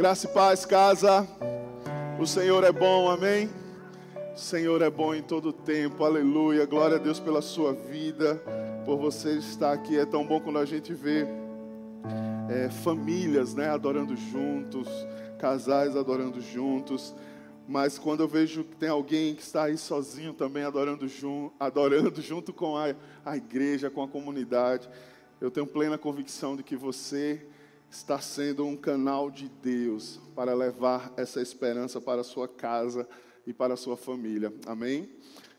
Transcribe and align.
Graça 0.00 0.26
e 0.26 0.30
paz, 0.30 0.64
casa. 0.64 1.28
O 2.18 2.26
Senhor 2.26 2.64
é 2.64 2.72
bom, 2.72 3.10
amém? 3.10 3.50
O 4.34 4.38
Senhor 4.38 4.80
é 4.80 4.88
bom 4.88 5.14
em 5.14 5.22
todo 5.22 5.52
tempo, 5.52 6.02
aleluia. 6.02 6.64
Glória 6.64 6.96
a 6.96 6.98
Deus 6.98 7.20
pela 7.20 7.42
sua 7.42 7.74
vida, 7.74 8.42
por 8.86 8.96
você 8.96 9.32
estar 9.32 9.74
aqui. 9.74 9.98
É 9.98 10.06
tão 10.06 10.26
bom 10.26 10.40
quando 10.40 10.58
a 10.58 10.64
gente 10.64 10.94
vê 10.94 11.26
é, 12.48 12.70
famílias, 12.70 13.54
né, 13.54 13.68
adorando 13.68 14.16
juntos, 14.16 14.88
casais 15.38 15.94
adorando 15.94 16.40
juntos. 16.40 17.14
Mas 17.68 17.98
quando 17.98 18.20
eu 18.20 18.28
vejo 18.28 18.64
que 18.64 18.76
tem 18.76 18.88
alguém 18.88 19.34
que 19.34 19.42
está 19.42 19.64
aí 19.64 19.76
sozinho 19.76 20.32
também 20.32 20.64
adorando, 20.64 21.06
jun 21.06 21.50
adorando 21.60 22.22
junto 22.24 22.54
com 22.54 22.74
a, 22.74 22.94
a 23.22 23.36
igreja, 23.36 23.90
com 23.90 24.02
a 24.02 24.08
comunidade, 24.08 24.88
eu 25.42 25.50
tenho 25.50 25.66
plena 25.66 25.98
convicção 25.98 26.56
de 26.56 26.62
que 26.62 26.74
você 26.74 27.46
está 27.90 28.20
sendo 28.20 28.64
um 28.64 28.76
canal 28.76 29.30
de 29.30 29.48
Deus 29.48 30.20
para 30.34 30.54
levar 30.54 31.12
essa 31.16 31.42
esperança 31.42 32.00
para 32.00 32.20
a 32.20 32.24
sua 32.24 32.46
casa 32.46 33.06
e 33.44 33.52
para 33.52 33.74
a 33.74 33.76
sua 33.76 33.96
família. 33.96 34.54
Amém? 34.64 35.10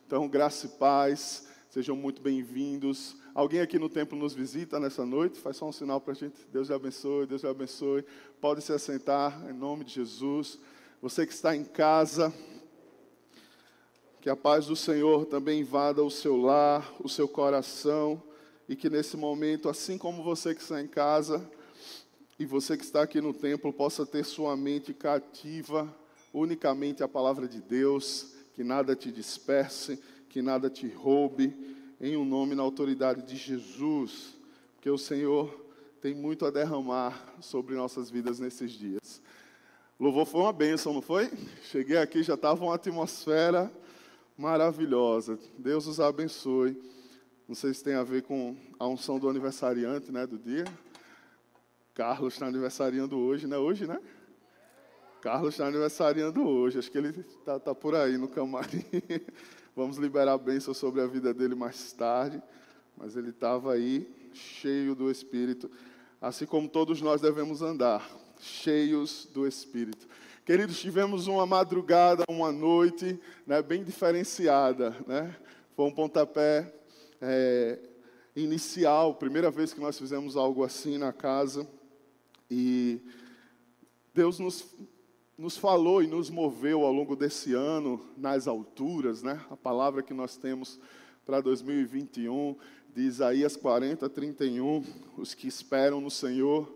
Então, 0.07 0.27
graça 0.29 0.65
e 0.65 0.69
paz, 0.69 1.47
sejam 1.69 1.93
muito 1.93 2.21
bem-vindos. 2.21 3.17
Alguém 3.35 3.59
aqui 3.59 3.77
no 3.77 3.89
templo 3.89 4.17
nos 4.17 4.33
visita 4.33 4.79
nessa 4.79 5.05
noite? 5.05 5.39
Faz 5.41 5.57
só 5.57 5.67
um 5.67 5.73
sinal 5.73 5.99
para 5.99 6.13
a 6.13 6.15
gente. 6.15 6.47
Deus 6.51 6.69
lhe 6.69 6.73
abençoe, 6.73 7.27
Deus 7.27 7.43
lhe 7.43 7.49
abençoe. 7.49 8.05
Pode 8.39 8.61
se 8.61 8.71
assentar 8.71 9.49
em 9.49 9.53
nome 9.53 9.83
de 9.83 9.93
Jesus. 9.95 10.57
Você 11.01 11.25
que 11.25 11.33
está 11.33 11.53
em 11.53 11.65
casa, 11.65 12.33
que 14.21 14.29
a 14.29 14.37
paz 14.37 14.67
do 14.67 14.75
Senhor 14.75 15.25
também 15.25 15.59
invada 15.59 16.01
o 16.01 16.09
seu 16.09 16.37
lar, 16.37 16.93
o 17.03 17.09
seu 17.09 17.27
coração, 17.27 18.23
e 18.69 18.75
que 18.75 18.89
nesse 18.89 19.17
momento, 19.17 19.67
assim 19.67 19.97
como 19.97 20.23
você 20.23 20.55
que 20.55 20.61
está 20.61 20.81
em 20.81 20.87
casa, 20.87 21.45
e 22.41 22.45
você 22.47 22.75
que 22.75 22.83
está 22.83 23.03
aqui 23.03 23.21
no 23.21 23.35
templo 23.35 23.71
possa 23.71 24.03
ter 24.03 24.25
sua 24.25 24.57
mente 24.57 24.95
cativa 24.95 25.87
unicamente 26.33 27.03
à 27.03 27.07
palavra 27.07 27.47
de 27.47 27.61
Deus, 27.61 28.33
que 28.55 28.63
nada 28.63 28.95
te 28.95 29.11
disperse, 29.11 30.01
que 30.27 30.41
nada 30.41 30.67
te 30.67 30.87
roube, 30.87 31.55
em 32.01 32.17
um 32.17 32.25
nome 32.25 32.55
na 32.55 32.63
autoridade 32.63 33.21
de 33.21 33.35
Jesus, 33.35 34.33
porque 34.73 34.89
o 34.89 34.97
Senhor 34.97 35.67
tem 36.01 36.15
muito 36.15 36.43
a 36.43 36.49
derramar 36.49 37.31
sobre 37.41 37.75
nossas 37.75 38.09
vidas 38.09 38.39
nesses 38.39 38.71
dias. 38.71 39.21
Louvor 39.99 40.25
foi 40.25 40.41
uma 40.41 40.51
bênção, 40.51 40.95
não 40.95 41.01
foi? 41.03 41.29
Cheguei 41.65 41.97
aqui, 41.97 42.23
já 42.23 42.33
estava 42.33 42.65
uma 42.65 42.73
atmosfera 42.73 43.71
maravilhosa. 44.35 45.37
Deus 45.59 45.85
os 45.85 45.99
abençoe. 45.99 46.75
Não 47.47 47.53
sei 47.53 47.71
se 47.71 47.83
tem 47.83 47.93
a 47.93 48.03
ver 48.03 48.23
com 48.23 48.57
a 48.79 48.87
unção 48.87 49.19
do 49.19 49.29
aniversariante, 49.29 50.11
né, 50.11 50.25
do 50.25 50.39
dia. 50.39 50.65
Carlos 51.93 52.33
está 52.33 52.47
aniversariando 52.47 53.17
hoje, 53.17 53.47
né? 53.47 53.57
Hoje, 53.57 53.85
né? 53.85 53.99
Carlos 55.21 55.53
está 55.53 55.67
aniversariando 55.67 56.47
hoje. 56.47 56.79
Acho 56.79 56.89
que 56.89 56.97
ele 56.97 57.09
está 57.19 57.59
tá 57.59 57.75
por 57.75 57.95
aí 57.95 58.17
no 58.17 58.27
camarim. 58.27 58.85
Vamos 59.75 59.97
liberar 59.97 60.33
a 60.33 60.37
bênção 60.37 60.73
sobre 60.73 61.01
a 61.01 61.07
vida 61.07 61.33
dele 61.33 61.53
mais 61.53 61.91
tarde. 61.91 62.41
Mas 62.97 63.15
ele 63.15 63.29
estava 63.29 63.73
aí 63.73 64.09
cheio 64.33 64.95
do 64.95 65.11
Espírito. 65.11 65.69
Assim 66.21 66.45
como 66.45 66.67
todos 66.69 67.01
nós 67.01 67.19
devemos 67.19 67.61
andar, 67.61 68.09
cheios 68.39 69.27
do 69.33 69.47
Espírito. 69.47 70.07
Queridos, 70.45 70.79
tivemos 70.79 71.27
uma 71.27 71.45
madrugada, 71.45 72.23
uma 72.29 72.51
noite 72.51 73.19
né, 73.45 73.61
bem 73.61 73.83
diferenciada. 73.83 74.95
Né? 75.05 75.35
Foi 75.75 75.85
um 75.85 75.91
pontapé 75.91 76.73
é, 77.21 77.79
inicial, 78.35 79.15
primeira 79.15 79.51
vez 79.51 79.73
que 79.73 79.79
nós 79.79 79.97
fizemos 79.97 80.35
algo 80.35 80.63
assim 80.63 80.97
na 80.97 81.11
casa. 81.11 81.67
E 82.53 82.99
Deus 84.13 84.37
nos, 84.37 84.65
nos 85.37 85.55
falou 85.55 86.03
e 86.03 86.07
nos 86.07 86.29
moveu 86.29 86.83
ao 86.83 86.91
longo 86.91 87.15
desse 87.15 87.53
ano 87.53 88.05
nas 88.17 88.45
alturas, 88.45 89.23
né? 89.23 89.39
A 89.49 89.55
palavra 89.55 90.03
que 90.03 90.13
nós 90.13 90.35
temos 90.35 90.77
para 91.25 91.39
2021 91.39 92.57
de 92.93 93.03
Isaías 93.03 93.55
40, 93.55 94.09
31. 94.09 94.83
Os 95.15 95.33
que 95.33 95.47
esperam 95.47 96.01
no 96.01 96.11
Senhor 96.11 96.69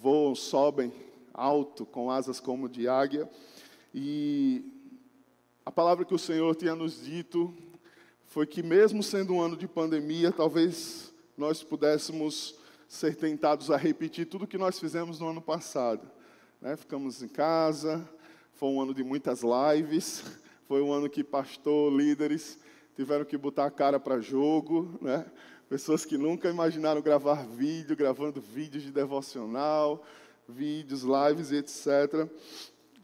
voam, 0.00 0.34
sobem 0.34 0.90
alto, 1.34 1.84
com 1.84 2.10
asas 2.10 2.40
como 2.40 2.66
de 2.66 2.88
águia. 2.88 3.28
E 3.94 4.64
a 5.66 5.70
palavra 5.70 6.06
que 6.06 6.14
o 6.14 6.18
Senhor 6.18 6.54
tinha 6.54 6.74
nos 6.74 7.04
dito 7.04 7.52
foi 8.24 8.46
que, 8.46 8.62
mesmo 8.62 9.02
sendo 9.02 9.34
um 9.34 9.42
ano 9.42 9.54
de 9.54 9.68
pandemia, 9.68 10.32
talvez 10.32 11.12
nós 11.36 11.62
pudéssemos 11.62 12.58
ser 12.88 13.16
tentados 13.16 13.70
a 13.70 13.76
repetir 13.76 14.26
tudo 14.26 14.46
que 14.46 14.58
nós 14.58 14.78
fizemos 14.78 15.20
no 15.20 15.28
ano 15.28 15.40
passado. 15.40 16.08
Né? 16.60 16.76
Ficamos 16.76 17.22
em 17.22 17.28
casa, 17.28 18.08
foi 18.54 18.68
um 18.68 18.80
ano 18.80 18.94
de 18.94 19.02
muitas 19.02 19.42
lives, 19.42 20.24
foi 20.66 20.80
um 20.80 20.92
ano 20.92 21.08
que 21.08 21.22
pastor, 21.22 21.92
líderes 21.92 22.58
tiveram 22.96 23.24
que 23.24 23.36
botar 23.36 23.66
a 23.66 23.70
cara 23.70 23.98
para 23.98 24.20
jogo, 24.20 24.98
né? 25.02 25.26
pessoas 25.68 26.04
que 26.04 26.16
nunca 26.16 26.48
imaginaram 26.48 27.02
gravar 27.02 27.44
vídeo, 27.44 27.96
gravando 27.96 28.40
vídeos 28.40 28.84
de 28.84 28.92
devocional, 28.92 30.04
vídeos, 30.48 31.02
lives 31.02 31.50
e 31.50 31.56
etc. 31.56 32.28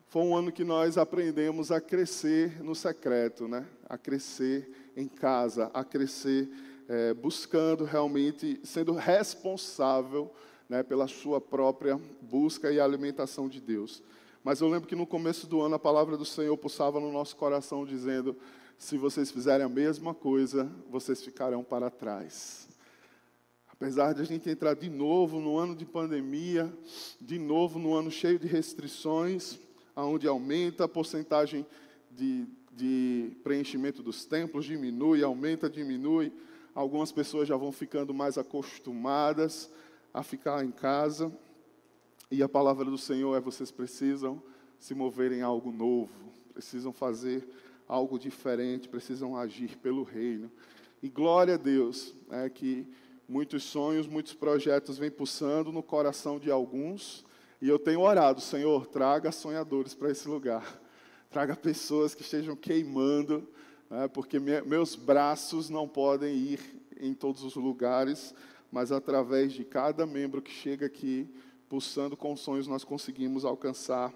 Foi 0.06 0.22
um 0.22 0.36
ano 0.36 0.52
que 0.52 0.64
nós 0.64 0.96
aprendemos 0.96 1.72
a 1.72 1.80
crescer 1.80 2.62
no 2.62 2.74
secreto, 2.74 3.48
né? 3.48 3.66
a 3.88 3.98
crescer 3.98 4.92
em 4.96 5.08
casa, 5.08 5.70
a 5.74 5.84
crescer 5.84 6.48
é, 6.90 7.14
buscando 7.14 7.84
realmente, 7.84 8.58
sendo 8.64 8.92
responsável 8.92 10.28
né, 10.68 10.82
pela 10.82 11.06
sua 11.06 11.40
própria 11.40 12.00
busca 12.20 12.72
e 12.72 12.80
alimentação 12.80 13.48
de 13.48 13.60
Deus. 13.60 14.02
Mas 14.42 14.60
eu 14.60 14.68
lembro 14.68 14.88
que 14.88 14.96
no 14.96 15.06
começo 15.06 15.46
do 15.46 15.60
ano 15.60 15.76
a 15.76 15.78
palavra 15.78 16.16
do 16.16 16.24
Senhor 16.24 16.56
pulsava 16.56 16.98
no 16.98 17.12
nosso 17.12 17.36
coração 17.36 17.86
dizendo: 17.86 18.36
se 18.76 18.98
vocês 18.98 19.30
fizerem 19.30 19.64
a 19.64 19.68
mesma 19.68 20.12
coisa, 20.12 20.68
vocês 20.90 21.22
ficarão 21.22 21.62
para 21.62 21.90
trás. 21.90 22.68
Apesar 23.68 24.12
de 24.12 24.22
a 24.22 24.24
gente 24.24 24.50
entrar 24.50 24.74
de 24.74 24.90
novo 24.90 25.38
no 25.38 25.56
ano 25.56 25.76
de 25.76 25.86
pandemia, 25.86 26.72
de 27.20 27.38
novo 27.38 27.78
no 27.78 27.94
ano 27.94 28.10
cheio 28.10 28.38
de 28.38 28.48
restrições, 28.48 29.60
onde 29.94 30.26
aumenta 30.26 30.84
a 30.84 30.88
porcentagem 30.88 31.64
de, 32.10 32.46
de 32.72 33.30
preenchimento 33.44 34.02
dos 34.02 34.24
templos, 34.24 34.64
diminui, 34.64 35.22
aumenta, 35.22 35.70
diminui 35.70 36.32
algumas 36.74 37.12
pessoas 37.12 37.48
já 37.48 37.56
vão 37.56 37.72
ficando 37.72 38.14
mais 38.14 38.38
acostumadas 38.38 39.70
a 40.12 40.22
ficar 40.22 40.64
em 40.64 40.70
casa. 40.70 41.32
E 42.30 42.42
a 42.42 42.48
palavra 42.48 42.84
do 42.84 42.98
Senhor 42.98 43.36
é: 43.36 43.40
vocês 43.40 43.70
precisam 43.70 44.42
se 44.78 44.94
mover 44.94 45.32
em 45.32 45.42
algo 45.42 45.70
novo, 45.70 46.10
precisam 46.52 46.92
fazer 46.92 47.46
algo 47.86 48.18
diferente, 48.18 48.88
precisam 48.88 49.36
agir 49.36 49.76
pelo 49.76 50.02
reino. 50.02 50.50
E 51.02 51.08
glória 51.08 51.54
a 51.54 51.58
Deus, 51.58 52.14
é 52.30 52.48
que 52.48 52.86
muitos 53.28 53.64
sonhos, 53.64 54.06
muitos 54.06 54.34
projetos 54.34 54.98
vêm 54.98 55.10
pulsando 55.10 55.72
no 55.72 55.82
coração 55.82 56.38
de 56.38 56.50
alguns. 56.50 57.24
E 57.60 57.68
eu 57.68 57.78
tenho 57.78 58.00
orado, 58.00 58.40
Senhor, 58.40 58.86
traga 58.86 59.32
sonhadores 59.32 59.94
para 59.94 60.10
esse 60.10 60.28
lugar. 60.28 60.80
Traga 61.30 61.54
pessoas 61.54 62.14
que 62.14 62.22
estejam 62.22 62.56
queimando 62.56 63.48
né, 63.90 64.06
porque 64.06 64.38
me, 64.38 64.62
meus 64.62 64.94
braços 64.94 65.68
não 65.68 65.88
podem 65.88 66.34
ir 66.34 66.60
em 67.00 67.12
todos 67.12 67.42
os 67.42 67.56
lugares, 67.56 68.32
mas 68.70 68.92
através 68.92 69.52
de 69.52 69.64
cada 69.64 70.06
membro 70.06 70.40
que 70.40 70.52
chega 70.52 70.86
aqui, 70.86 71.28
pulsando 71.68 72.16
com 72.16 72.36
sonhos, 72.36 72.68
nós 72.68 72.84
conseguimos 72.84 73.44
alcançar 73.44 74.14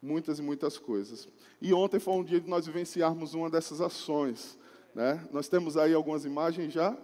muitas 0.00 0.38
e 0.38 0.42
muitas 0.42 0.78
coisas. 0.78 1.28
E 1.60 1.74
ontem 1.74 1.98
foi 1.98 2.14
um 2.14 2.24
dia 2.24 2.40
de 2.40 2.48
nós 2.48 2.66
vivenciarmos 2.66 3.34
uma 3.34 3.50
dessas 3.50 3.80
ações. 3.80 4.56
Né? 4.94 5.26
Nós 5.32 5.48
temos 5.48 5.76
aí 5.76 5.92
algumas 5.92 6.24
imagens 6.24 6.72
já. 6.72 6.96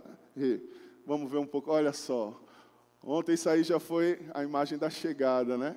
Vamos 1.05 1.31
ver 1.31 1.38
um 1.38 1.47
pouco. 1.47 1.71
Olha 1.71 1.93
só. 1.93 2.41
Ontem 3.03 3.34
isso 3.34 3.49
aí 3.49 3.62
já 3.62 3.78
foi 3.78 4.21
a 4.34 4.43
imagem 4.43 4.78
da 4.78 4.91
chegada, 4.91 5.56
né? 5.56 5.77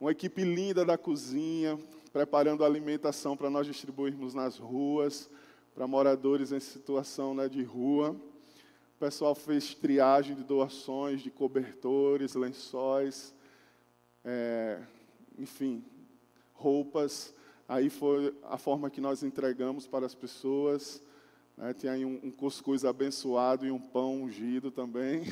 Uma 0.00 0.12
equipe 0.12 0.42
linda 0.42 0.82
da 0.82 0.96
cozinha, 0.96 1.78
preparando 2.10 2.64
a 2.64 2.66
alimentação 2.66 3.36
para 3.36 3.50
nós 3.50 3.66
distribuirmos 3.66 4.32
nas 4.32 4.56
ruas 4.56 5.28
para 5.80 5.86
moradores 5.86 6.52
em 6.52 6.60
situação 6.60 7.32
né, 7.32 7.48
de 7.48 7.62
rua. 7.62 8.10
O 8.10 8.98
pessoal 8.98 9.34
fez 9.34 9.74
triagem 9.74 10.36
de 10.36 10.44
doações 10.44 11.22
de 11.22 11.30
cobertores, 11.30 12.34
lençóis, 12.34 13.34
é, 14.22 14.78
enfim, 15.38 15.82
roupas. 16.52 17.32
Aí 17.66 17.88
foi 17.88 18.36
a 18.42 18.58
forma 18.58 18.90
que 18.90 19.00
nós 19.00 19.22
entregamos 19.22 19.86
para 19.86 20.04
as 20.04 20.14
pessoas. 20.14 21.02
Né, 21.56 21.72
tinha 21.72 21.92
aí 21.92 22.04
um, 22.04 22.20
um 22.24 22.30
cuscuz 22.30 22.84
abençoado 22.84 23.66
e 23.66 23.70
um 23.70 23.80
pão 23.80 24.24
ungido 24.24 24.70
também. 24.70 25.22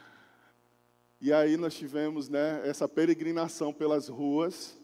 e 1.22 1.32
aí 1.32 1.56
nós 1.56 1.72
tivemos 1.72 2.28
né, 2.28 2.60
essa 2.68 2.86
peregrinação 2.86 3.72
pelas 3.72 4.08
ruas. 4.08 4.78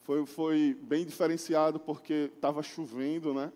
Foi, 0.00 0.26
foi 0.26 0.76
bem 0.82 1.06
diferenciado 1.06 1.78
porque 1.78 2.28
estava 2.34 2.60
chovendo, 2.60 3.32
né? 3.32 3.52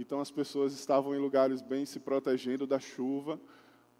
Então 0.00 0.18
as 0.18 0.30
pessoas 0.30 0.72
estavam 0.72 1.14
em 1.14 1.18
lugares 1.18 1.60
bem 1.60 1.84
se 1.84 2.00
protegendo 2.00 2.66
da 2.66 2.78
chuva, 2.80 3.38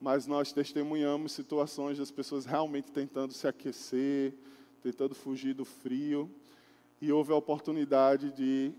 mas 0.00 0.26
nós 0.26 0.50
testemunhamos 0.50 1.30
situações 1.30 1.98
das 1.98 2.10
pessoas 2.10 2.46
realmente 2.46 2.90
tentando 2.90 3.34
se 3.34 3.46
aquecer, 3.46 4.32
tentando 4.82 5.14
fugir 5.14 5.52
do 5.52 5.66
frio, 5.66 6.30
e 7.02 7.12
houve 7.12 7.34
a 7.34 7.36
oportunidade 7.36 8.32
de 8.32 8.72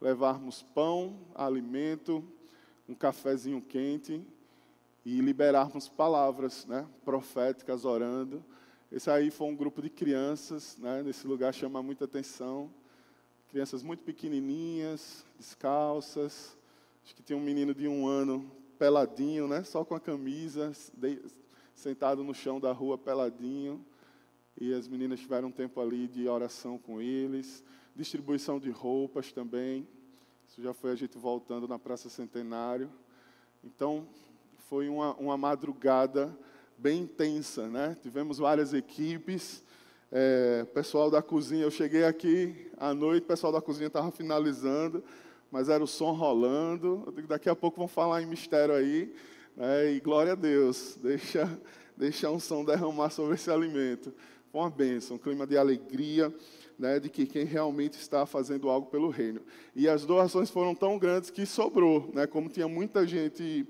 levarmos 0.00 0.62
pão, 0.72 1.18
alimento, 1.34 2.22
um 2.88 2.94
cafezinho 2.94 3.60
quente 3.60 4.22
e 5.04 5.20
liberarmos 5.20 5.88
palavras 5.88 6.64
né, 6.64 6.86
proféticas 7.04 7.84
orando. 7.84 8.40
Esse 8.92 9.10
aí 9.10 9.32
foi 9.32 9.48
um 9.48 9.56
grupo 9.56 9.82
de 9.82 9.90
crianças, 9.90 10.76
né, 10.78 11.02
nesse 11.02 11.26
lugar 11.26 11.52
chama 11.52 11.82
muita 11.82 12.04
atenção. 12.04 12.70
Crianças 13.50 13.82
muito 13.82 14.04
pequenininhas, 14.04 15.26
descalças. 15.36 16.56
Acho 17.08 17.16
que 17.16 17.22
tinha 17.22 17.38
um 17.38 17.42
menino 17.42 17.74
de 17.74 17.88
um 17.88 18.06
ano 18.06 18.52
peladinho, 18.78 19.48
né, 19.48 19.64
só 19.64 19.82
com 19.82 19.94
a 19.94 20.00
camisa, 20.00 20.72
de, 20.92 21.18
sentado 21.74 22.22
no 22.22 22.34
chão 22.34 22.60
da 22.60 22.70
rua 22.70 22.98
peladinho. 22.98 23.82
E 24.60 24.74
as 24.74 24.86
meninas 24.86 25.18
tiveram 25.18 25.48
um 25.48 25.50
tempo 25.50 25.80
ali 25.80 26.06
de 26.06 26.28
oração 26.28 26.76
com 26.76 27.00
eles. 27.00 27.64
Distribuição 27.96 28.60
de 28.60 28.68
roupas 28.68 29.32
também. 29.32 29.88
Isso 30.46 30.60
já 30.60 30.74
foi 30.74 30.90
a 30.90 30.94
gente 30.94 31.16
voltando 31.16 31.66
na 31.66 31.78
Praça 31.78 32.10
Centenário. 32.10 32.90
Então, 33.64 34.06
foi 34.68 34.90
uma, 34.90 35.14
uma 35.14 35.38
madrugada 35.38 36.38
bem 36.76 37.04
intensa, 37.04 37.70
né? 37.70 37.96
Tivemos 38.02 38.36
várias 38.36 38.74
equipes. 38.74 39.64
É, 40.12 40.66
pessoal 40.74 41.10
da 41.10 41.22
cozinha, 41.22 41.62
eu 41.62 41.70
cheguei 41.70 42.04
aqui 42.04 42.70
à 42.76 42.92
noite, 42.92 43.24
o 43.24 43.28
pessoal 43.28 43.50
da 43.50 43.62
cozinha 43.62 43.86
estava 43.86 44.10
finalizando, 44.10 45.02
mas 45.50 45.68
era 45.68 45.82
o 45.82 45.86
som 45.86 46.12
rolando. 46.12 47.12
Daqui 47.26 47.48
a 47.48 47.56
pouco 47.56 47.78
vão 47.78 47.88
falar 47.88 48.22
em 48.22 48.26
mistério 48.26 48.74
aí. 48.74 49.12
Né? 49.56 49.92
E 49.92 50.00
glória 50.00 50.32
a 50.32 50.36
Deus, 50.36 50.98
deixa, 51.02 51.58
deixa 51.96 52.30
um 52.30 52.38
som 52.38 52.64
derramar 52.64 53.10
sobre 53.10 53.34
esse 53.34 53.50
alimento. 53.50 54.12
Foi 54.50 54.60
uma 54.60 54.70
bênção, 54.70 55.16
um 55.16 55.18
clima 55.18 55.46
de 55.46 55.56
alegria 55.56 56.32
né, 56.78 57.00
de 57.00 57.08
que 57.08 57.26
quem 57.26 57.44
realmente 57.44 57.94
está 57.94 58.24
fazendo 58.24 58.70
algo 58.70 58.86
pelo 58.86 59.10
reino. 59.10 59.40
E 59.74 59.88
as 59.88 60.06
doações 60.06 60.48
foram 60.48 60.74
tão 60.74 60.96
grandes 60.98 61.28
que 61.28 61.44
sobrou, 61.44 62.08
né, 62.14 62.26
como 62.26 62.48
tinha 62.48 62.68
muita 62.68 63.06
gente, 63.06 63.66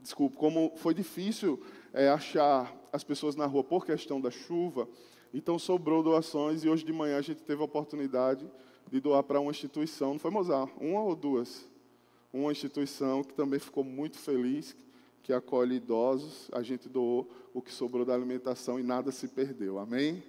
desculpe, 0.00 0.36
como 0.36 0.72
foi 0.76 0.94
difícil 0.94 1.60
é, 1.92 2.08
achar 2.08 2.74
as 2.92 3.04
pessoas 3.04 3.36
na 3.36 3.44
rua 3.44 3.62
por 3.62 3.84
questão 3.84 4.20
da 4.20 4.30
chuva, 4.30 4.88
então 5.32 5.58
sobrou 5.58 6.02
doações 6.02 6.64
e 6.64 6.68
hoje 6.68 6.84
de 6.84 6.92
manhã 6.92 7.18
a 7.18 7.22
gente 7.22 7.42
teve 7.42 7.60
a 7.60 7.64
oportunidade 7.66 8.48
de 8.90 9.00
doar 9.00 9.22
para 9.22 9.40
uma 9.40 9.50
instituição, 9.50 10.12
não 10.12 10.18
foi 10.18 10.30
Mozart, 10.30 10.70
uma 10.80 11.02
ou 11.02 11.14
duas? 11.14 11.64
Uma 12.32 12.52
instituição 12.52 13.22
que 13.22 13.34
também 13.34 13.58
ficou 13.58 13.84
muito 13.84 14.18
feliz, 14.18 14.76
que 15.22 15.32
acolhe 15.32 15.76
idosos, 15.76 16.48
a 16.52 16.62
gente 16.62 16.88
doou 16.88 17.28
o 17.52 17.60
que 17.60 17.72
sobrou 17.72 18.04
da 18.04 18.14
alimentação 18.14 18.78
e 18.78 18.82
nada 18.82 19.10
se 19.12 19.28
perdeu, 19.28 19.78
amém? 19.78 20.22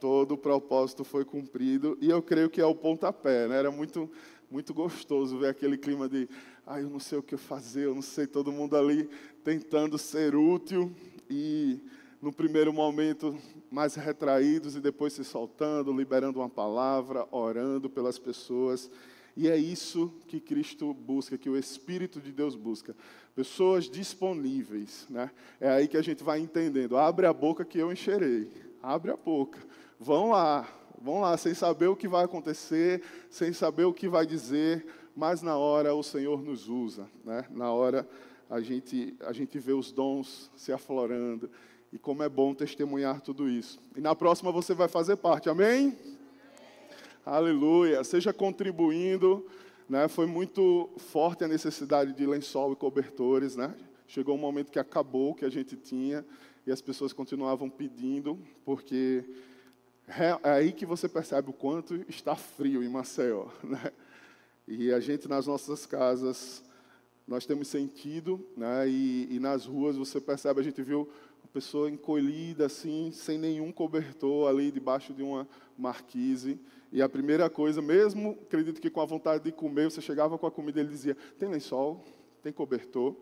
todo 0.00 0.32
o 0.32 0.38
propósito 0.38 1.04
foi 1.04 1.24
cumprido 1.24 1.96
e 2.00 2.10
eu 2.10 2.22
creio 2.22 2.50
que 2.50 2.60
é 2.60 2.66
o 2.66 2.74
pontapé, 2.74 3.48
né? 3.48 3.56
Era 3.56 3.70
muito 3.70 4.10
muito 4.48 4.72
gostoso 4.72 5.38
ver 5.38 5.48
aquele 5.48 5.76
clima 5.76 6.08
de, 6.08 6.28
ah, 6.64 6.80
eu 6.80 6.88
não 6.88 7.00
sei 7.00 7.18
o 7.18 7.22
que 7.22 7.36
fazer, 7.36 7.86
eu 7.86 7.94
não 7.96 8.02
sei, 8.02 8.28
todo 8.28 8.52
mundo 8.52 8.76
ali 8.76 9.10
tentando 9.42 9.98
ser 9.98 10.36
útil 10.36 10.92
e 11.28 11.80
no 12.20 12.32
primeiro 12.32 12.72
momento 12.72 13.36
mais 13.70 13.94
retraídos 13.94 14.76
e 14.76 14.80
depois 14.80 15.12
se 15.12 15.24
soltando, 15.24 15.92
liberando 15.92 16.40
uma 16.40 16.48
palavra, 16.48 17.26
orando 17.30 17.88
pelas 17.88 18.18
pessoas. 18.18 18.90
E 19.36 19.48
é 19.48 19.56
isso 19.56 20.12
que 20.26 20.40
Cristo 20.40 20.94
busca, 20.94 21.36
que 21.36 21.50
o 21.50 21.56
Espírito 21.56 22.20
de 22.20 22.32
Deus 22.32 22.56
busca. 22.56 22.96
Pessoas 23.34 23.84
disponíveis, 23.84 25.06
né? 25.10 25.30
É 25.60 25.68
aí 25.68 25.88
que 25.88 25.96
a 25.96 26.02
gente 26.02 26.24
vai 26.24 26.40
entendendo. 26.40 26.96
Abre 26.96 27.26
a 27.26 27.32
boca 27.32 27.64
que 27.64 27.78
eu 27.78 27.92
encherei. 27.92 28.50
Abre 28.82 29.10
a 29.10 29.16
boca 29.16 29.58
vão 29.98 30.30
lá, 30.30 30.68
vão 31.00 31.20
lá, 31.20 31.36
sem 31.36 31.54
saber 31.54 31.88
o 31.88 31.96
que 31.96 32.08
vai 32.08 32.24
acontecer, 32.24 33.02
sem 33.30 33.52
saber 33.52 33.84
o 33.84 33.92
que 33.92 34.08
vai 34.08 34.26
dizer, 34.26 34.86
mas 35.14 35.42
na 35.42 35.56
hora 35.56 35.94
o 35.94 36.02
Senhor 36.02 36.42
nos 36.42 36.68
usa, 36.68 37.08
né? 37.24 37.44
na 37.50 37.72
hora 37.72 38.08
a 38.48 38.60
gente, 38.60 39.16
a 39.20 39.32
gente 39.32 39.58
vê 39.58 39.72
os 39.72 39.90
dons 39.90 40.50
se 40.54 40.72
aflorando, 40.72 41.50
e 41.92 41.98
como 41.98 42.22
é 42.22 42.28
bom 42.28 42.54
testemunhar 42.54 43.20
tudo 43.20 43.48
isso. 43.48 43.78
E 43.96 44.00
na 44.00 44.14
próxima 44.14 44.50
você 44.52 44.74
vai 44.74 44.88
fazer 44.88 45.16
parte, 45.16 45.48
amém? 45.48 45.88
amém. 45.88 46.18
Aleluia, 47.24 48.04
seja 48.04 48.32
contribuindo, 48.32 49.46
né? 49.88 50.08
foi 50.08 50.26
muito 50.26 50.90
forte 50.96 51.44
a 51.44 51.48
necessidade 51.48 52.12
de 52.12 52.26
lençol 52.26 52.72
e 52.72 52.76
cobertores, 52.76 53.56
né? 53.56 53.74
chegou 54.06 54.34
um 54.34 54.38
momento 54.38 54.70
que 54.70 54.78
acabou 54.78 55.30
o 55.30 55.34
que 55.34 55.44
a 55.44 55.50
gente 55.50 55.76
tinha, 55.76 56.24
e 56.66 56.72
as 56.72 56.80
pessoas 56.80 57.12
continuavam 57.12 57.70
pedindo, 57.70 58.38
porque 58.64 59.24
é, 60.08 60.38
é 60.42 60.50
aí 60.50 60.72
que 60.72 60.84
você 60.86 61.08
percebe 61.08 61.50
o 61.50 61.52
quanto 61.52 61.94
está 62.08 62.34
frio 62.34 62.82
em 62.82 62.88
Maceió. 62.88 63.46
Né? 63.62 63.92
E 64.68 64.92
a 64.92 64.98
gente, 64.98 65.28
nas 65.28 65.46
nossas 65.46 65.86
casas, 65.86 66.60
nós 67.26 67.46
temos 67.46 67.68
sentido, 67.68 68.44
né? 68.56 68.88
e, 68.88 69.36
e 69.36 69.38
nas 69.38 69.64
ruas 69.64 69.96
você 69.96 70.20
percebe, 70.20 70.60
a 70.60 70.62
gente 70.64 70.82
viu 70.82 71.08
pessoa 71.56 71.88
encolhida, 71.90 72.66
assim, 72.66 73.10
sem 73.10 73.38
nenhum 73.38 73.72
cobertor, 73.72 74.46
ali 74.46 74.70
debaixo 74.70 75.14
de 75.14 75.22
uma 75.22 75.48
marquise. 75.78 76.60
E 76.92 77.00
a 77.00 77.08
primeira 77.08 77.48
coisa, 77.48 77.80
mesmo, 77.80 78.36
acredito 78.42 78.78
que 78.78 78.90
com 78.90 79.00
a 79.00 79.06
vontade 79.06 79.42
de 79.42 79.52
comer, 79.52 79.90
você 79.90 80.02
chegava 80.02 80.36
com 80.36 80.46
a 80.46 80.50
comida 80.50 80.78
e 80.78 80.82
ele 80.82 80.90
dizia: 80.90 81.16
tem 81.38 81.48
lençol, 81.48 82.04
tem 82.42 82.52
cobertor. 82.52 83.16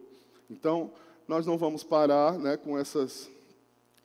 Então, 0.51 0.91
nós 1.29 1.47
não 1.47 1.57
vamos 1.57 1.85
parar 1.85 2.37
né, 2.37 2.57
com 2.57 2.77
essas 2.77 3.31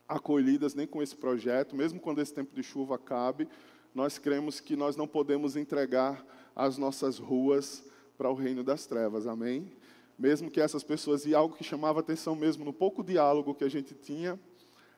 acolhidas 0.06 0.76
nem 0.76 0.86
com 0.86 1.02
esse 1.02 1.16
projeto, 1.16 1.74
mesmo 1.74 1.98
quando 1.98 2.20
esse 2.20 2.32
tempo 2.32 2.54
de 2.54 2.62
chuva 2.62 2.94
acabe, 2.94 3.48
nós 3.92 4.16
cremos 4.16 4.60
que 4.60 4.76
nós 4.76 4.94
não 4.94 5.08
podemos 5.08 5.56
entregar 5.56 6.24
as 6.54 6.78
nossas 6.78 7.18
ruas 7.18 7.82
para 8.16 8.30
o 8.30 8.34
reino 8.34 8.62
das 8.62 8.86
trevas, 8.86 9.26
amém? 9.26 9.72
Mesmo 10.20 10.50
que 10.50 10.60
essas 10.60 10.84
pessoas, 10.84 11.24
e 11.24 11.34
algo 11.34 11.56
que 11.56 11.64
chamava 11.64 12.00
atenção 12.00 12.36
mesmo 12.36 12.62
no 12.62 12.74
pouco 12.74 13.02
diálogo 13.02 13.54
que 13.54 13.64
a 13.64 13.70
gente 13.70 13.94
tinha, 13.94 14.38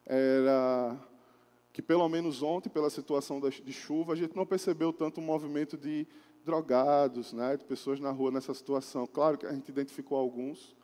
era 0.04 0.98
que 1.72 1.80
pelo 1.80 2.08
menos 2.08 2.42
ontem, 2.42 2.68
pela 2.68 2.90
situação 2.90 3.40
de 3.40 3.72
chuva, 3.72 4.14
a 4.14 4.16
gente 4.16 4.34
não 4.34 4.44
percebeu 4.44 4.92
tanto 4.92 5.20
um 5.20 5.24
movimento 5.24 5.78
de 5.78 6.08
drogados, 6.44 7.32
né, 7.32 7.56
de 7.56 7.64
pessoas 7.64 8.00
na 8.00 8.10
rua 8.10 8.32
nessa 8.32 8.52
situação. 8.52 9.06
Claro 9.06 9.38
que 9.38 9.46
a 9.46 9.52
gente 9.52 9.68
identificou 9.68 10.18
alguns, 10.18 10.74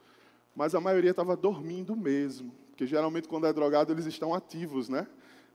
mas 0.54 0.72
a 0.72 0.80
maioria 0.80 1.10
estava 1.10 1.36
dormindo 1.36 1.96
mesmo. 1.96 2.54
Porque 2.70 2.86
geralmente 2.86 3.26
quando 3.26 3.44
é 3.48 3.52
drogado 3.52 3.92
eles 3.92 4.06
estão 4.06 4.32
ativos, 4.32 4.88
né? 4.88 5.08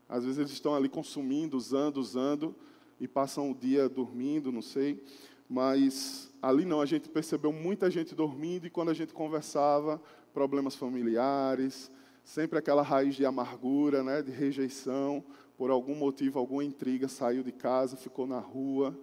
Às 0.10 0.26
vezes 0.26 0.40
eles 0.40 0.52
estão 0.52 0.76
ali 0.76 0.90
consumindo, 0.90 1.56
usando, 1.56 2.02
usando 2.02 2.54
e 3.00 3.08
passam 3.08 3.50
o 3.50 3.56
dia 3.56 3.88
dormindo, 3.88 4.52
não 4.52 4.62
sei. 4.62 5.02
Mas 5.50 6.33
ali 6.44 6.66
não, 6.66 6.82
a 6.82 6.86
gente 6.86 7.08
percebeu 7.08 7.54
muita 7.54 7.90
gente 7.90 8.14
dormindo 8.14 8.68
e 8.68 8.70
quando 8.70 8.90
a 8.90 8.94
gente 8.94 9.14
conversava, 9.14 10.02
problemas 10.34 10.76
familiares, 10.76 11.90
sempre 12.22 12.60
aquela 12.60 12.82
raiz 12.82 13.16
de 13.16 13.26
amargura, 13.26 14.04
né, 14.04 14.22
de 14.22 14.30
rejeição, 14.30 15.24
por 15.58 15.72
algum 15.72 15.96
motivo, 15.96 16.38
alguma 16.38 16.62
intriga, 16.62 17.08
saiu 17.08 17.44
de 17.44 17.54
casa, 17.54 17.96
ficou 17.96 18.28
na 18.28 18.40
rua. 18.40 18.94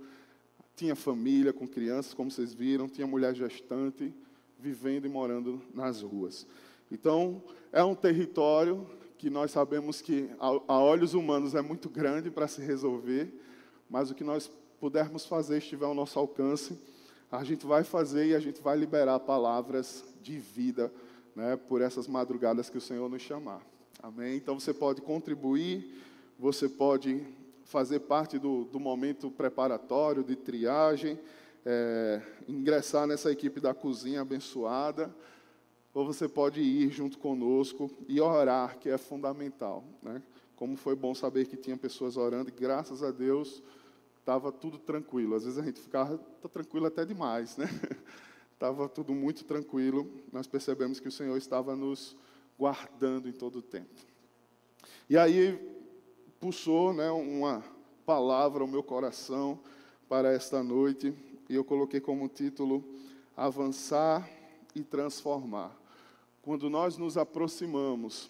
Tinha 0.76 0.94
família 0.94 1.50
com 1.50 1.66
crianças, 1.66 2.12
como 2.12 2.30
vocês 2.30 2.52
viram, 2.52 2.86
tinha 2.86 3.06
mulher 3.06 3.34
gestante 3.34 4.12
vivendo 4.58 5.06
e 5.06 5.08
morando 5.08 5.62
nas 5.72 6.02
ruas. 6.02 6.46
Então, 6.92 7.42
é 7.72 7.82
um 7.82 7.94
território 7.94 8.86
que 9.16 9.30
nós 9.30 9.50
sabemos 9.50 10.02
que, 10.02 10.28
a 10.38 10.78
olhos 10.78 11.14
humanos, 11.14 11.54
é 11.54 11.62
muito 11.62 11.88
grande 11.88 12.30
para 12.30 12.46
se 12.46 12.60
resolver, 12.60 13.32
mas 13.88 14.10
o 14.10 14.14
que 14.14 14.24
nós 14.24 14.50
pudermos 14.78 15.24
fazer, 15.24 15.56
estiver 15.56 15.86
ao 15.86 15.94
nosso 15.94 16.18
alcance, 16.18 16.78
a 17.30 17.44
gente 17.44 17.66
vai 17.66 17.84
fazer 17.84 18.26
e 18.26 18.34
a 18.34 18.40
gente 18.40 18.60
vai 18.60 18.76
liberar 18.76 19.20
palavras 19.20 20.04
de 20.22 20.38
vida 20.38 20.92
né, 21.34 21.56
por 21.56 21.80
essas 21.80 22.08
madrugadas 22.08 22.68
que 22.68 22.78
o 22.78 22.80
Senhor 22.80 23.08
nos 23.08 23.22
chamar. 23.22 23.60
Amém? 24.02 24.36
Então, 24.36 24.58
você 24.58 24.74
pode 24.74 25.00
contribuir, 25.00 26.02
você 26.38 26.68
pode 26.68 27.24
fazer 27.64 28.00
parte 28.00 28.38
do, 28.38 28.64
do 28.64 28.80
momento 28.80 29.30
preparatório, 29.30 30.24
de 30.24 30.34
triagem, 30.34 31.18
é, 31.64 32.20
ingressar 32.48 33.06
nessa 33.06 33.30
equipe 33.30 33.60
da 33.60 33.72
cozinha 33.72 34.22
abençoada 34.22 35.14
ou 35.92 36.06
você 36.06 36.28
pode 36.28 36.60
ir 36.60 36.90
junto 36.90 37.18
conosco 37.18 37.90
e 38.08 38.20
orar, 38.20 38.78
que 38.78 38.88
é 38.88 38.96
fundamental. 38.96 39.84
Né? 40.02 40.22
Como 40.54 40.76
foi 40.76 40.94
bom 40.94 41.14
saber 41.14 41.46
que 41.46 41.56
tinha 41.56 41.76
pessoas 41.76 42.16
orando, 42.16 42.48
e 42.48 42.52
graças 42.52 43.02
a 43.02 43.10
Deus 43.10 43.62
estava 44.20 44.52
tudo 44.52 44.78
tranquilo. 44.78 45.34
Às 45.34 45.44
vezes 45.44 45.58
a 45.58 45.62
gente 45.62 45.80
ficava 45.80 46.16
tá 46.18 46.48
tranquilo 46.48 46.86
até 46.86 47.04
demais, 47.04 47.56
né? 47.56 47.66
Estava 48.52 48.88
tudo 48.88 49.14
muito 49.14 49.44
tranquilo. 49.44 50.06
Nós 50.30 50.46
percebemos 50.46 51.00
que 51.00 51.08
o 51.08 51.12
Senhor 51.12 51.34
estava 51.38 51.74
nos 51.74 52.14
guardando 52.58 53.26
em 53.26 53.32
todo 53.32 53.60
o 53.60 53.62
tempo. 53.62 53.88
E 55.08 55.16
aí 55.16 55.58
pulsou 56.38 56.92
né, 56.92 57.10
uma 57.10 57.64
palavra 58.04 58.62
ao 58.62 58.68
meu 58.68 58.82
coração 58.82 59.58
para 60.06 60.30
esta 60.30 60.62
noite, 60.62 61.14
e 61.48 61.54
eu 61.54 61.64
coloquei 61.64 62.00
como 62.00 62.28
título 62.28 62.84
Avançar 63.34 64.28
e 64.74 64.82
Transformar 64.82 65.74
quando 66.42 66.68
nós 66.68 66.98
nos 66.98 67.16
aproximamos 67.16 68.28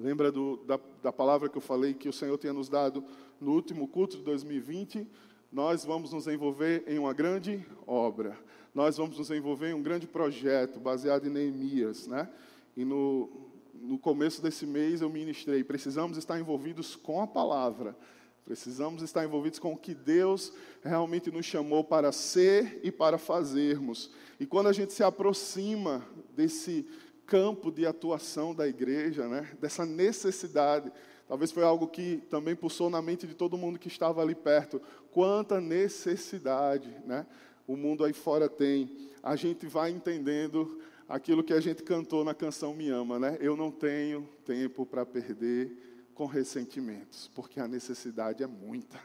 Lembra 0.00 0.32
do, 0.32 0.56
da, 0.64 0.80
da 1.02 1.12
palavra 1.12 1.46
que 1.50 1.58
eu 1.58 1.60
falei 1.60 1.92
que 1.92 2.08
o 2.08 2.12
Senhor 2.12 2.38
tinha 2.38 2.54
nos 2.54 2.70
dado 2.70 3.04
no 3.40 3.52
último 3.52 3.88
culto 3.88 4.16
de 4.16 4.22
2020? 4.22 5.06
Nós 5.50 5.84
vamos 5.84 6.12
nos 6.12 6.26
envolver 6.26 6.84
em 6.86 6.98
uma 6.98 7.12
grande 7.12 7.64
obra. 7.86 8.38
Nós 8.74 8.96
vamos 8.96 9.18
nos 9.18 9.30
envolver 9.30 9.70
em 9.70 9.74
um 9.74 9.82
grande 9.82 10.06
projeto 10.06 10.78
baseado 10.78 11.26
em 11.26 11.30
Neemias, 11.30 12.06
né? 12.06 12.28
E 12.76 12.84
no, 12.84 13.28
no 13.74 13.98
começo 13.98 14.40
desse 14.40 14.64
mês 14.66 15.00
eu 15.00 15.10
ministrei. 15.10 15.64
Precisamos 15.64 16.16
estar 16.16 16.38
envolvidos 16.38 16.94
com 16.94 17.20
a 17.20 17.26
palavra. 17.26 17.96
Precisamos 18.44 19.02
estar 19.02 19.24
envolvidos 19.24 19.58
com 19.58 19.72
o 19.72 19.76
que 19.76 19.94
Deus 19.94 20.52
realmente 20.82 21.30
nos 21.30 21.46
chamou 21.46 21.82
para 21.82 22.12
ser 22.12 22.80
e 22.82 22.90
para 22.90 23.18
fazermos. 23.18 24.10
E 24.38 24.46
quando 24.46 24.68
a 24.68 24.72
gente 24.72 24.92
se 24.92 25.02
aproxima 25.02 26.04
desse 26.34 26.86
campo 27.30 27.70
de 27.70 27.86
atuação 27.86 28.52
da 28.52 28.66
igreja, 28.66 29.28
né? 29.28 29.48
dessa 29.60 29.86
necessidade. 29.86 30.90
Talvez 31.30 31.52
foi 31.52 31.62
algo 31.62 31.86
que 31.86 32.16
também 32.28 32.56
pulsou 32.56 32.90
na 32.90 33.00
mente 33.00 33.24
de 33.24 33.34
todo 33.36 33.56
mundo 33.56 33.78
que 33.78 33.86
estava 33.86 34.20
ali 34.20 34.34
perto. 34.34 34.82
Quanta 35.12 35.60
necessidade 35.60 36.92
né? 37.06 37.24
o 37.68 37.76
mundo 37.76 38.04
aí 38.04 38.12
fora 38.12 38.48
tem. 38.48 39.08
A 39.22 39.36
gente 39.36 39.64
vai 39.68 39.92
entendendo 39.92 40.80
aquilo 41.08 41.44
que 41.44 41.52
a 41.52 41.60
gente 41.60 41.84
cantou 41.84 42.24
na 42.24 42.34
canção 42.34 42.74
Me 42.74 42.88
Ama, 42.88 43.20
né? 43.20 43.38
Eu 43.40 43.56
não 43.56 43.70
tenho 43.70 44.28
tempo 44.44 44.84
para 44.84 45.06
perder 45.06 46.10
com 46.16 46.26
ressentimentos, 46.26 47.30
porque 47.32 47.60
a 47.60 47.68
necessidade 47.68 48.42
é 48.42 48.48
muita. 48.48 49.00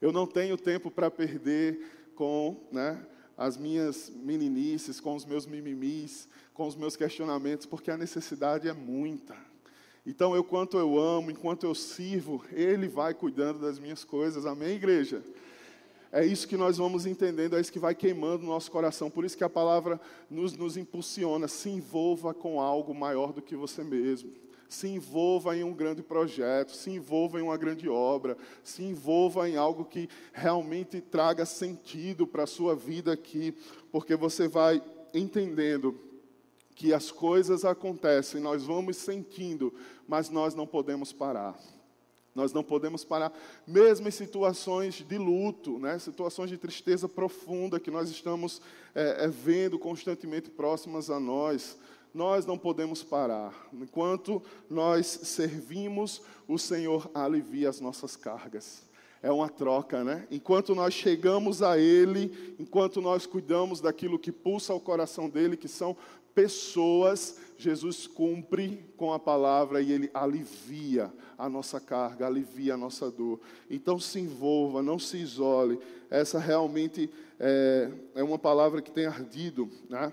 Eu 0.00 0.12
não 0.12 0.26
tenho 0.26 0.56
tempo 0.56 0.90
para 0.90 1.10
perder 1.10 2.12
com 2.14 2.66
né, 2.72 3.06
as 3.36 3.58
minhas 3.58 4.08
meninices, 4.08 5.00
com 5.00 5.14
os 5.14 5.26
meus 5.26 5.44
mimimis, 5.44 6.30
com 6.54 6.66
os 6.66 6.74
meus 6.74 6.96
questionamentos, 6.96 7.66
porque 7.66 7.90
a 7.90 7.98
necessidade 7.98 8.70
é 8.70 8.72
muita. 8.72 9.36
Então, 10.06 10.36
eu, 10.36 10.44
quanto 10.44 10.78
eu 10.78 10.98
amo, 10.98 11.32
enquanto 11.32 11.66
eu 11.66 11.74
sirvo, 11.74 12.44
Ele 12.52 12.86
vai 12.86 13.12
cuidando 13.12 13.58
das 13.58 13.76
minhas 13.76 14.04
coisas. 14.04 14.46
Amém, 14.46 14.76
igreja? 14.76 15.20
É 16.12 16.24
isso 16.24 16.46
que 16.46 16.56
nós 16.56 16.76
vamos 16.76 17.04
entendendo, 17.04 17.56
é 17.56 17.60
isso 17.60 17.72
que 17.72 17.78
vai 17.80 17.94
queimando 17.94 18.44
o 18.44 18.48
nosso 18.48 18.70
coração. 18.70 19.10
Por 19.10 19.24
isso 19.24 19.36
que 19.36 19.42
a 19.42 19.50
palavra 19.50 20.00
nos, 20.30 20.56
nos 20.56 20.76
impulsiona. 20.76 21.48
Se 21.48 21.68
envolva 21.68 22.32
com 22.32 22.60
algo 22.60 22.94
maior 22.94 23.32
do 23.32 23.42
que 23.42 23.56
você 23.56 23.82
mesmo. 23.82 24.30
Se 24.68 24.88
envolva 24.88 25.56
em 25.56 25.64
um 25.64 25.74
grande 25.74 26.02
projeto, 26.02 26.72
se 26.72 26.90
envolva 26.90 27.40
em 27.40 27.42
uma 27.42 27.56
grande 27.56 27.88
obra, 27.88 28.36
se 28.62 28.82
envolva 28.84 29.48
em 29.48 29.56
algo 29.56 29.84
que 29.84 30.08
realmente 30.32 31.00
traga 31.00 31.44
sentido 31.44 32.26
para 32.26 32.44
a 32.44 32.48
sua 32.48 32.74
vida 32.74 33.12
aqui, 33.12 33.54
porque 33.92 34.16
você 34.16 34.48
vai 34.48 34.82
entendendo 35.14 35.98
que 36.76 36.92
as 36.92 37.10
coisas 37.10 37.64
acontecem, 37.64 38.38
nós 38.38 38.64
vamos 38.64 38.98
sentindo, 38.98 39.72
mas 40.06 40.30
nós 40.30 40.54
não 40.54 40.66
podemos 40.66 41.12
parar. 41.12 41.58
Nós 42.36 42.52
não 42.52 42.62
podemos 42.62 43.02
parar, 43.02 43.32
mesmo 43.66 44.06
em 44.08 44.10
situações 44.10 44.96
de 44.96 45.16
luto, 45.16 45.78
né? 45.78 45.98
situações 45.98 46.50
de 46.50 46.58
tristeza 46.58 47.08
profunda 47.08 47.80
que 47.80 47.90
nós 47.90 48.10
estamos 48.10 48.60
é, 48.94 49.24
é, 49.24 49.28
vendo 49.28 49.78
constantemente 49.78 50.50
próximas 50.50 51.08
a 51.08 51.18
nós. 51.18 51.78
Nós 52.12 52.44
não 52.44 52.58
podemos 52.58 53.02
parar. 53.02 53.54
Enquanto 53.72 54.42
nós 54.68 55.06
servimos, 55.06 56.20
o 56.46 56.58
Senhor 56.58 57.10
alivia 57.14 57.70
as 57.70 57.80
nossas 57.80 58.16
cargas. 58.16 58.82
É 59.22 59.32
uma 59.32 59.48
troca, 59.48 60.04
né? 60.04 60.26
Enquanto 60.30 60.74
nós 60.74 60.92
chegamos 60.92 61.62
a 61.62 61.78
Ele, 61.78 62.54
enquanto 62.58 63.00
nós 63.00 63.24
cuidamos 63.24 63.80
daquilo 63.80 64.18
que 64.18 64.30
pulsa 64.30 64.74
o 64.74 64.80
coração 64.80 65.28
dele, 65.28 65.56
que 65.56 65.68
são 65.68 65.96
pessoas, 66.36 67.38
Jesus 67.56 68.06
cumpre 68.06 68.84
com 68.94 69.10
a 69.10 69.18
palavra 69.18 69.80
e 69.80 69.90
ele 69.90 70.10
alivia 70.12 71.10
a 71.38 71.48
nossa 71.48 71.80
carga, 71.80 72.26
alivia 72.26 72.74
a 72.74 72.76
nossa 72.76 73.10
dor. 73.10 73.40
Então 73.70 73.98
se 73.98 74.20
envolva, 74.20 74.82
não 74.82 74.98
se 74.98 75.16
isole. 75.16 75.78
Essa 76.10 76.38
realmente 76.38 77.10
é, 77.40 77.90
é 78.16 78.22
uma 78.22 78.38
palavra 78.38 78.82
que 78.82 78.90
tem 78.90 79.06
ardido 79.06 79.70
né, 79.88 80.12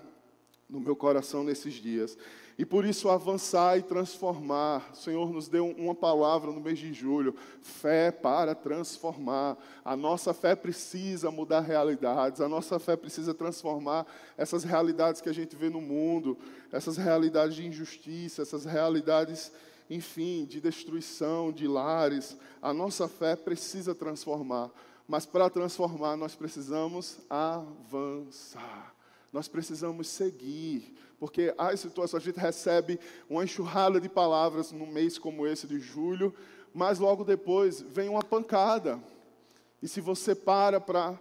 no 0.66 0.80
meu 0.80 0.96
coração 0.96 1.44
nesses 1.44 1.74
dias. 1.74 2.16
E 2.56 2.64
por 2.64 2.84
isso 2.84 3.08
avançar 3.08 3.76
e 3.78 3.82
transformar. 3.82 4.90
O 4.92 4.96
Senhor 4.96 5.32
nos 5.32 5.48
deu 5.48 5.66
uma 5.70 5.94
palavra 5.94 6.52
no 6.52 6.60
mês 6.60 6.78
de 6.78 6.92
julho: 6.92 7.34
fé 7.60 8.12
para 8.12 8.54
transformar. 8.54 9.56
A 9.84 9.96
nossa 9.96 10.32
fé 10.32 10.54
precisa 10.54 11.30
mudar 11.30 11.60
realidades, 11.60 12.40
a 12.40 12.48
nossa 12.48 12.78
fé 12.78 12.96
precisa 12.96 13.34
transformar 13.34 14.06
essas 14.36 14.62
realidades 14.62 15.20
que 15.20 15.28
a 15.28 15.34
gente 15.34 15.56
vê 15.56 15.68
no 15.68 15.80
mundo, 15.80 16.38
essas 16.70 16.96
realidades 16.96 17.56
de 17.56 17.66
injustiça, 17.66 18.42
essas 18.42 18.64
realidades, 18.64 19.50
enfim, 19.90 20.44
de 20.44 20.60
destruição 20.60 21.50
de 21.50 21.66
lares. 21.66 22.36
A 22.62 22.72
nossa 22.72 23.08
fé 23.08 23.34
precisa 23.34 23.96
transformar. 23.96 24.70
Mas 25.08 25.26
para 25.26 25.50
transformar, 25.50 26.16
nós 26.16 26.36
precisamos 26.36 27.18
avançar. 27.28 28.93
Nós 29.34 29.48
precisamos 29.48 30.06
seguir 30.06 30.94
porque 31.18 31.52
as 31.58 31.80
situações, 31.80 32.22
a 32.22 32.24
gente 32.24 32.38
recebe 32.38 33.00
uma 33.28 33.42
enxurrada 33.42 34.00
de 34.00 34.08
palavras 34.08 34.70
num 34.70 34.86
mês 34.86 35.18
como 35.18 35.44
esse 35.44 35.66
de 35.66 35.80
julho, 35.80 36.32
mas 36.72 37.00
logo 37.00 37.24
depois 37.24 37.80
vem 37.80 38.08
uma 38.08 38.22
pancada. 38.22 39.02
E 39.82 39.88
se 39.88 40.00
você 40.00 40.36
para 40.36 40.80
para 40.80 41.18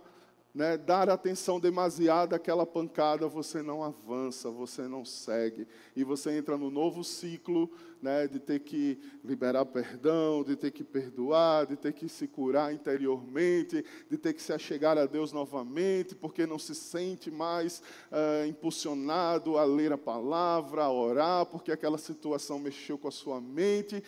né, 0.53 0.77
dar 0.77 1.10
atenção 1.10 1.60
demasiada 1.60 2.36
àquela 2.36 2.63
pancada, 2.63 3.27
você 3.27 3.63
não 3.63 3.83
avança, 3.83 4.51
você 4.51 4.83
não 4.83 5.03
segue. 5.03 5.67
E 5.95 6.03
você 6.03 6.38
entra 6.38 6.55
no 6.55 6.69
novo 6.69 7.03
ciclo 7.03 7.72
né, 8.00 8.27
de 8.27 8.39
ter 8.39 8.60
que 8.60 9.00
liberar 9.24 9.65
perdão, 9.65 10.43
de 10.43 10.55
ter 10.55 10.69
que 10.69 10.83
perdoar, 10.83 11.65
de 11.65 11.75
ter 11.75 11.91
que 11.91 12.07
se 12.07 12.27
curar 12.27 12.72
interiormente, 12.72 13.83
de 14.07 14.17
ter 14.17 14.33
que 14.33 14.41
se 14.41 14.53
achegar 14.53 14.95
a 14.95 15.07
Deus 15.07 15.31
novamente, 15.31 16.13
porque 16.13 16.45
não 16.45 16.60
se 16.60 16.75
sente 16.75 17.31
mais 17.31 17.81
uh, 18.12 18.45
impulsionado 18.48 19.57
a 19.57 19.63
ler 19.63 19.91
a 19.91 19.98
palavra, 19.98 20.83
a 20.83 20.91
orar, 20.91 21.48
porque 21.48 21.72
aquela 21.72 21.98
situação 21.98 22.60
mexeu 22.60 22.95
com 22.95 23.07
a 23.07 23.12
sua 23.12 23.41
mente. 23.41 24.03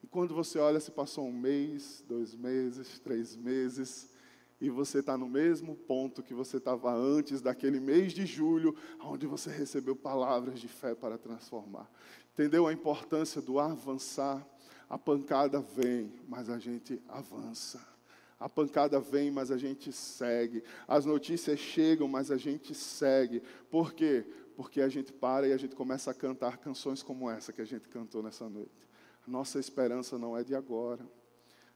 E 0.00 0.06
quando 0.06 0.32
você 0.32 0.60
olha, 0.60 0.78
se 0.78 0.92
passou 0.92 1.26
um 1.26 1.32
mês, 1.32 2.04
dois 2.06 2.36
meses, 2.36 3.00
três 3.00 3.34
meses 3.34 4.16
e 4.60 4.68
você 4.70 4.98
está 4.98 5.16
no 5.16 5.28
mesmo 5.28 5.76
ponto 5.76 6.22
que 6.22 6.34
você 6.34 6.56
estava 6.56 6.92
antes 6.92 7.40
daquele 7.40 7.78
mês 7.78 8.12
de 8.12 8.26
julho, 8.26 8.74
onde 9.00 9.26
você 9.26 9.50
recebeu 9.50 9.94
palavras 9.94 10.58
de 10.58 10.66
fé 10.66 10.94
para 10.94 11.16
transformar. 11.16 11.88
Entendeu 12.32 12.66
a 12.66 12.72
importância 12.72 13.40
do 13.40 13.60
avançar? 13.60 14.44
A 14.90 14.98
pancada 14.98 15.60
vem, 15.60 16.12
mas 16.28 16.50
a 16.50 16.58
gente 16.58 17.00
avança. 17.08 17.80
A 18.40 18.48
pancada 18.48 18.98
vem, 18.98 19.30
mas 19.30 19.50
a 19.50 19.56
gente 19.56 19.92
segue. 19.92 20.62
As 20.86 21.04
notícias 21.04 21.58
chegam, 21.58 22.08
mas 22.08 22.30
a 22.30 22.36
gente 22.36 22.74
segue. 22.74 23.42
Por 23.70 23.92
quê? 23.92 24.24
Porque 24.56 24.80
a 24.80 24.88
gente 24.88 25.12
para 25.12 25.46
e 25.46 25.52
a 25.52 25.56
gente 25.56 25.76
começa 25.76 26.10
a 26.10 26.14
cantar 26.14 26.58
canções 26.58 27.02
como 27.02 27.30
essa 27.30 27.52
que 27.52 27.60
a 27.60 27.64
gente 27.64 27.88
cantou 27.88 28.22
nessa 28.22 28.48
noite. 28.48 28.70
Nossa 29.26 29.60
esperança 29.60 30.18
não 30.18 30.36
é 30.36 30.42
de 30.42 30.54
agora. 30.54 31.04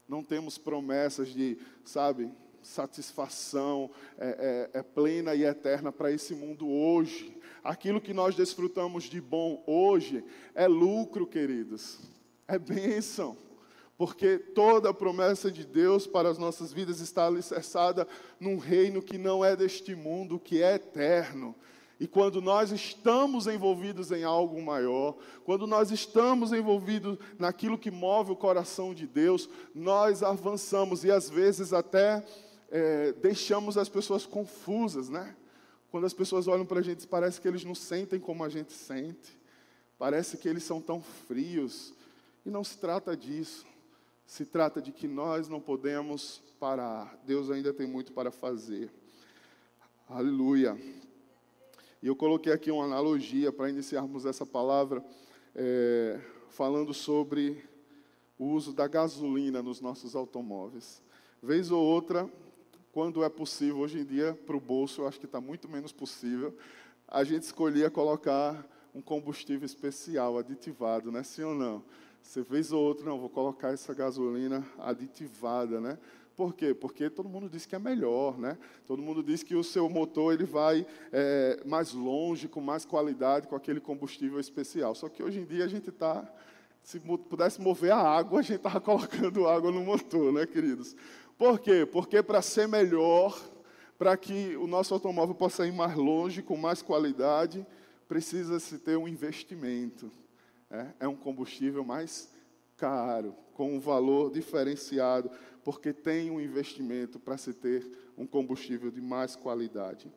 Não 0.09 0.23
temos 0.23 0.57
promessas 0.59 1.29
de, 1.29 1.59
sabe, 1.85 2.33
satisfação 2.63 3.91
é, 4.19 4.71
é, 4.75 4.79
é 4.79 4.83
plena 4.83 5.35
e 5.35 5.45
eterna 5.45 5.93
para 5.93 6.11
esse 6.11 6.35
mundo 6.35 6.69
hoje. 6.69 7.37
Aquilo 7.63 8.01
que 8.01 8.13
nós 8.13 8.35
desfrutamos 8.35 9.05
de 9.05 9.21
bom 9.21 9.63
hoje 9.67 10.25
é 10.55 10.67
lucro, 10.67 11.27
queridos, 11.27 11.99
é 12.49 12.59
bênção. 12.59 13.37
Porque 13.97 14.39
toda 14.39 14.91
a 14.91 14.95
promessa 14.95 15.51
de 15.51 15.65
Deus 15.65 16.07
para 16.07 16.29
as 16.29 16.39
nossas 16.39 16.73
vidas 16.73 16.99
está 17.01 17.27
alicerçada 17.27 18.09
num 18.41 18.59
reino 18.59 19.03
que 19.03 19.17
não 19.17 19.45
é 19.45 19.55
deste 19.55 19.95
mundo, 19.95 20.41
que 20.41 20.63
é 20.63 20.75
eterno. 20.75 21.55
E 22.03 22.07
quando 22.09 22.43
nós 22.43 22.73
estamos 22.73 23.47
envolvidos 23.47 24.11
em 24.11 24.25
algo 24.25 24.61
maior, 24.61 25.15
quando 25.45 25.69
nós 25.69 25.93
estamos 25.93 26.53
envolvidos 26.53 27.17
naquilo 27.39 27.79
que 27.79 27.93
move 27.93 28.33
o 28.33 28.37
coração 28.37 28.93
de 28.93 29.07
Deus, 29.07 29.49
nós 29.73 30.21
avançamos 30.21 31.05
e 31.05 31.13
às 31.13 31.31
vezes 31.31 31.73
até 31.73 32.25
é, 32.75 33.13
deixamos 33.13 33.77
as 33.77 33.91
pessoas 33.91 34.25
confusas, 34.25 35.11
né? 35.11 35.37
Quando 35.91 36.07
as 36.07 36.15
pessoas 36.15 36.49
olham 36.49 36.65
para 36.65 36.81
a 36.81 36.83
gente, 36.83 37.07
parece 37.07 37.39
que 37.39 37.47
eles 37.47 37.63
não 37.65 37.75
sentem 37.75 38.19
como 38.19 38.43
a 38.43 38.49
gente 38.49 38.73
sente, 38.73 39.39
parece 39.99 40.39
que 40.39 40.49
eles 40.49 40.65
são 40.65 40.81
tão 40.81 41.03
frios. 41.03 41.93
E 42.47 42.51
não 42.51 42.65
se 42.65 42.79
trata 42.79 43.15
disso. 43.15 43.67
Se 44.27 44.47
trata 44.47 44.81
de 44.81 44.91
que 44.91 45.07
nós 45.07 45.49
não 45.49 45.61
podemos 45.61 46.43
parar. 46.59 47.15
Deus 47.27 47.51
ainda 47.51 47.75
tem 47.75 47.87
muito 47.87 48.11
para 48.13 48.31
fazer. 48.31 48.91
Aleluia. 50.09 50.75
E 52.03 52.07
eu 52.07 52.17
coloquei 52.17 52.55
aqui 52.55 52.71
uma 52.71 52.85
analogia 52.85 53.53
para 53.53 53.69
iniciarmos 53.69 54.25
essa 54.25 54.47
palavra, 54.47 55.05
é, 55.55 56.19
falando 56.49 56.95
sobre 56.95 57.63
o 58.39 58.47
uso 58.47 58.73
da 58.73 58.89
gasolina 58.89 59.63
nos 59.63 59.81
nossos 59.83 60.17
automóveis. 60.17 61.03
Vez 61.43 61.71
ou 61.71 61.85
outra, 61.85 62.29
quando 62.93 63.25
é 63.25 63.29
possível, 63.31 63.79
hoje 63.79 64.01
em 64.01 64.05
dia, 64.05 64.39
para 64.47 64.57
o 64.57 64.61
bolso, 64.61 65.01
eu 65.01 65.09
acho 65.09 65.19
que 65.19 65.25
está 65.27 65.41
muito 65.41 65.69
menos 65.69 65.93
possível, 65.93 66.55
a 67.09 67.25
gente 67.25 67.43
escolhia 67.43 67.91
colocar 67.91 68.65
um 68.95 69.01
combustível 69.01 69.65
especial, 69.65 70.39
aditivado, 70.39 71.11
né? 71.11 71.23
Sim 71.23 71.45
ou 71.45 71.55
não? 71.55 71.83
Você 72.23 72.45
fez 72.45 72.71
outro, 72.71 73.07
não, 73.07 73.19
vou 73.19 73.31
colocar 73.31 73.73
essa 73.73 73.93
gasolina 73.95 74.65
aditivada, 74.79 75.81
né? 75.81 75.99
Por 76.37 76.55
quê? 76.55 76.75
Porque 76.75 77.11
todo 77.11 77.29
mundo 77.29 77.49
diz 77.49 77.67
que 77.67 77.75
é 77.75 77.79
melhor, 77.79 78.39
né? 78.39 78.59
Todo 78.87 79.03
mundo 79.03 79.23
diz 79.23 79.43
que 79.43 79.55
o 79.55 79.65
seu 79.65 79.89
motor 79.89 80.33
ele 80.33 80.45
vai 80.45 80.87
é, 81.11 81.63
mais 81.65 81.93
longe, 81.93 82.49
com 82.49 82.61
mais 82.61 82.85
qualidade, 82.85 83.49
com 83.49 83.57
aquele 83.57 83.81
combustível 83.81 84.39
especial. 84.39 84.95
Só 84.95 85.09
que 85.09 85.23
hoje 85.23 85.41
em 85.41 85.45
dia 85.45 85.65
a 85.65 85.69
gente 85.69 85.89
está, 85.89 86.27
se 86.83 87.01
pudesse 87.01 87.61
mover 87.61 87.93
a 87.93 87.99
água, 87.99 88.41
a 88.41 88.43
gente 88.43 88.57
estava 88.57 88.81
colocando 88.83 89.47
água 89.47 89.71
no 89.71 89.83
motor, 89.83 90.33
né, 90.33 90.47
queridos? 90.47 90.95
Por 91.39 91.59
quê? 91.59 91.87
Porque 91.91 92.23
para 92.23 92.43
ser 92.43 92.69
melhor, 92.69 93.39
para 93.99 94.17
que 94.17 94.57
o 94.57 94.67
nosso 94.67 94.95
automóvel 94.95 95.35
possa 95.35 95.67
ir 95.67 95.73
mais 95.73 95.95
longe, 95.95 96.43
com 96.43 96.57
mais 96.57 96.83
qualidade, 96.83 97.67
precisa-se 98.09 98.79
ter 98.79 98.97
um 98.97 99.09
investimento. 99.09 100.11
É, 100.71 100.87
é 101.01 101.09
um 101.09 101.17
combustível 101.17 101.85
mais 101.85 102.31
caro, 102.77 103.35
com 103.55 103.75
um 103.75 103.81
valor 103.81 104.33
diferenciado, 104.33 105.31
porque 105.63 105.93
tem 105.93 106.31
um 106.31 106.41
investimento 106.41 107.19
para 107.19 107.37
se 107.37 107.53
ter 107.53 107.87
um 108.17 108.27
combustível 108.27 108.91
de 108.91 109.01
mais 109.01 109.37
qualidade. 109.37 110.11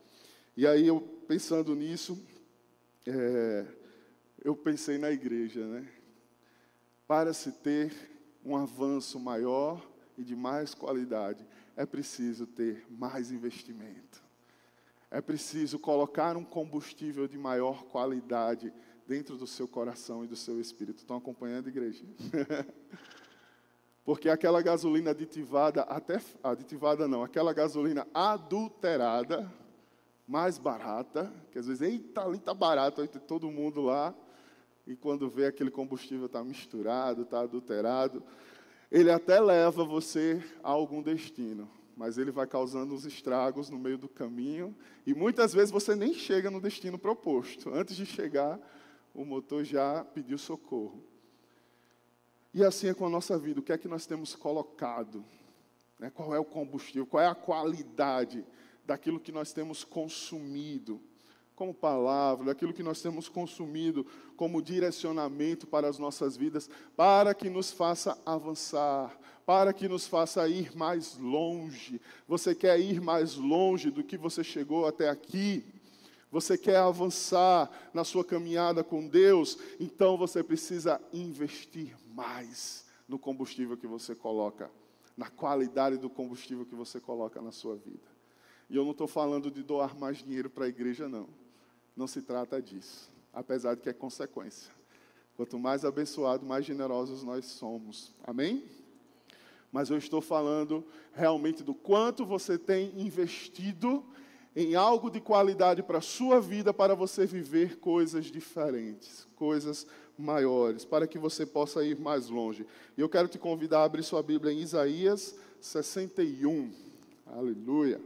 E 0.57 0.65
aí, 0.65 0.87
eu 0.87 1.01
pensando 1.27 1.75
nisso, 1.75 2.17
é, 3.05 3.65
eu 4.43 4.55
pensei 4.55 4.97
na 4.97 5.11
igreja, 5.11 5.65
né? 5.65 5.87
Para 7.07 7.33
se 7.33 7.51
ter 7.51 7.93
um 8.43 8.55
avanço 8.55 9.19
maior 9.19 9.85
e 10.17 10.23
de 10.23 10.35
mais 10.35 10.73
qualidade, 10.73 11.45
é 11.75 11.85
preciso 11.85 12.45
ter 12.45 12.85
mais 12.89 13.31
investimento. 13.31 14.23
É 15.11 15.21
preciso 15.21 15.79
colocar 15.79 16.35
um 16.35 16.43
combustível 16.43 17.27
de 17.27 17.37
maior 17.37 17.83
qualidade 17.85 18.73
dentro 19.07 19.37
do 19.37 19.47
seu 19.47 19.67
coração 19.67 20.23
e 20.23 20.27
do 20.27 20.35
seu 20.35 20.59
espírito. 20.59 20.99
Estão 20.99 21.17
acompanhando, 21.17 21.69
igreja? 21.69 22.03
Porque 24.03 24.29
aquela 24.29 24.61
gasolina 24.61 25.11
aditivada, 25.11 25.81
até 25.81 26.21
aditivada 26.43 27.07
não, 27.07 27.23
aquela 27.23 27.53
gasolina 27.53 28.07
adulterada, 28.13 29.51
mais 30.27 30.57
barata, 30.57 31.31
que 31.51 31.59
às 31.59 31.67
vezes, 31.67 31.81
eita, 31.81 32.21
ali 32.21 32.37
está 32.37 32.53
barato, 32.53 33.01
aí 33.01 33.07
tem 33.07 33.21
todo 33.21 33.49
mundo 33.49 33.81
lá, 33.81 34.13
e 34.85 34.95
quando 34.95 35.29
vê 35.29 35.47
aquele 35.47 35.71
combustível 35.71 36.27
está 36.27 36.43
misturado, 36.43 37.23
está 37.23 37.41
adulterado, 37.41 38.23
ele 38.91 39.11
até 39.11 39.39
leva 39.39 39.83
você 39.83 40.43
a 40.63 40.69
algum 40.69 41.01
destino, 41.01 41.69
mas 41.95 42.17
ele 42.17 42.31
vai 42.31 42.45
causando 42.45 42.93
uns 42.93 43.05
estragos 43.05 43.69
no 43.69 43.77
meio 43.77 43.97
do 43.97 44.07
caminho, 44.07 44.75
e 45.05 45.13
muitas 45.13 45.53
vezes 45.53 45.71
você 45.71 45.95
nem 45.95 46.13
chega 46.13 46.51
no 46.51 46.61
destino 46.61 46.97
proposto. 46.97 47.73
Antes 47.73 47.95
de 47.95 48.05
chegar, 48.05 48.59
o 49.13 49.23
motor 49.23 49.63
já 49.63 50.03
pediu 50.03 50.37
socorro. 50.37 51.03
E 52.53 52.63
assim 52.63 52.87
é 52.87 52.93
com 52.93 53.05
a 53.05 53.09
nossa 53.09 53.37
vida. 53.37 53.59
O 53.59 53.63
que 53.63 53.73
é 53.73 53.77
que 53.77 53.87
nós 53.87 54.05
temos 54.05 54.35
colocado? 54.35 55.25
Né? 55.99 56.09
Qual 56.09 56.33
é 56.33 56.39
o 56.39 56.45
combustível? 56.45 57.05
Qual 57.05 57.21
é 57.21 57.27
a 57.27 57.35
qualidade 57.35 58.45
daquilo 58.85 59.19
que 59.19 59.31
nós 59.31 59.51
temos 59.51 59.83
consumido? 59.83 61.01
Como 61.55 61.73
palavra, 61.73 62.47
daquilo 62.47 62.73
que 62.73 62.83
nós 62.83 63.01
temos 63.01 63.29
consumido 63.29 64.05
como 64.35 64.61
direcionamento 64.61 65.65
para 65.65 65.87
as 65.87 65.97
nossas 65.97 66.35
vidas, 66.35 66.69
para 66.95 67.33
que 67.33 67.49
nos 67.49 67.71
faça 67.71 68.17
avançar, 68.25 69.17
para 69.45 69.71
que 69.71 69.87
nos 69.87 70.05
faça 70.05 70.47
ir 70.49 70.75
mais 70.75 71.17
longe. 71.17 72.01
Você 72.27 72.53
quer 72.53 72.79
ir 72.79 72.99
mais 72.99 73.35
longe 73.35 73.89
do 73.89 74.03
que 74.03 74.17
você 74.17 74.43
chegou 74.43 74.85
até 74.85 75.09
aqui? 75.09 75.63
você 76.35 76.57
quer 76.57 76.75
avançar 76.75 77.71
na 77.93 78.03
sua 78.03 78.25
caminhada 78.25 78.83
com 78.83 79.07
Deus, 79.07 79.57
então 79.79 80.17
você 80.17 80.43
precisa 80.43 80.99
investir 81.13 81.95
mais 82.13 82.85
no 83.07 83.17
combustível 83.17 83.77
que 83.77 83.87
você 83.87 84.13
coloca, 84.13 84.69
na 85.15 85.29
qualidade 85.29 85.97
do 85.97 86.09
combustível 86.09 86.65
que 86.65 86.75
você 86.75 86.99
coloca 86.99 87.41
na 87.41 87.53
sua 87.53 87.77
vida. 87.77 88.03
E 88.69 88.75
eu 88.75 88.83
não 88.83 88.91
estou 88.91 89.07
falando 89.07 89.49
de 89.49 89.63
doar 89.63 89.97
mais 89.97 90.17
dinheiro 90.17 90.49
para 90.49 90.65
a 90.65 90.67
igreja, 90.67 91.07
não. 91.07 91.29
Não 91.95 92.07
se 92.07 92.21
trata 92.21 92.61
disso, 92.61 93.09
apesar 93.33 93.75
de 93.75 93.81
que 93.81 93.89
é 93.89 93.93
consequência. 93.93 94.71
Quanto 95.35 95.59
mais 95.59 95.83
abençoado, 95.83 96.45
mais 96.45 96.65
generosos 96.65 97.23
nós 97.23 97.45
somos. 97.45 98.13
Amém? 98.23 98.63
Mas 99.71 99.89
eu 99.89 99.97
estou 99.97 100.21
falando 100.21 100.85
realmente 101.13 101.63
do 101.63 101.73
quanto 101.73 102.25
você 102.25 102.57
tem 102.57 102.93
investido 102.99 104.03
em 104.55 104.75
algo 104.75 105.09
de 105.09 105.19
qualidade 105.19 105.83
para 105.83 105.97
a 105.97 106.01
sua 106.01 106.39
vida, 106.39 106.73
para 106.73 106.95
você 106.95 107.25
viver 107.25 107.77
coisas 107.77 108.25
diferentes, 108.25 109.27
coisas 109.35 109.85
maiores, 110.17 110.85
para 110.85 111.05
que 111.05 111.19
você 111.19 111.45
possa 111.45 111.83
ir 111.83 111.99
mais 111.99 112.29
longe. 112.29 112.65
E 112.97 113.01
eu 113.01 113.09
quero 113.09 113.27
te 113.27 113.37
convidar 113.37 113.79
a 113.79 113.83
abrir 113.83 114.03
sua 114.03 114.23
Bíblia 114.23 114.53
em 114.53 114.61
Isaías 114.61 115.35
61. 115.59 116.71
Aleluia. 117.25 117.99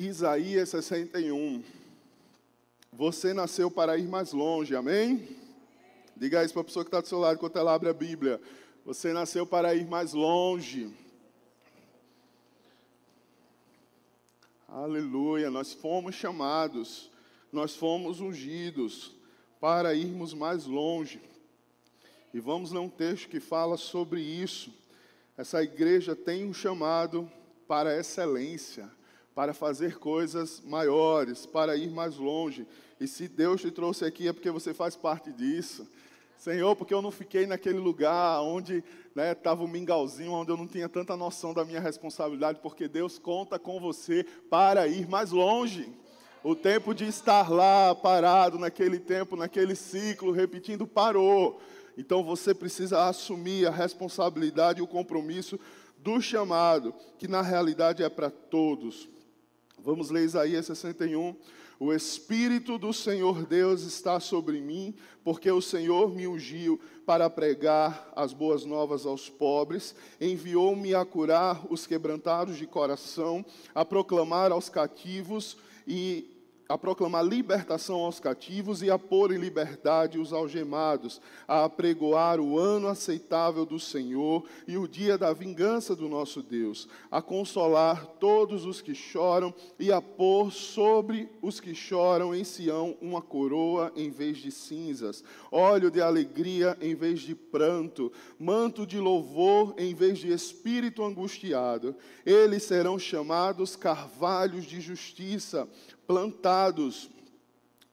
Isaías 0.00 0.70
61. 0.70 1.62
Você 2.90 3.34
nasceu 3.34 3.70
para 3.70 3.98
ir 3.98 4.08
mais 4.08 4.32
longe, 4.32 4.74
amém? 4.74 5.28
Diga 6.16 6.42
isso 6.42 6.54
para 6.54 6.62
a 6.62 6.64
pessoa 6.64 6.82
que 6.82 6.88
está 6.88 7.02
do 7.02 7.06
seu 7.06 7.18
lado 7.18 7.36
enquanto 7.36 7.58
ela 7.58 7.74
abre 7.74 7.90
a 7.90 7.92
Bíblia. 7.92 8.40
Você 8.82 9.12
nasceu 9.12 9.46
para 9.46 9.74
ir 9.74 9.86
mais 9.86 10.14
longe. 10.14 10.90
Aleluia, 14.66 15.50
nós 15.50 15.74
fomos 15.74 16.14
chamados, 16.14 17.10
nós 17.52 17.76
fomos 17.76 18.20
ungidos 18.20 19.14
para 19.60 19.92
irmos 19.94 20.32
mais 20.32 20.64
longe. 20.64 21.20
E 22.32 22.40
vamos 22.40 22.72
ler 22.72 22.78
um 22.78 22.88
texto 22.88 23.28
que 23.28 23.38
fala 23.38 23.76
sobre 23.76 24.22
isso. 24.22 24.72
Essa 25.36 25.62
igreja 25.62 26.16
tem 26.16 26.46
um 26.46 26.54
chamado 26.54 27.30
para 27.68 27.98
excelência, 27.98 28.90
para 29.34 29.54
fazer 29.54 29.98
coisas 29.98 30.60
maiores, 30.64 31.46
para 31.46 31.76
ir 31.76 31.90
mais 31.90 32.16
longe. 32.16 32.66
E 33.00 33.06
se 33.06 33.28
Deus 33.28 33.60
te 33.60 33.70
trouxe 33.70 34.04
aqui 34.04 34.28
é 34.28 34.32
porque 34.32 34.50
você 34.50 34.74
faz 34.74 34.96
parte 34.96 35.32
disso. 35.32 35.86
Senhor, 36.36 36.74
porque 36.74 36.94
eu 36.94 37.02
não 37.02 37.10
fiquei 37.10 37.46
naquele 37.46 37.78
lugar 37.78 38.40
onde 38.40 38.82
estava 39.14 39.62
né, 39.62 39.68
o 39.68 39.70
mingauzinho, 39.70 40.32
onde 40.32 40.50
eu 40.50 40.56
não 40.56 40.66
tinha 40.66 40.88
tanta 40.88 41.14
noção 41.14 41.52
da 41.52 41.66
minha 41.66 41.80
responsabilidade, 41.80 42.60
porque 42.62 42.88
Deus 42.88 43.18
conta 43.18 43.58
com 43.58 43.78
você 43.78 44.24
para 44.48 44.86
ir 44.88 45.06
mais 45.06 45.32
longe. 45.32 45.92
O 46.42 46.54
tempo 46.54 46.94
de 46.94 47.04
estar 47.04 47.50
lá 47.50 47.94
parado 47.94 48.58
naquele 48.58 48.98
tempo, 48.98 49.36
naquele 49.36 49.74
ciclo, 49.74 50.32
repetindo, 50.32 50.86
parou. 50.86 51.60
Então 51.98 52.24
você 52.24 52.54
precisa 52.54 53.06
assumir 53.06 53.66
a 53.66 53.70
responsabilidade 53.70 54.80
e 54.80 54.82
o 54.82 54.86
compromisso 54.86 55.60
do 55.98 56.22
chamado, 56.22 56.94
que 57.18 57.28
na 57.28 57.42
realidade 57.42 58.02
é 58.02 58.08
para 58.08 58.30
todos. 58.30 59.06
Vamos 59.82 60.10
ler 60.10 60.24
Isaías 60.24 60.66
61, 60.66 61.34
o 61.78 61.94
Espírito 61.94 62.76
do 62.76 62.92
Senhor 62.92 63.46
Deus 63.46 63.82
está 63.82 64.20
sobre 64.20 64.60
mim, 64.60 64.94
porque 65.24 65.50
o 65.50 65.62
Senhor 65.62 66.14
me 66.14 66.28
ungiu 66.28 66.78
para 67.06 67.30
pregar 67.30 68.12
as 68.14 68.34
boas 68.34 68.66
novas 68.66 69.06
aos 69.06 69.30
pobres, 69.30 69.94
enviou-me 70.20 70.94
a 70.94 71.02
curar 71.06 71.64
os 71.70 71.86
quebrantados 71.86 72.58
de 72.58 72.66
coração, 72.66 73.42
a 73.74 73.82
proclamar 73.82 74.52
aos 74.52 74.68
cativos 74.68 75.56
e 75.86 76.29
a 76.70 76.78
proclamar 76.78 77.26
libertação 77.26 77.96
aos 77.96 78.20
cativos 78.20 78.80
e 78.80 78.88
a 78.88 78.96
pôr 78.96 79.32
em 79.32 79.38
liberdade 79.38 80.20
os 80.20 80.32
algemados, 80.32 81.20
a 81.48 81.64
apregoar 81.64 82.38
o 82.38 82.56
ano 82.56 82.86
aceitável 82.86 83.66
do 83.66 83.76
Senhor 83.76 84.44
e 84.68 84.78
o 84.78 84.86
dia 84.86 85.18
da 85.18 85.32
vingança 85.32 85.96
do 85.96 86.08
nosso 86.08 86.40
Deus, 86.40 86.88
a 87.10 87.20
consolar 87.20 88.06
todos 88.20 88.64
os 88.64 88.80
que 88.80 88.94
choram 88.94 89.52
e 89.80 89.90
a 89.90 90.00
pôr 90.00 90.52
sobre 90.52 91.28
os 91.42 91.58
que 91.58 91.74
choram 91.74 92.32
em 92.32 92.44
Sião 92.44 92.96
uma 93.02 93.20
coroa 93.20 93.90
em 93.96 94.08
vez 94.08 94.38
de 94.38 94.52
cinzas, 94.52 95.24
óleo 95.50 95.90
de 95.90 96.00
alegria 96.00 96.78
em 96.80 96.94
vez 96.94 97.18
de 97.18 97.34
pranto, 97.34 98.12
manto 98.38 98.86
de 98.86 99.00
louvor 99.00 99.74
em 99.76 99.92
vez 99.92 100.20
de 100.20 100.32
espírito 100.32 101.02
angustiado. 101.02 101.96
Eles 102.24 102.62
serão 102.62 102.96
chamados 102.96 103.74
carvalhos 103.74 104.64
de 104.64 104.80
justiça 104.80 105.68
plantados, 106.10 107.08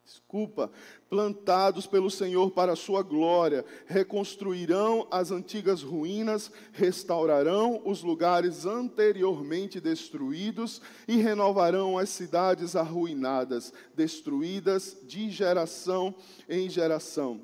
desculpa, 0.03 0.71
plantados 1.07 1.85
pelo 1.85 2.09
Senhor 2.09 2.49
para 2.49 2.71
a 2.71 2.75
sua 2.75 3.03
glória, 3.03 3.63
reconstruirão 3.85 5.07
as 5.11 5.29
antigas 5.29 5.83
ruínas, 5.83 6.51
restaurarão 6.73 7.79
os 7.85 8.01
lugares 8.01 8.65
anteriormente 8.65 9.79
destruídos 9.79 10.81
e 11.07 11.17
renovarão 11.17 11.95
as 11.95 12.09
cidades 12.09 12.75
arruinadas, 12.75 13.71
destruídas 13.93 14.97
de 15.03 15.29
geração 15.29 16.15
em 16.49 16.67
geração. 16.67 17.39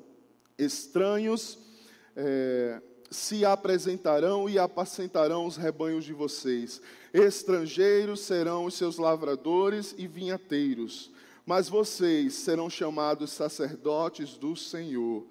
Estranhos, 0.58 1.56
é, 2.16 2.82
se 3.10 3.44
apresentarão 3.44 4.48
e 4.48 4.58
apacentarão 4.58 5.46
os 5.46 5.56
rebanhos 5.56 6.04
de 6.04 6.12
vocês. 6.12 6.80
Estrangeiros 7.12 8.20
serão 8.20 8.64
os 8.64 8.74
seus 8.74 8.98
lavradores 8.98 9.94
e 9.96 10.06
vinhateiros, 10.06 11.10
mas 11.46 11.68
vocês 11.68 12.34
serão 12.34 12.68
chamados 12.68 13.30
sacerdotes 13.30 14.36
do 14.36 14.56
Senhor 14.56 15.24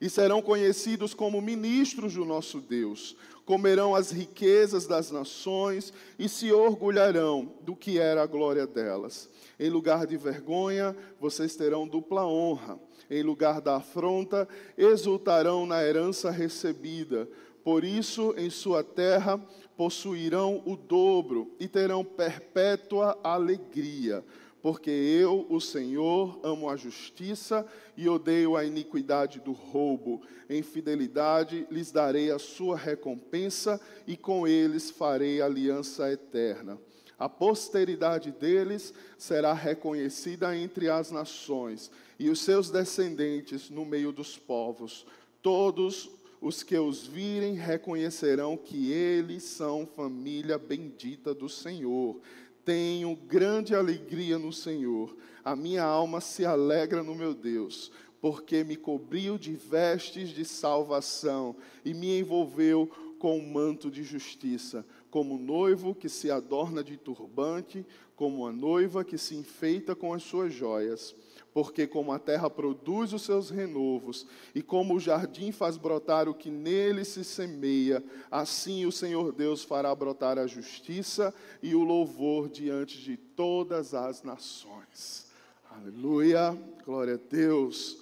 e 0.00 0.08
serão 0.08 0.40
conhecidos 0.40 1.12
como 1.12 1.40
ministros 1.40 2.14
do 2.14 2.24
nosso 2.24 2.60
Deus. 2.60 3.16
Comerão 3.44 3.94
as 3.94 4.10
riquezas 4.10 4.86
das 4.86 5.10
nações 5.10 5.92
e 6.18 6.28
se 6.28 6.52
orgulharão 6.52 7.54
do 7.62 7.76
que 7.76 7.98
era 7.98 8.22
a 8.22 8.26
glória 8.26 8.66
delas. 8.66 9.28
Em 9.58 9.68
lugar 9.68 10.06
de 10.06 10.16
vergonha, 10.16 10.96
vocês 11.20 11.54
terão 11.56 11.86
dupla 11.86 12.26
honra. 12.26 12.78
Em 13.10 13.22
lugar 13.22 13.60
da 13.60 13.76
afronta, 13.76 14.48
exultarão 14.78 15.66
na 15.66 15.82
herança 15.82 16.30
recebida. 16.30 17.28
Por 17.64 17.84
isso, 17.84 18.34
em 18.38 18.48
sua 18.48 18.84
terra, 18.84 19.38
possuirão 19.76 20.62
o 20.64 20.76
dobro 20.76 21.50
e 21.58 21.66
terão 21.66 22.04
perpétua 22.04 23.18
alegria 23.22 24.24
porque 24.62 24.90
eu, 24.90 25.46
o 25.48 25.60
Senhor, 25.60 26.38
amo 26.42 26.68
a 26.68 26.76
justiça 26.76 27.66
e 27.96 28.08
odeio 28.08 28.56
a 28.56 28.64
iniquidade 28.64 29.40
do 29.40 29.52
roubo. 29.52 30.22
Em 30.48 30.62
fidelidade 30.62 31.66
lhes 31.70 31.90
darei 31.90 32.30
a 32.30 32.38
sua 32.38 32.76
recompensa 32.76 33.80
e 34.06 34.16
com 34.16 34.46
eles 34.46 34.90
farei 34.90 35.40
aliança 35.40 36.12
eterna. 36.12 36.78
A 37.20 37.28
posteridade 37.28 38.32
deles 38.32 38.92
será 39.16 39.52
reconhecida 39.52 40.56
entre 40.56 40.88
as 40.88 41.12
nações 41.12 41.90
e 42.18 42.28
os 42.28 42.40
seus 42.40 42.70
descendentes 42.70 43.70
no 43.70 43.84
meio 43.84 44.10
dos 44.10 44.36
povos. 44.36 45.06
Todos 45.40 46.10
os 46.40 46.62
que 46.62 46.76
os 46.76 47.06
virem 47.06 47.54
reconhecerão 47.54 48.56
que 48.56 48.90
eles 48.90 49.44
são 49.44 49.86
família 49.86 50.58
bendita 50.58 51.32
do 51.32 51.48
Senhor 51.48 52.18
tenho 52.64 53.16
grande 53.16 53.74
alegria 53.74 54.38
no 54.38 54.52
Senhor. 54.52 55.16
A 55.44 55.56
minha 55.56 55.82
alma 55.82 56.20
se 56.20 56.44
alegra 56.44 57.02
no 57.02 57.14
meu 57.14 57.34
Deus, 57.34 57.90
porque 58.20 58.62
me 58.62 58.76
cobriu 58.76 59.38
de 59.38 59.52
vestes 59.54 60.28
de 60.28 60.44
salvação 60.44 61.56
e 61.84 61.94
me 61.94 62.18
envolveu 62.18 62.88
com 63.18 63.38
um 63.38 63.52
manto 63.52 63.90
de 63.90 64.02
justiça, 64.02 64.86
como 65.10 65.38
noivo 65.38 65.94
que 65.94 66.08
se 66.08 66.30
adorna 66.30 66.82
de 66.82 66.96
turbante, 66.96 67.84
como 68.16 68.46
a 68.46 68.52
noiva 68.52 69.04
que 69.04 69.18
se 69.18 69.34
enfeita 69.34 69.94
com 69.94 70.12
as 70.12 70.22
suas 70.22 70.52
joias 70.52 71.14
porque 71.52 71.86
como 71.86 72.12
a 72.12 72.18
terra 72.18 72.48
produz 72.48 73.12
os 73.12 73.22
seus 73.22 73.50
renovos, 73.50 74.26
e 74.54 74.62
como 74.62 74.94
o 74.94 75.00
jardim 75.00 75.50
faz 75.50 75.76
brotar 75.76 76.28
o 76.28 76.34
que 76.34 76.50
nele 76.50 77.04
se 77.04 77.24
semeia, 77.24 78.02
assim 78.30 78.86
o 78.86 78.92
Senhor 78.92 79.32
Deus 79.32 79.64
fará 79.64 79.94
brotar 79.94 80.38
a 80.38 80.46
justiça 80.46 81.34
e 81.62 81.74
o 81.74 81.82
louvor 81.82 82.48
diante 82.48 83.00
de 83.00 83.16
todas 83.16 83.94
as 83.94 84.22
nações. 84.22 85.26
Aleluia, 85.70 86.56
glória 86.84 87.14
a 87.14 87.30
Deus. 87.30 87.98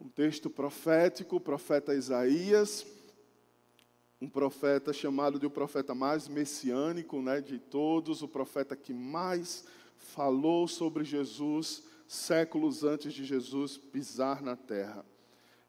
Um 0.00 0.08
texto 0.08 0.48
profético, 0.48 1.36
o 1.36 1.40
profeta 1.40 1.94
Isaías, 1.94 2.86
um 4.20 4.28
profeta 4.28 4.92
chamado 4.92 5.38
de 5.38 5.46
o 5.46 5.50
profeta 5.50 5.94
mais 5.94 6.26
messiânico 6.28 7.22
né, 7.22 7.40
de 7.40 7.58
todos, 7.58 8.22
o 8.22 8.28
profeta 8.28 8.76
que 8.76 8.92
mais 8.92 9.64
falou 9.96 10.66
sobre 10.66 11.04
Jesus 11.04 11.84
séculos 12.06 12.82
antes 12.82 13.12
de 13.12 13.24
Jesus 13.24 13.76
pisar 13.76 14.42
na 14.42 14.56
terra. 14.56 15.04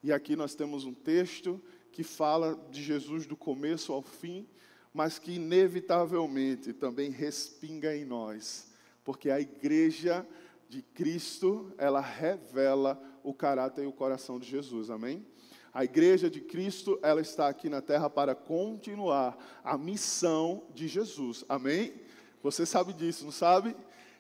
E 0.02 0.12
aqui 0.12 0.36
nós 0.36 0.56
temos 0.56 0.86
um 0.86 0.94
texto 0.94 1.62
que 1.92 2.04
fala 2.04 2.56
de 2.72 2.82
Jesus 2.82 3.26
do 3.26 3.36
começo 3.36 3.92
ao 3.92 4.02
fim, 4.02 4.48
mas 4.94 5.20
que 5.20 5.34
inevitavelmente 5.34 6.72
também 6.72 7.12
respinga 7.12 7.96
em 7.96 8.06
nós, 8.06 8.68
porque 9.04 9.30
a 9.30 9.40
igreja 9.40 10.26
de 10.70 10.82
Cristo, 10.82 11.74
ela 11.78 12.00
revela 12.00 13.02
o 13.24 13.34
caráter 13.34 13.84
e 13.84 13.88
o 13.88 13.92
coração 13.92 14.40
de 14.40 14.48
Jesus. 14.48 14.90
Amém? 14.90 15.26
A 15.74 15.84
igreja 15.84 16.30
de 16.30 16.42
Cristo, 16.42 17.00
ela 17.02 17.22
está 17.22 17.48
aqui 17.48 17.70
na 17.70 17.82
terra 17.82 18.10
para 18.10 18.34
continuar 18.34 19.38
a 19.64 19.78
missão 19.78 20.64
de 20.74 20.88
Jesus. 20.88 21.46
Amém? 21.48 21.94
Você 22.42 22.66
sabe 22.66 22.94
disso, 22.94 23.26
não 23.26 23.32
sabe? 23.32 23.76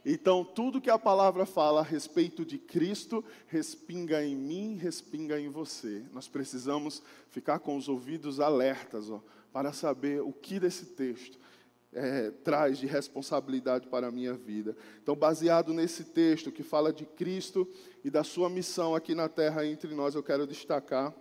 Então, 0.05 0.45
tudo 0.45 0.79
que 0.79 0.89
a 0.89 0.97
palavra 0.97 1.45
fala 1.45 1.81
a 1.81 1.83
respeito 1.83 2.45
de 2.45 2.57
Cristo, 2.57 3.23
respinga 3.47 4.23
em 4.23 4.35
mim, 4.35 4.75
respinga 4.75 5.39
em 5.39 5.49
você. 5.49 6.03
Nós 6.13 6.27
precisamos 6.27 7.01
ficar 7.29 7.59
com 7.59 7.75
os 7.75 7.89
ouvidos 7.89 8.39
alertas 8.39 9.09
ó, 9.09 9.21
para 9.51 9.73
saber 9.73 10.21
o 10.21 10.31
que 10.31 10.59
desse 10.59 10.85
texto 10.85 11.37
é, 11.91 12.31
traz 12.31 12.77
de 12.77 12.85
responsabilidade 12.85 13.87
para 13.87 14.07
a 14.07 14.11
minha 14.11 14.33
vida. 14.33 14.75
Então, 15.01 15.15
baseado 15.15 15.73
nesse 15.73 16.05
texto 16.05 16.51
que 16.51 16.63
fala 16.63 16.93
de 16.93 17.05
Cristo 17.05 17.67
e 18.03 18.09
da 18.09 18.23
sua 18.23 18.49
missão 18.49 18.95
aqui 18.95 19.15
na 19.15 19.27
terra 19.27 19.65
entre 19.65 19.93
nós, 19.93 20.15
eu 20.15 20.23
quero 20.23 20.47
destacar 20.47 21.13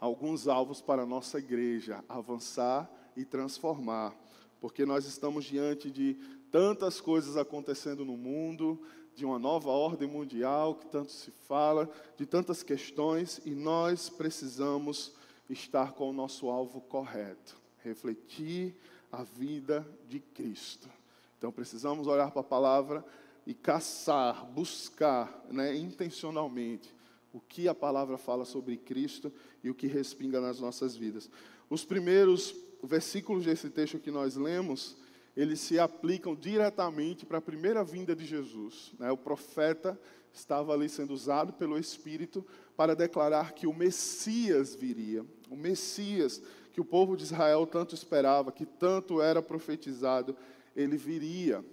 alguns 0.00 0.48
alvos 0.48 0.80
para 0.80 1.02
a 1.02 1.06
nossa 1.06 1.38
igreja 1.38 2.02
avançar 2.08 2.90
e 3.14 3.24
transformar, 3.24 4.16
porque 4.60 4.86
nós 4.86 5.04
estamos 5.04 5.44
diante 5.44 5.90
de 5.90 6.14
tantas 6.50 7.00
coisas 7.00 7.36
acontecendo 7.36 8.04
no 8.04 8.16
mundo, 8.16 8.80
de 9.14 9.24
uma 9.24 9.38
nova 9.38 9.68
ordem 9.68 10.08
mundial 10.08 10.74
que 10.74 10.86
tanto 10.86 11.12
se 11.12 11.30
fala, 11.30 11.88
de 12.16 12.24
tantas 12.24 12.62
questões, 12.62 13.40
e 13.44 13.50
nós 13.50 14.08
precisamos 14.08 15.12
estar 15.48 15.92
com 15.92 16.08
o 16.08 16.12
nosso 16.12 16.48
alvo 16.48 16.80
correto, 16.80 17.56
refletir 17.84 18.74
a 19.12 19.22
vida 19.22 19.86
de 20.08 20.20
Cristo. 20.20 20.88
Então 21.36 21.52
precisamos 21.52 22.06
olhar 22.06 22.30
para 22.30 22.40
a 22.40 22.44
palavra 22.44 23.04
e 23.46 23.52
caçar, 23.52 24.46
buscar, 24.46 25.44
né, 25.50 25.76
intencionalmente 25.76 26.94
o 27.32 27.40
que 27.40 27.68
a 27.68 27.74
palavra 27.74 28.18
fala 28.18 28.44
sobre 28.44 28.76
Cristo 28.76 29.32
e 29.62 29.70
o 29.70 29.74
que 29.74 29.86
respinga 29.86 30.40
nas 30.40 30.60
nossas 30.60 30.96
vidas. 30.96 31.30
Os 31.68 31.84
primeiros 31.84 32.54
versículos 32.82 33.44
desse 33.44 33.70
texto 33.70 33.98
que 33.98 34.10
nós 34.10 34.36
lemos, 34.36 34.96
eles 35.36 35.60
se 35.60 35.78
aplicam 35.78 36.34
diretamente 36.34 37.24
para 37.24 37.38
a 37.38 37.42
primeira 37.42 37.84
vinda 37.84 38.16
de 38.16 38.24
Jesus. 38.24 38.92
Né? 38.98 39.10
O 39.10 39.16
profeta 39.16 39.98
estava 40.32 40.72
ali 40.72 40.88
sendo 40.88 41.12
usado 41.12 41.52
pelo 41.52 41.78
Espírito 41.78 42.44
para 42.76 42.96
declarar 42.96 43.52
que 43.52 43.66
o 43.66 43.74
Messias 43.74 44.74
viria. 44.74 45.24
O 45.48 45.56
Messias 45.56 46.42
que 46.72 46.80
o 46.80 46.84
povo 46.84 47.16
de 47.16 47.24
Israel 47.24 47.66
tanto 47.66 47.94
esperava, 47.94 48.52
que 48.52 48.64
tanto 48.64 49.20
era 49.20 49.42
profetizado, 49.42 50.36
ele 50.74 50.96
viria. 50.96 51.64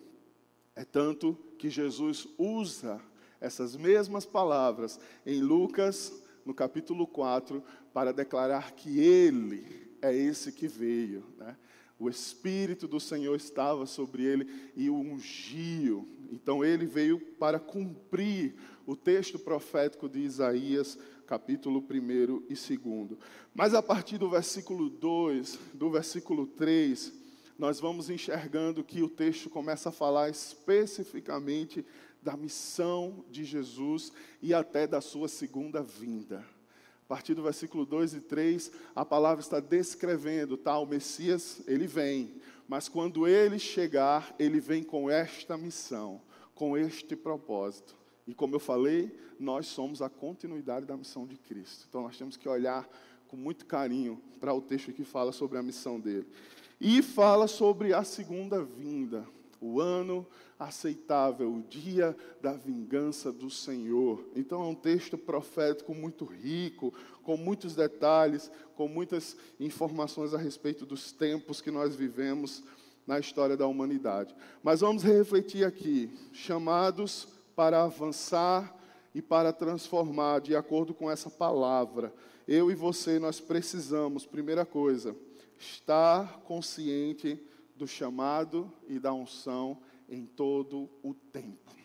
É 0.76 0.84
tanto 0.84 1.38
que 1.58 1.70
Jesus 1.70 2.28
usa 2.38 3.00
essas 3.40 3.76
mesmas 3.76 4.26
palavras 4.26 5.00
em 5.26 5.42
Lucas, 5.42 6.14
no 6.46 6.54
capítulo 6.54 7.06
4, 7.06 7.64
para 7.94 8.12
declarar 8.14 8.72
que 8.74 9.00
ele 9.00 9.90
é 10.02 10.16
esse 10.16 10.52
que 10.52 10.68
veio. 10.68 11.24
Né? 11.38 11.56
o 12.00 12.10
Espírito 12.10 12.88
do 12.88 13.00
Senhor 13.00 13.36
estava 13.36 13.86
sobre 13.86 14.24
ele 14.24 14.72
e 14.76 14.90
o 14.90 14.96
ungiu. 14.96 16.08
Então 16.32 16.64
ele 16.64 16.86
veio 16.86 17.20
para 17.20 17.60
cumprir 17.60 18.56
o 18.86 18.96
texto 18.96 19.40
profético 19.40 20.08
de 20.08 20.20
Isaías, 20.20 20.98
capítulo 21.26 21.80
1 21.80 22.44
e 22.50 22.78
2. 22.78 23.20
Mas 23.54 23.74
a 23.74 23.82
partir 23.82 24.18
do 24.18 24.30
versículo 24.30 24.90
2, 24.90 25.60
do 25.74 25.90
versículo 25.90 26.46
3, 26.46 27.14
nós 27.58 27.80
vamos 27.80 28.10
enxergando 28.10 28.84
que 28.84 29.02
o 29.02 29.10
texto 29.10 29.50
começa 29.50 29.90
a 29.90 29.92
falar 29.92 30.30
especificamente 30.30 31.84
da 32.28 32.36
missão 32.36 33.24
de 33.32 33.46
Jesus 33.46 34.12
e 34.42 34.54
até 34.54 34.86
da 34.86 35.00
sua 35.00 35.30
segunda 35.30 35.82
vinda. 35.82 36.46
A 37.06 37.08
partir 37.08 37.34
do 37.34 37.42
versículo 37.42 37.86
2 37.86 38.16
e 38.16 38.20
3, 38.20 38.70
a 38.94 39.06
palavra 39.06 39.40
está 39.40 39.62
descrevendo, 39.62 40.58
tá? 40.58 40.78
O 40.78 40.86
Messias, 40.86 41.62
ele 41.66 41.88
vem, 41.88 42.36
mas 42.68 42.90
quando 42.90 43.26
ele 43.26 43.58
chegar, 43.58 44.36
ele 44.38 44.60
vem 44.60 44.84
com 44.84 45.10
esta 45.10 45.58
missão, 45.58 46.22
com 46.54 46.78
este 46.78 47.16
propósito. 47.16 47.96
E 48.28 48.34
como 48.34 48.56
eu 48.56 48.60
falei, 48.60 49.18
nós 49.40 49.68
somos 49.68 50.02
a 50.02 50.10
continuidade 50.10 50.86
da 50.86 50.98
missão 50.98 51.26
de 51.26 51.38
Cristo. 51.38 51.86
Então 51.88 52.02
nós 52.02 52.18
temos 52.18 52.36
que 52.36 52.50
olhar 52.50 52.86
com 53.30 53.38
muito 53.38 53.66
carinho 53.66 54.22
para 54.38 54.54
o 54.54 54.62
texto 54.62 54.92
que 54.92 55.06
fala 55.06 55.32
sobre 55.32 55.58
a 55.58 55.64
missão 55.64 55.98
dele. 55.98 56.28
E 56.78 57.02
fala 57.02 57.48
sobre 57.48 57.94
a 57.94 58.04
segunda 58.04 58.62
vinda, 58.62 59.26
o 59.60 59.80
ano 59.80 60.26
aceitável, 60.60 61.54
o 61.54 61.62
dia 61.62 62.16
da 62.42 62.54
vingança 62.54 63.32
do 63.32 63.50
Senhor. 63.50 64.24
Então 64.36 64.62
é 64.62 64.66
um 64.66 64.76
texto 64.76 65.18
profético 65.18 65.94
muito 65.94 66.26
rico, 66.26 66.94
com 67.24 67.38
muitos 67.38 67.76
detalhes, 67.76 68.52
com 68.76 68.88
muitas 68.88 69.36
informações 69.60 70.34
a 70.34 70.38
respeito 70.38 70.86
dos 70.86 71.12
tempos 71.12 71.62
que 71.62 71.72
nós 71.72 71.96
vivemos 71.96 72.64
na 73.06 73.20
história 73.20 73.56
da 73.56 73.68
humanidade. 73.68 74.36
Mas 74.62 74.82
vamos 74.82 75.04
refletir 75.04 75.66
aqui, 75.66 76.12
chamados 76.34 77.28
para 77.56 77.84
avançar 77.84 78.76
e 79.16 79.22
para 79.22 79.54
transformar 79.54 80.42
de 80.42 80.56
acordo 80.56 80.94
com 80.94 81.10
essa 81.10 81.30
palavra. 81.30 82.14
Eu 82.48 82.70
e 82.70 82.76
você, 82.76 83.18
nós 83.20 83.40
precisamos, 83.40 84.26
primeira 84.26 84.66
coisa, 84.66 85.16
estar 85.58 86.42
consciente 86.42 87.42
do 87.78 87.88
chamado 87.88 88.72
e 88.88 89.00
da 89.00 89.14
unção 89.14 89.78
em 90.10 90.26
todo 90.26 90.90
o 91.04 91.14
tempo. 91.14 91.76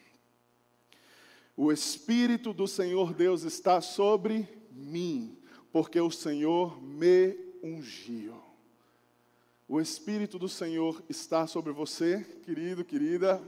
O 1.56 1.70
Espírito 1.70 2.52
do 2.52 2.66
Senhor 2.66 3.12
Deus 3.12 3.42
está 3.42 3.80
sobre 3.80 4.48
mim, 4.70 5.36
porque 5.70 6.00
o 6.00 6.10
Senhor 6.10 6.82
me 6.82 7.36
ungiu. 7.62 8.34
O 9.68 9.80
Espírito 9.80 10.38
do 10.38 10.48
Senhor 10.48 11.02
está 11.08 11.46
sobre 11.46 11.72
você, 11.72 12.26
querido, 12.42 12.84
querida. 12.84 13.40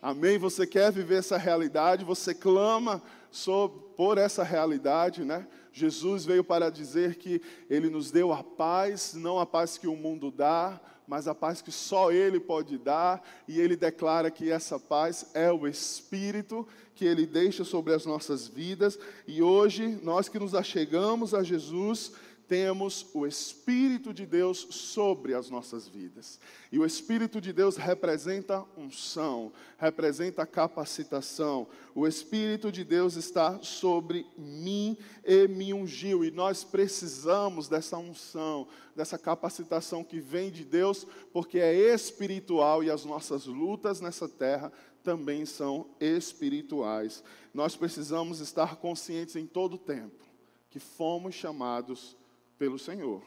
Amém? 0.00 0.38
Você 0.38 0.66
quer 0.66 0.92
viver 0.92 1.16
essa 1.16 1.36
realidade, 1.36 2.04
você 2.04 2.34
clama 2.34 3.02
sobre, 3.30 3.80
por 3.96 4.18
essa 4.18 4.42
realidade, 4.42 5.24
né? 5.24 5.46
Jesus 5.72 6.24
veio 6.24 6.42
para 6.42 6.70
dizer 6.70 7.16
que 7.16 7.40
Ele 7.70 7.88
nos 7.88 8.10
deu 8.10 8.32
a 8.32 8.42
paz, 8.42 9.14
não 9.14 9.38
a 9.38 9.46
paz 9.46 9.78
que 9.78 9.86
o 9.86 9.96
mundo 9.96 10.30
dá, 10.30 10.80
mas 11.08 11.26
a 11.26 11.34
paz 11.34 11.62
que 11.62 11.72
só 11.72 12.12
Ele 12.12 12.38
pode 12.38 12.76
dar, 12.76 13.26
e 13.48 13.58
Ele 13.58 13.74
declara 13.74 14.30
que 14.30 14.50
essa 14.50 14.78
paz 14.78 15.26
é 15.32 15.50
o 15.50 15.66
Espírito 15.66 16.68
que 16.94 17.04
Ele 17.04 17.24
deixa 17.24 17.64
sobre 17.64 17.94
as 17.94 18.04
nossas 18.04 18.46
vidas, 18.46 18.98
e 19.26 19.40
hoje, 19.40 19.98
nós 20.02 20.28
que 20.28 20.38
nos 20.38 20.54
achegamos 20.54 21.32
a 21.32 21.42
Jesus, 21.42 22.12
temos 22.48 23.06
o 23.12 23.26
Espírito 23.26 24.12
de 24.12 24.24
Deus 24.24 24.66
sobre 24.70 25.34
as 25.34 25.50
nossas 25.50 25.86
vidas. 25.86 26.40
E 26.72 26.78
o 26.78 26.86
Espírito 26.86 27.40
de 27.40 27.52
Deus 27.52 27.76
representa 27.76 28.64
unção, 28.76 29.52
representa 29.76 30.46
capacitação. 30.46 31.68
O 31.94 32.06
Espírito 32.06 32.72
de 32.72 32.82
Deus 32.82 33.16
está 33.16 33.62
sobre 33.62 34.26
mim 34.36 34.96
e 35.22 35.46
me 35.46 35.74
ungiu. 35.74 36.24
E 36.24 36.30
nós 36.30 36.64
precisamos 36.64 37.68
dessa 37.68 37.98
unção, 37.98 38.66
dessa 38.96 39.18
capacitação 39.18 40.02
que 40.02 40.18
vem 40.18 40.50
de 40.50 40.64
Deus, 40.64 41.06
porque 41.32 41.58
é 41.58 41.74
espiritual 41.94 42.82
e 42.82 42.90
as 42.90 43.04
nossas 43.04 43.44
lutas 43.44 44.00
nessa 44.00 44.26
terra 44.26 44.72
também 45.04 45.44
são 45.44 45.86
espirituais. 46.00 47.22
Nós 47.52 47.76
precisamos 47.76 48.40
estar 48.40 48.76
conscientes 48.76 49.36
em 49.36 49.46
todo 49.46 49.74
o 49.74 49.78
tempo 49.78 50.26
que 50.70 50.78
fomos 50.78 51.34
chamados 51.34 52.16
pelo 52.58 52.78
Senhor. 52.78 53.22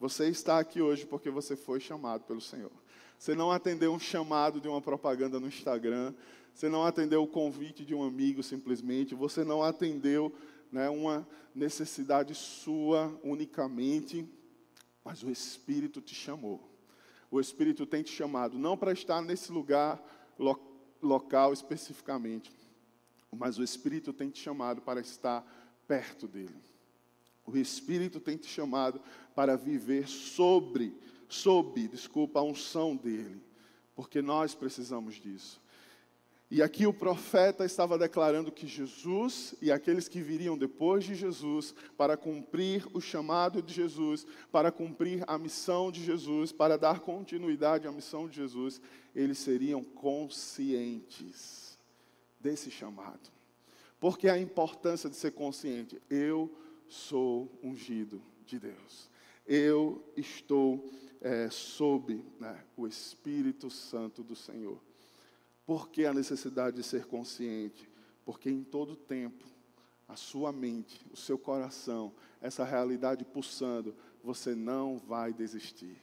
Você 0.00 0.28
está 0.28 0.58
aqui 0.58 0.82
hoje 0.82 1.06
porque 1.06 1.30
você 1.30 1.56
foi 1.56 1.80
chamado 1.80 2.24
pelo 2.24 2.40
Senhor. 2.40 2.72
Você 3.18 3.34
não 3.34 3.50
atendeu 3.50 3.92
um 3.92 3.98
chamado 3.98 4.60
de 4.60 4.68
uma 4.68 4.82
propaganda 4.82 5.38
no 5.38 5.46
Instagram. 5.46 6.12
Você 6.52 6.68
não 6.68 6.84
atendeu 6.84 7.22
o 7.22 7.28
convite 7.28 7.84
de 7.84 7.94
um 7.94 8.02
amigo 8.02 8.42
simplesmente. 8.42 9.14
Você 9.14 9.44
não 9.44 9.62
atendeu 9.62 10.34
né, 10.70 10.90
uma 10.90 11.26
necessidade 11.54 12.34
sua 12.34 13.18
unicamente. 13.22 14.28
Mas 15.04 15.22
o 15.22 15.30
Espírito 15.30 16.00
te 16.00 16.14
chamou. 16.14 16.60
O 17.30 17.40
Espírito 17.40 17.86
tem 17.86 18.02
te 18.02 18.12
chamado 18.12 18.58
não 18.58 18.76
para 18.76 18.92
estar 18.92 19.20
nesse 19.22 19.50
lugar 19.50 20.02
lo 20.38 20.56
local 21.02 21.52
especificamente, 21.52 22.50
mas 23.30 23.58
o 23.58 23.62
Espírito 23.62 24.12
tem 24.12 24.30
te 24.30 24.40
chamado 24.40 24.80
para 24.80 25.00
estar 25.00 25.44
perto 25.86 26.26
dele. 26.26 26.54
O 27.46 27.56
Espírito 27.56 28.20
tem 28.20 28.36
te 28.36 28.46
chamado 28.46 29.00
para 29.34 29.56
viver 29.56 30.08
sobre, 30.08 30.96
sob, 31.28 31.88
desculpa, 31.88 32.40
a 32.40 32.42
unção 32.42 32.96
dele, 32.96 33.42
porque 33.94 34.22
nós 34.22 34.54
precisamos 34.54 35.16
disso. 35.16 35.62
E 36.50 36.62
aqui 36.62 36.86
o 36.86 36.92
profeta 36.92 37.64
estava 37.64 37.98
declarando 37.98 38.52
que 38.52 38.66
Jesus 38.66 39.54
e 39.60 39.72
aqueles 39.72 40.06
que 40.06 40.20
viriam 40.20 40.56
depois 40.56 41.02
de 41.02 41.14
Jesus, 41.14 41.74
para 41.96 42.16
cumprir 42.16 42.86
o 42.92 43.00
chamado 43.00 43.60
de 43.60 43.74
Jesus, 43.74 44.26
para 44.52 44.70
cumprir 44.70 45.24
a 45.26 45.36
missão 45.36 45.90
de 45.90 46.04
Jesus, 46.04 46.52
para 46.52 46.78
dar 46.78 47.00
continuidade 47.00 47.88
à 47.88 47.92
missão 47.92 48.28
de 48.28 48.36
Jesus, 48.36 48.80
eles 49.14 49.38
seriam 49.38 49.82
conscientes 49.82 51.76
desse 52.38 52.70
chamado. 52.70 53.32
Porque 53.98 54.28
a 54.28 54.38
importância 54.38 55.10
de 55.10 55.16
ser 55.16 55.32
consciente, 55.32 56.00
eu 56.08 56.54
sou 56.88 57.50
ungido 57.62 58.22
de 58.46 58.58
Deus. 58.58 59.10
Eu 59.46 60.02
estou 60.16 60.90
é, 61.20 61.48
sob 61.50 62.24
né, 62.38 62.62
o 62.76 62.86
Espírito 62.86 63.70
Santo 63.70 64.22
do 64.22 64.36
Senhor. 64.36 64.80
Por 65.66 65.88
que 65.88 66.04
a 66.04 66.12
necessidade 66.12 66.76
de 66.76 66.82
ser 66.82 67.06
consciente? 67.06 67.88
Porque 68.24 68.50
em 68.50 68.62
todo 68.62 68.96
tempo, 68.96 69.44
a 70.06 70.16
sua 70.16 70.52
mente, 70.52 71.04
o 71.12 71.16
seu 71.16 71.38
coração, 71.38 72.12
essa 72.40 72.64
realidade 72.64 73.24
pulsando, 73.24 73.94
você 74.22 74.54
não 74.54 74.98
vai 74.98 75.32
desistir. 75.32 75.96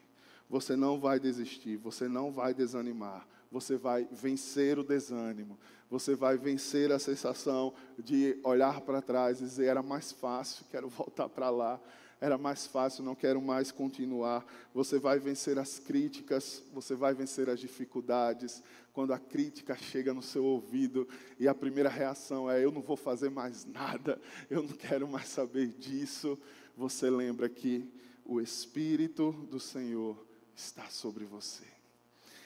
Você 0.49 0.75
não 0.75 0.99
vai 0.99 1.19
desistir, 1.19 1.77
você 1.77 2.09
não 2.09 2.31
vai 2.31 2.53
desanimar, 2.53 3.25
você 3.51 3.75
vai 3.75 4.07
vencer 4.11 4.79
o 4.79 4.83
desânimo, 4.83 5.59
você 5.89 6.15
vai 6.15 6.37
vencer 6.37 6.89
a 6.91 6.97
sensação 6.97 7.73
de 7.99 8.39
olhar 8.43 8.79
para 8.81 9.01
trás 9.01 9.41
e 9.41 9.43
dizer: 9.43 9.65
era 9.65 9.83
mais 9.83 10.11
fácil, 10.11 10.65
quero 10.71 10.87
voltar 10.89 11.27
para 11.27 11.49
lá. 11.49 11.79
Era 12.21 12.37
mais 12.37 12.67
fácil, 12.67 13.03
não 13.03 13.15
quero 13.15 13.41
mais 13.41 13.71
continuar. 13.71 14.45
Você 14.75 14.99
vai 14.99 15.17
vencer 15.17 15.57
as 15.57 15.79
críticas, 15.79 16.63
você 16.71 16.93
vai 16.93 17.15
vencer 17.15 17.49
as 17.49 17.59
dificuldades. 17.59 18.61
Quando 18.93 19.11
a 19.11 19.17
crítica 19.17 19.75
chega 19.75 20.13
no 20.13 20.21
seu 20.21 20.45
ouvido 20.45 21.07
e 21.39 21.47
a 21.47 21.55
primeira 21.55 21.89
reação 21.89 22.49
é: 22.49 22.63
eu 22.63 22.71
não 22.71 22.81
vou 22.81 22.95
fazer 22.95 23.29
mais 23.29 23.65
nada, 23.73 24.21
eu 24.49 24.61
não 24.61 24.69
quero 24.69 25.07
mais 25.07 25.27
saber 25.27 25.67
disso. 25.67 26.39
Você 26.77 27.09
lembra 27.09 27.49
que 27.49 27.91
o 28.23 28.39
Espírito 28.39 29.31
do 29.49 29.59
Senhor 29.59 30.25
está 30.55 30.89
sobre 30.89 31.25
você. 31.25 31.80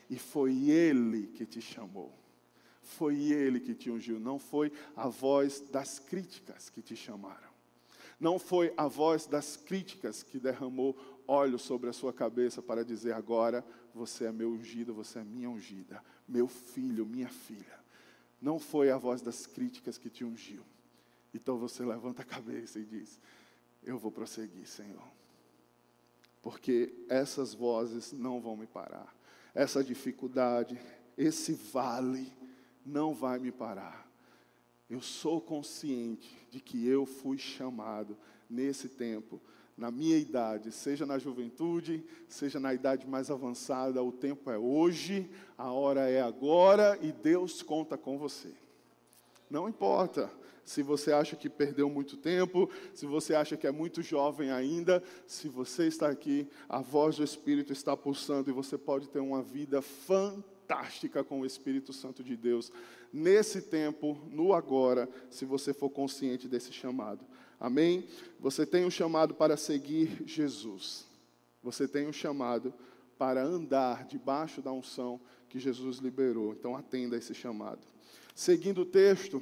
E 0.10 0.18
foi 0.18 0.70
Ele 0.70 1.28
que 1.28 1.46
te 1.46 1.62
chamou. 1.62 2.13
Foi 2.82 3.15
Ele 3.15 3.60
que 3.60 3.74
te 3.74 3.89
ungiu, 3.89 4.20
não 4.20 4.38
foi 4.38 4.72
a 4.96 5.08
voz 5.08 5.60
das 5.72 5.98
críticas 5.98 6.70
que 6.70 6.82
te 6.82 6.96
chamaram. 6.96 7.50
Não 8.20 8.39
foi 8.39 8.74
a 8.78 8.88
voz 8.88 9.26
das 9.26 9.58
críticas 9.58 10.24
que 10.24 10.39
derramou 10.39 10.96
óleo 11.28 11.58
sobre 11.58 11.89
a 11.89 11.94
sua 11.94 12.13
cabeça 12.13 12.62
para 12.62 12.86
dizer: 12.86 13.13
agora 13.13 13.65
você 13.94 14.26
é 14.26 14.32
meu 14.32 14.52
ungido, 14.52 14.94
você 14.94 15.20
é 15.20 15.24
minha 15.24 15.50
ungida, 15.50 16.04
meu 16.28 16.48
filho, 16.48 17.06
minha 17.06 17.30
filha. 17.30 17.80
Não 18.41 18.60
foi 18.60 18.91
a 18.91 18.98
voz 18.98 19.22
das 19.22 19.46
críticas 19.46 19.98
que 19.98 20.10
te 20.10 20.24
ungiu. 20.24 20.63
Então 21.34 21.58
você 21.58 21.84
levanta 21.84 22.22
a 22.22 22.26
cabeça 22.26 22.80
e 22.80 22.86
diz: 22.86 23.20
Eu 23.84 23.98
vou 23.98 24.12
prosseguir, 24.12 24.68
Senhor. 24.68 25.04
Porque 26.41 26.94
essas 27.10 27.54
vozes 27.54 28.12
não 28.12 28.39
vão 28.39 28.56
me 28.56 28.68
parar. 28.68 29.14
Essa 29.56 29.82
dificuldade, 29.82 30.78
esse 31.18 31.54
vale, 31.54 32.32
não 32.86 33.13
vai 33.13 33.39
me 33.39 33.52
parar. 33.52 34.06
Eu 34.89 35.02
sou 35.02 35.41
consciente 35.41 36.38
de 36.52 36.60
que 36.60 36.86
eu 36.86 37.06
fui 37.06 37.38
chamado 37.38 38.18
nesse 38.50 38.89
tempo, 38.89 39.41
na 39.78 39.89
minha 39.89 40.18
idade, 40.18 40.72
seja 40.72 41.06
na 41.06 41.18
juventude, 41.18 42.06
seja 42.28 42.60
na 42.60 42.74
idade 42.74 43.08
mais 43.08 43.32
avançada, 43.32 44.04
o 44.04 44.12
tempo 44.12 44.52
é 44.52 44.58
hoje, 44.58 45.30
a 45.58 45.72
hora 45.72 46.10
é 46.10 46.22
agora 46.22 47.00
e 47.02 47.12
Deus 47.12 47.62
conta 47.62 47.98
com 47.98 48.18
você. 48.18 48.54
Não 49.50 49.68
importa 49.68 50.30
se 50.65 50.82
você 50.82 51.13
acha 51.13 51.36
que 51.36 51.47
perdeu 51.47 51.88
muito 51.88 52.17
tempo, 52.17 52.69
se 52.93 53.06
você 53.06 53.36
acha 53.36 53.56
que 53.56 53.67
é 53.67 53.71
muito 53.71 54.01
jovem 54.01 54.49
ainda, 54.49 55.01
se 55.28 55.47
você 55.47 55.88
está 55.88 56.10
aqui, 56.10 56.47
a 56.67 56.82
voz 56.82 57.17
do 57.17 57.23
Espírito 57.23 57.71
está 57.71 57.95
pulsando 57.95 58.49
e 58.49 58.54
você 58.54 58.78
pode 58.78 59.08
ter 59.08 59.19
uma 59.19 59.43
vida 59.43 59.82
fantástica 59.82 61.23
com 61.23 61.41
o 61.41 61.45
Espírito 61.45 61.93
Santo 61.93 62.23
de 62.23 62.36
Deus, 62.36 62.71
nesse 63.13 63.62
tempo, 63.62 64.17
no 64.32 64.54
agora, 64.54 65.08
se 65.30 65.45
você 65.45 65.71
for 65.71 65.89
consciente 65.91 66.47
desse 66.47 66.73
chamado. 66.73 67.23
Amém? 67.60 68.08
Você 68.39 68.65
tem 68.65 68.86
um 68.86 68.91
chamado 68.91 69.36
para 69.36 69.56
seguir 69.56 70.23
Jesus. 70.25 71.06
Você 71.62 71.88
tem 71.88 72.08
um 72.08 72.13
chamado 72.13 72.73
para 73.17 73.43
andar 73.43 74.06
debaixo 74.06 74.62
da 74.62 74.71
unção 74.71 75.21
que 75.47 75.60
Jesus 75.60 75.97
liberou. 75.97 76.54
Então 76.54 76.75
atenda 76.75 77.15
a 77.15 77.19
esse 77.19 77.34
chamado. 77.34 77.80
Seguindo 78.34 78.82
o 78.82 78.86
texto, 78.86 79.41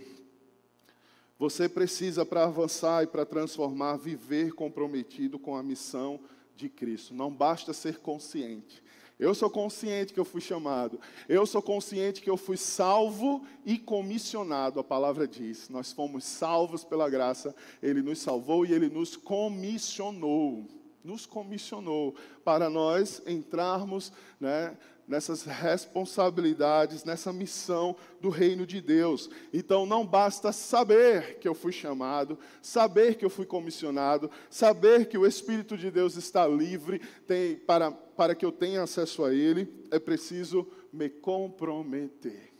você 1.43 1.67
precisa 1.67 2.25
para 2.25 2.45
avançar 2.45 3.03
e 3.03 3.07
para 3.07 3.25
transformar, 3.25 3.97
viver 3.97 4.53
comprometido 4.53 5.37
com 5.37 5.57
a 5.57 5.61
missão 5.61 6.17
de 6.55 6.69
Cristo. 6.69 7.13
Não 7.13 7.29
basta 7.29 7.73
ser 7.73 7.97
consciente. 7.97 8.81
Eu 9.19 9.35
sou 9.35 9.49
consciente 9.49 10.13
que 10.13 10.19
eu 10.21 10.23
fui 10.23 10.39
chamado. 10.39 11.01
Eu 11.27 11.45
sou 11.45 11.61
consciente 11.61 12.21
que 12.21 12.29
eu 12.29 12.37
fui 12.37 12.55
salvo 12.55 13.45
e 13.65 13.77
comissionado. 13.77 14.79
A 14.79 14.85
palavra 14.85 15.27
diz: 15.27 15.67
nós 15.67 15.91
fomos 15.91 16.23
salvos 16.23 16.85
pela 16.85 17.09
graça. 17.09 17.53
Ele 17.81 18.01
nos 18.01 18.19
salvou 18.19 18.65
e 18.65 18.71
ele 18.71 18.87
nos 18.87 19.17
comissionou. 19.17 20.65
Nos 21.03 21.25
comissionou 21.25 22.15
para 22.45 22.69
nós 22.69 23.21
entrarmos 23.27 24.13
né, 24.39 24.77
nessas 25.07 25.43
responsabilidades, 25.43 27.03
nessa 27.03 27.33
missão 27.33 27.95
do 28.21 28.29
reino 28.29 28.65
de 28.65 28.81
Deus. 28.81 29.29
Então 29.51 29.85
não 29.85 30.05
basta 30.05 30.51
saber 30.51 31.39
que 31.39 31.47
eu 31.47 31.53
fui 31.53 31.71
chamado, 31.71 32.37
saber 32.61 33.15
que 33.15 33.25
eu 33.25 33.29
fui 33.29 33.45
comissionado, 33.45 34.29
saber 34.49 35.07
que 35.07 35.17
o 35.17 35.25
Espírito 35.25 35.77
de 35.77 35.91
Deus 35.91 36.15
está 36.15 36.47
livre 36.47 36.99
tem, 37.27 37.55
para, 37.55 37.91
para 37.91 38.35
que 38.35 38.45
eu 38.45 38.51
tenha 38.51 38.83
acesso 38.83 39.23
a 39.23 39.33
Ele, 39.33 39.67
é 39.91 39.99
preciso 39.99 40.67
me 40.91 41.09
comprometer. 41.09 42.51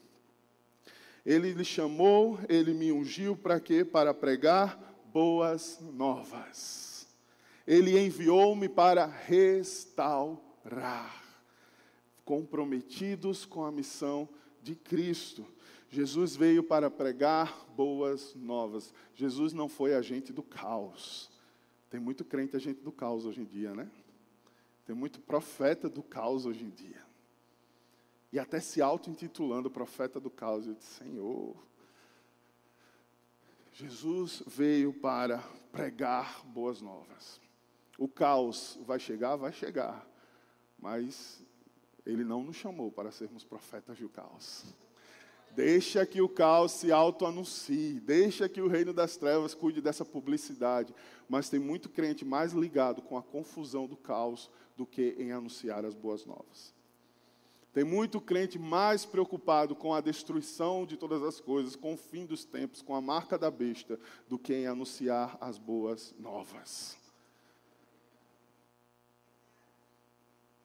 Ele 1.25 1.53
lhe 1.53 1.63
chamou, 1.63 2.37
ele 2.49 2.73
me 2.73 2.91
ungiu 2.91 3.37
para 3.37 3.57
quê? 3.57 3.85
Para 3.85 4.13
pregar 4.13 4.77
boas 5.13 5.79
novas. 5.79 7.07
Ele 7.65 7.97
enviou-me 7.97 8.67
para 8.67 9.05
restaurar 9.05 11.22
comprometidos 12.25 13.45
com 13.45 13.63
a 13.63 13.71
missão 13.71 14.27
de 14.61 14.75
Cristo. 14.75 15.45
Jesus 15.89 16.35
veio 16.35 16.63
para 16.63 16.89
pregar 16.89 17.65
boas 17.75 18.33
novas. 18.35 18.93
Jesus 19.13 19.53
não 19.53 19.69
foi 19.69 19.93
agente 19.93 20.33
do 20.33 20.41
caos. 20.41 21.29
Tem 21.89 21.99
muito 21.99 22.25
crente 22.25 22.55
agente 22.55 22.81
do 22.81 22.91
caos 22.91 23.25
hoje 23.25 23.41
em 23.41 23.45
dia, 23.45 23.75
né? 23.75 23.89
Tem 24.85 24.95
muito 24.95 25.19
profeta 25.19 25.87
do 25.87 26.01
caos 26.01 26.45
hoje 26.45 26.63
em 26.63 26.69
dia. 26.69 27.03
E 28.31 28.39
até 28.39 28.59
se 28.59 28.81
auto-intitulando 28.81 29.69
profeta 29.69 30.19
do 30.19 30.31
caos. 30.31 30.65
Eu 30.65 30.73
disse, 30.73 31.03
Senhor, 31.03 31.55
Jesus 33.73 34.41
veio 34.47 34.91
para 34.91 35.37
pregar 35.71 36.43
boas 36.45 36.81
novas. 36.81 37.39
O 37.97 38.07
caos 38.07 38.79
vai 38.81 38.99
chegar? 38.99 39.35
Vai 39.35 39.53
chegar. 39.53 40.07
Mas 40.79 41.43
ele 42.05 42.23
não 42.23 42.43
nos 42.43 42.55
chamou 42.55 42.91
para 42.91 43.11
sermos 43.11 43.43
profetas 43.43 43.97
do 43.97 44.09
caos. 44.09 44.65
Deixa 45.55 46.03
que 46.05 46.19
o 46.19 46.27
caos 46.27 46.71
se 46.71 46.91
auto-anuncie, 46.91 47.99
deixa 47.99 48.49
que 48.49 48.59
o 48.59 48.67
reino 48.67 48.91
das 48.91 49.17
trevas 49.17 49.53
cuide 49.53 49.81
dessa 49.81 50.03
publicidade. 50.03 50.95
Mas 51.29 51.47
tem 51.47 51.59
muito 51.59 51.89
crente 51.89 52.25
mais 52.25 52.53
ligado 52.53 53.03
com 53.03 53.17
a 53.17 53.21
confusão 53.21 53.85
do 53.85 53.95
caos 53.95 54.49
do 54.75 54.85
que 54.85 55.15
em 55.17 55.31
anunciar 55.31 55.85
as 55.85 55.93
boas 55.93 56.25
novas. 56.25 56.73
Tem 57.71 57.83
muito 57.83 58.19
crente 58.19 58.57
mais 58.57 59.05
preocupado 59.05 59.75
com 59.75 59.93
a 59.93 60.01
destruição 60.01 60.85
de 60.85 60.97
todas 60.97 61.23
as 61.23 61.39
coisas, 61.39 61.75
com 61.75 61.93
o 61.93 61.97
fim 61.97 62.25
dos 62.25 62.45
tempos, 62.45 62.81
com 62.81 62.95
a 62.95 63.01
marca 63.01 63.37
da 63.37 63.49
besta, 63.49 63.99
do 64.27 64.37
que 64.37 64.53
em 64.53 64.67
anunciar 64.67 65.37
as 65.39 65.57
boas 65.57 66.15
novas. 66.19 67.02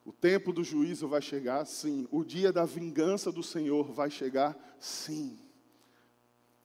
O 0.08 0.12
tempo 0.12 0.54
do 0.54 0.64
juízo 0.64 1.06
vai 1.06 1.20
chegar, 1.20 1.66
sim. 1.66 2.08
O 2.10 2.24
dia 2.24 2.50
da 2.50 2.64
vingança 2.64 3.30
do 3.30 3.42
Senhor 3.42 3.92
vai 3.92 4.08
chegar, 4.08 4.56
sim. 4.78 5.38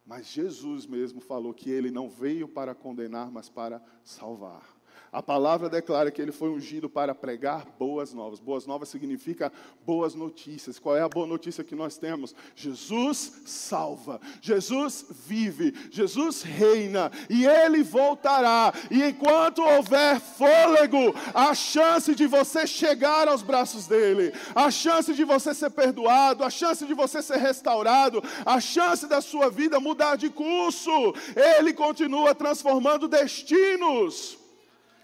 Mas 0.05 0.27
Jesus 0.27 0.85
mesmo 0.85 1.19
falou 1.19 1.53
que 1.53 1.69
ele 1.69 1.91
não 1.91 2.09
veio 2.09 2.47
para 2.47 2.73
condenar, 2.73 3.29
mas 3.29 3.49
para 3.49 3.83
salvar. 4.01 4.72
A 5.13 5.21
palavra 5.21 5.69
declara 5.69 6.09
que 6.09 6.19
ele 6.19 6.31
foi 6.31 6.49
ungido 6.49 6.89
para 6.89 7.13
pregar 7.13 7.67
boas 7.77 8.15
novas. 8.15 8.39
Boas 8.39 8.65
novas 8.65 8.89
significa 8.89 9.53
boas 9.85 10.15
notícias. 10.15 10.79
Qual 10.79 10.97
é 10.97 11.01
a 11.01 11.07
boa 11.07 11.27
notícia 11.27 11.63
que 11.63 11.75
nós 11.75 11.99
temos? 11.99 12.33
Jesus 12.55 13.43
salva, 13.45 14.19
Jesus 14.41 15.05
vive, 15.27 15.71
Jesus 15.91 16.41
reina 16.41 17.11
e 17.29 17.45
ele 17.45 17.83
voltará. 17.83 18.73
E 18.89 19.03
enquanto 19.03 19.61
houver 19.61 20.19
fôlego, 20.19 21.13
a 21.31 21.53
chance 21.53 22.15
de 22.15 22.25
você 22.25 22.65
chegar 22.65 23.27
aos 23.27 23.43
braços 23.43 23.85
dele, 23.85 24.33
a 24.55 24.71
chance 24.71 25.13
de 25.13 25.23
você 25.23 25.53
ser 25.53 25.69
perdoado, 25.69 26.43
a 26.43 26.49
chance 26.49 26.87
de 26.87 26.93
você 26.95 27.21
ser 27.21 27.37
restaurado, 27.37 28.23
a 28.43 28.59
chance 28.59 29.05
da 29.05 29.21
sua 29.21 29.51
vida 29.51 29.79
mudar 29.79 30.15
de 30.15 30.31
curso, 30.31 30.89
ele 31.35 31.71
continua 31.71 32.33
transformando 32.33 33.07
destinos. 33.07 34.41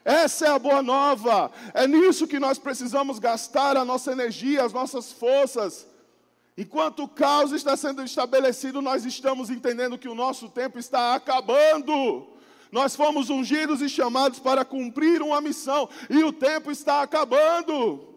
Essa 0.09 0.47
é 0.47 0.49
a 0.49 0.57
boa 0.57 0.81
nova. 0.81 1.51
É 1.71 1.85
nisso 1.85 2.25
que 2.25 2.39
nós 2.39 2.57
precisamos 2.57 3.19
gastar 3.19 3.77
a 3.77 3.85
nossa 3.85 4.11
energia, 4.11 4.63
as 4.63 4.73
nossas 4.73 5.11
forças. 5.11 5.85
Enquanto 6.57 7.03
o 7.03 7.07
caos 7.07 7.51
está 7.51 7.77
sendo 7.77 8.03
estabelecido, 8.03 8.81
nós 8.81 9.05
estamos 9.05 9.51
entendendo 9.51 9.99
que 9.99 10.09
o 10.09 10.15
nosso 10.15 10.49
tempo 10.49 10.79
está 10.79 11.13
acabando. 11.13 12.27
Nós 12.71 12.95
fomos 12.95 13.29
ungidos 13.29 13.83
e 13.83 13.87
chamados 13.87 14.39
para 14.39 14.65
cumprir 14.65 15.21
uma 15.21 15.39
missão, 15.41 15.87
e 16.09 16.23
o 16.23 16.33
tempo 16.33 16.71
está 16.71 17.03
acabando. 17.03 18.07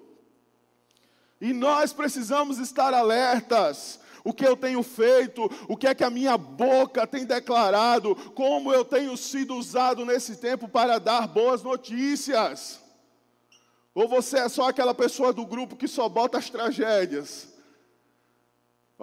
E 1.43 1.53
nós 1.53 1.93
precisamos 1.93 2.59
estar 2.59 2.95
alertas, 2.95 4.01
o 4.25 4.33
que 4.33 4.47
eu 4.47 4.57
tenho 4.57 4.83
feito, 4.83 5.51
o 5.69 5.77
que 5.77 5.87
é 5.87 5.95
que 5.95 6.05
a 6.05 6.11
minha 6.11 6.37
boca 6.37 7.07
tem 7.07 7.25
declarado, 7.25 8.15
como 8.35 8.73
eu 8.73 8.85
tenho 8.85 9.17
sido 9.17 9.55
usado 9.55 10.05
nesse 10.05 10.37
tempo 10.37 10.69
para 10.69 10.99
dar 10.99 11.27
boas 11.27 11.63
notícias. 11.63 12.81
Ou 13.95 14.09
você 14.09 14.39
é 14.39 14.49
só 14.49 14.69
aquela 14.69 14.95
pessoa 14.95 15.33
do 15.33 15.45
grupo 15.45 15.77
que 15.77 15.87
só 15.87 16.09
bota 16.09 16.39
as 16.39 16.49
tragédias? 16.49 17.53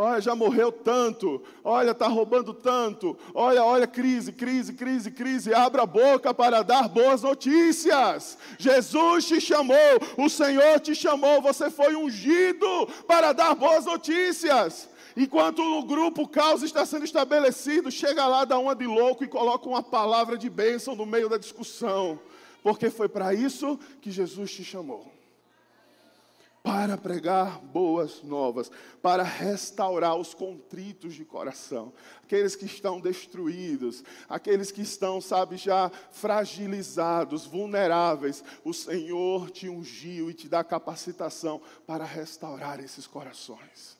Olha, 0.01 0.21
já 0.21 0.33
morreu 0.33 0.71
tanto. 0.71 1.43
Olha, 1.61 1.91
está 1.91 2.07
roubando 2.07 2.53
tanto. 2.53 3.17
Olha, 3.33 3.61
olha, 3.65 3.85
crise, 3.85 4.31
crise, 4.31 4.71
crise, 4.71 5.11
crise. 5.11 5.53
Abra 5.53 5.81
a 5.83 5.85
boca 5.85 6.33
para 6.33 6.63
dar 6.63 6.87
boas 6.87 7.21
notícias. 7.21 8.37
Jesus 8.57 9.25
te 9.25 9.41
chamou, 9.41 9.75
o 10.17 10.29
Senhor 10.29 10.79
te 10.79 10.95
chamou. 10.95 11.41
Você 11.41 11.69
foi 11.69 11.97
ungido 11.97 12.87
para 13.05 13.33
dar 13.33 13.53
boas 13.55 13.83
notícias. 13.83 14.87
Enquanto 15.15 15.59
o 15.61 15.83
grupo 15.83 16.27
caos 16.27 16.63
está 16.63 16.85
sendo 16.85 17.05
estabelecido, 17.05 17.91
chega 17.91 18.27
lá, 18.27 18.45
dá 18.45 18.57
uma 18.57 18.75
de 18.75 18.85
louco 18.85 19.23
e 19.23 19.27
coloca 19.27 19.67
uma 19.67 19.83
palavra 19.83 20.37
de 20.37 20.49
bênção 20.49 20.95
no 20.95 21.05
meio 21.05 21.29
da 21.29 21.37
discussão. 21.37 22.19
Porque 22.61 22.89
foi 22.89 23.09
para 23.09 23.33
isso 23.33 23.79
que 24.01 24.11
Jesus 24.11 24.51
te 24.51 24.63
chamou 24.63 25.19
para 26.61 26.97
pregar 26.97 27.59
boas 27.59 28.21
novas, 28.21 28.69
para 29.01 29.23
restaurar 29.23 30.15
os 30.15 30.33
contritos 30.33 31.15
de 31.15 31.23
coração, 31.23 31.91
aqueles 32.23 32.55
que 32.55 32.65
estão 32.65 32.99
destruídos, 32.99 34.03
aqueles 34.27 34.71
que 34.71 34.81
estão, 34.81 35.21
sabe, 35.21 35.57
já 35.57 35.89
fragilizados, 36.11 37.45
vulneráveis. 37.45 38.43
O 38.63 38.73
Senhor 38.73 39.49
te 39.49 39.69
ungiu 39.69 40.29
e 40.29 40.33
te 40.33 40.47
dá 40.47 40.63
capacitação 40.63 41.61
para 41.87 42.03
restaurar 42.03 42.79
esses 42.79 43.07
corações 43.07 43.98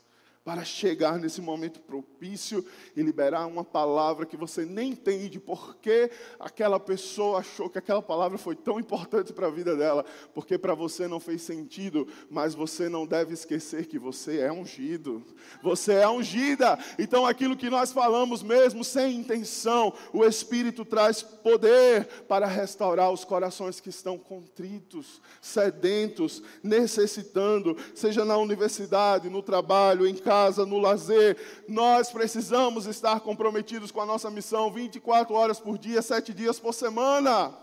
para 0.50 0.66
chegar 0.66 1.20
nesse 1.20 1.42
momento 1.42 1.80
propício 1.80 2.66
e 2.98 3.04
liberar 3.04 3.46
uma 3.46 3.64
palavra 3.64 4.26
que 4.26 4.36
você 4.36 4.66
nem 4.66 4.94
entende 4.94 5.40
porque 5.40 6.10
aquela 6.40 6.80
pessoa 6.80 7.38
achou 7.38 7.70
que 7.70 7.78
aquela 7.78 8.02
palavra 8.02 8.36
foi 8.36 8.56
tão 8.56 8.80
importante 8.80 9.32
para 9.32 9.46
a 9.46 9.52
vida 9.52 9.76
dela, 9.76 10.04
porque 10.34 10.58
para 10.58 10.74
você 10.74 11.08
não 11.08 11.20
fez 11.20 11.44
sentido, 11.44 12.08
mas 12.32 12.56
você 12.56 12.90
não 12.90 13.06
deve 13.06 13.32
esquecer 13.32 13.86
que 13.86 14.00
você 14.00 14.40
é 14.40 14.52
ungido. 14.52 15.24
Você 15.62 15.94
é 15.94 16.10
ungida. 16.10 16.80
Então 16.98 17.28
aquilo 17.28 17.56
que 17.56 17.70
nós 17.70 17.92
falamos 17.92 18.42
mesmo 18.42 18.84
sem 18.84 19.18
intenção, 19.18 19.94
o 20.12 20.26
Espírito 20.26 20.84
traz 20.84 21.22
poder 21.22 22.08
para 22.28 22.48
restaurar 22.48 23.12
os 23.12 23.24
corações 23.24 23.80
que 23.80 23.90
estão 23.90 24.18
contritos, 24.18 25.22
sedentos, 25.40 26.42
necessitando, 26.64 27.78
seja 27.94 28.26
na 28.26 28.36
universidade, 28.36 29.30
no 29.30 29.44
trabalho, 29.44 30.08
em 30.08 30.16
casa, 30.16 30.39
casa, 30.40 30.66
no 30.66 30.80
lazer. 30.80 31.36
Nós 31.68 32.10
precisamos 32.12 32.86
estar 32.86 33.20
comprometidos 33.20 33.92
com 33.92 34.00
a 34.00 34.06
nossa 34.06 34.30
missão 34.32 34.72
24 34.72 35.34
horas 35.34 35.60
por 35.60 35.78
dia, 35.78 36.02
7 36.02 36.34
dias 36.34 36.60
por 36.60 36.74
semana. 36.74 37.54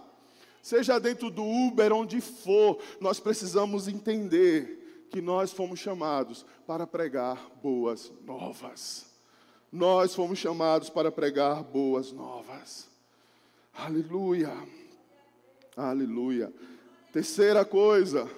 Seja 0.62 0.98
dentro 0.98 1.30
do 1.30 1.42
Uber, 1.42 1.92
onde 1.92 2.20
for, 2.20 2.78
nós 3.00 3.18
precisamos 3.18 3.88
entender 3.88 5.06
que 5.10 5.22
nós 5.22 5.52
fomos 5.52 5.78
chamados 5.78 6.44
para 6.66 6.86
pregar 6.86 7.50
boas 7.62 8.12
novas. 8.24 9.06
Nós 9.72 10.14
fomos 10.14 10.38
chamados 10.38 10.90
para 10.90 11.10
pregar 11.10 11.62
boas 11.62 12.12
novas. 12.12 12.88
Aleluia. 13.72 14.52
Aleluia. 15.76 16.52
Terceira 17.12 17.64
coisa, 17.64 18.28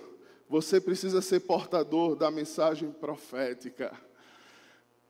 você 0.48 0.80
precisa 0.80 1.20
ser 1.22 1.40
portador 1.40 2.14
da 2.14 2.30
mensagem 2.30 2.90
profética. 2.90 4.07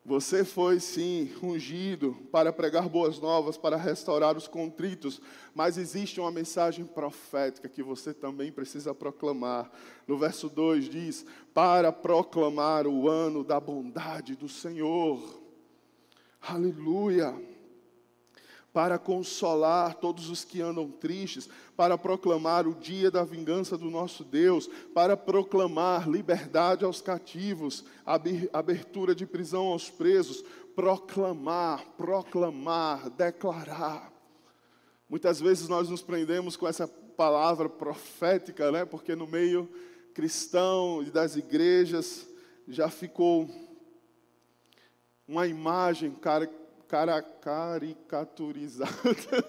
Você 0.08 0.42
foi 0.42 0.80
sim 0.80 1.30
ungido 1.42 2.16
para 2.32 2.50
pregar 2.50 2.88
boas 2.88 3.20
novas, 3.20 3.58
para 3.58 3.76
restaurar 3.76 4.38
os 4.38 4.48
contritos, 4.48 5.20
mas 5.54 5.76
existe 5.76 6.18
uma 6.18 6.32
mensagem 6.32 6.86
profética 6.86 7.68
que 7.68 7.82
você 7.82 8.14
também 8.14 8.50
precisa 8.50 8.94
proclamar. 8.94 9.70
No 10.06 10.16
verso 10.16 10.48
2 10.48 10.88
diz: 10.88 11.26
Para 11.52 11.92
proclamar 11.92 12.86
o 12.86 13.06
ano 13.06 13.44
da 13.44 13.60
bondade 13.60 14.34
do 14.34 14.48
Senhor. 14.48 15.42
Aleluia. 16.40 17.57
Para 18.72 18.98
consolar 18.98 19.94
todos 19.94 20.28
os 20.28 20.44
que 20.44 20.60
andam 20.60 20.90
tristes, 20.90 21.48
para 21.76 21.96
proclamar 21.96 22.66
o 22.66 22.74
dia 22.74 23.10
da 23.10 23.24
vingança 23.24 23.76
do 23.76 23.90
nosso 23.90 24.24
Deus, 24.24 24.68
para 24.94 25.16
proclamar 25.16 26.08
liberdade 26.08 26.84
aos 26.84 27.00
cativos, 27.00 27.84
abertura 28.52 29.14
de 29.14 29.26
prisão 29.26 29.66
aos 29.66 29.88
presos, 29.90 30.44
proclamar, 30.74 31.84
proclamar, 31.96 33.10
declarar. 33.10 34.12
Muitas 35.08 35.40
vezes 35.40 35.68
nós 35.68 35.88
nos 35.88 36.02
prendemos 36.02 36.56
com 36.56 36.68
essa 36.68 36.86
palavra 36.86 37.68
profética, 37.68 38.70
né? 38.70 38.84
Porque 38.84 39.16
no 39.16 39.26
meio 39.26 39.68
cristão 40.14 41.02
e 41.02 41.10
das 41.10 41.34
igrejas 41.34 42.28
já 42.68 42.88
ficou 42.90 43.48
uma 45.26 45.46
imagem 45.46 46.12
cara, 46.12 46.48
cara, 46.88 47.22
caricaturizada. 47.22 48.90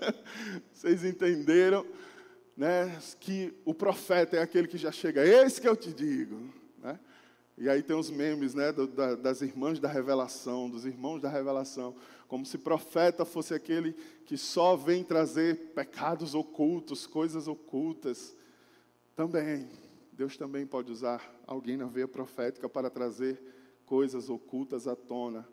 Vocês 0.74 1.04
entenderam? 1.06 1.86
Né? 2.56 3.00
Que 3.20 3.54
o 3.66 3.74
profeta 3.74 4.36
é 4.36 4.42
aquele 4.42 4.68
que 4.68 4.78
já 4.78 4.92
chega, 4.92 5.26
esse 5.26 5.62
que 5.62 5.68
eu 5.68 5.76
te 5.76 5.94
digo. 5.94 6.54
Né? 6.78 7.00
E 7.58 7.70
aí 7.70 7.82
tem 7.82 7.96
os 7.96 8.12
memes 8.12 8.54
né, 8.54 8.72
do, 8.72 8.86
da, 8.86 9.16
das 9.16 9.42
irmãs 9.42 9.80
da 9.80 9.88
revelação, 9.88 10.70
dos 10.70 10.86
irmãos 10.86 11.22
da 11.22 11.30
revelação, 11.30 11.96
como 12.28 12.46
se 12.46 12.58
profeta 12.58 13.26
fosse 13.26 13.54
aquele 13.54 13.94
que 14.26 14.38
só 14.38 14.76
vem 14.76 15.04
trazer 15.04 15.72
pecados 15.74 16.36
ocultos, 16.36 17.08
coisas 17.08 17.48
ocultas. 17.48 18.36
Também, 19.16 19.70
Deus 20.12 20.38
também 20.38 20.68
pode 20.68 20.92
usar 20.92 21.34
alguém 21.48 21.78
na 21.78 21.86
veia 21.86 22.08
profética 22.08 22.68
para 22.70 22.90
trazer 22.90 23.42
coisas 23.86 24.30
ocultas 24.30 24.88
à 24.88 24.96
tona 24.96 25.48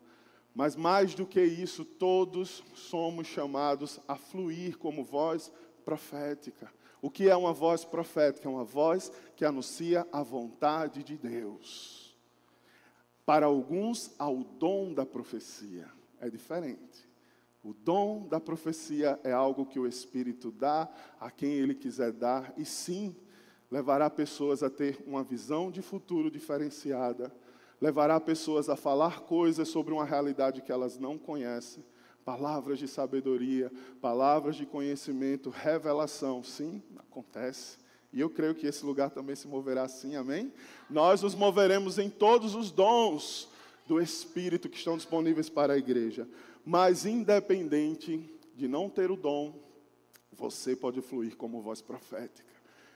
mas 0.57 0.75
mais 0.75 1.13
do 1.13 1.23
que 1.23 1.39
isso, 1.39 1.85
todos 1.85 2.63
somos 2.73 3.27
chamados 3.27 3.99
a 4.07 4.15
fluir 4.15 4.75
como 4.75 5.03
voz 5.03 5.51
profética. 5.85 6.73
O 6.99 7.11
que 7.11 7.29
é 7.29 7.35
uma 7.35 7.53
voz 7.53 7.85
profética? 7.85 8.47
É 8.47 8.51
uma 8.51 8.63
voz 8.63 9.11
que 9.35 9.45
anuncia 9.45 10.07
a 10.11 10.23
vontade 10.23 11.03
de 11.03 11.15
Deus. 11.15 12.17
Para 13.23 13.45
alguns, 13.45 14.15
há 14.17 14.27
o 14.27 14.43
dom 14.43 14.95
da 14.95 15.05
profecia. 15.05 15.87
É 16.19 16.27
diferente. 16.27 17.07
O 17.63 17.71
dom 17.71 18.27
da 18.27 18.39
profecia 18.39 19.19
é 19.23 19.31
algo 19.31 19.63
que 19.63 19.77
o 19.77 19.85
Espírito 19.85 20.49
dá 20.49 20.89
a 21.19 21.29
quem 21.29 21.51
ele 21.51 21.75
quiser 21.75 22.11
dar, 22.11 22.51
e 22.57 22.65
sim, 22.65 23.15
levará 23.69 24.09
pessoas 24.09 24.63
a 24.63 24.71
ter 24.71 25.03
uma 25.05 25.23
visão 25.23 25.69
de 25.69 25.83
futuro 25.83 26.31
diferenciada 26.31 27.31
levará 27.81 28.19
pessoas 28.19 28.69
a 28.69 28.75
falar 28.75 29.21
coisas 29.21 29.67
sobre 29.67 29.93
uma 29.93 30.05
realidade 30.05 30.61
que 30.61 30.71
elas 30.71 30.97
não 30.97 31.17
conhecem. 31.17 31.83
Palavras 32.25 32.79
de 32.79 32.87
sabedoria, 32.87 33.71
palavras 34.01 34.55
de 34.55 34.65
conhecimento, 34.65 35.49
revelação. 35.49 36.43
Sim, 36.43 36.81
acontece. 36.97 37.77
E 38.11 38.19
eu 38.19 38.29
creio 38.29 38.55
que 38.55 38.67
esse 38.67 38.85
lugar 38.85 39.11
também 39.11 39.35
se 39.35 39.47
moverá 39.47 39.83
assim, 39.83 40.15
amém? 40.15 40.51
Nós 40.89 41.21
nos 41.21 41.35
moveremos 41.35 41.97
em 41.97 42.09
todos 42.09 42.55
os 42.55 42.71
dons 42.71 43.49
do 43.85 44.01
Espírito 44.01 44.67
que 44.67 44.77
estão 44.77 44.97
disponíveis 44.97 45.49
para 45.49 45.73
a 45.73 45.77
igreja. 45.77 46.27
Mas, 46.65 47.05
independente 47.05 48.29
de 48.55 48.67
não 48.67 48.89
ter 48.89 49.09
o 49.09 49.15
dom, 49.15 49.53
você 50.33 50.75
pode 50.75 51.01
fluir 51.01 51.37
como 51.37 51.61
voz 51.61 51.81
profética. 51.81 52.47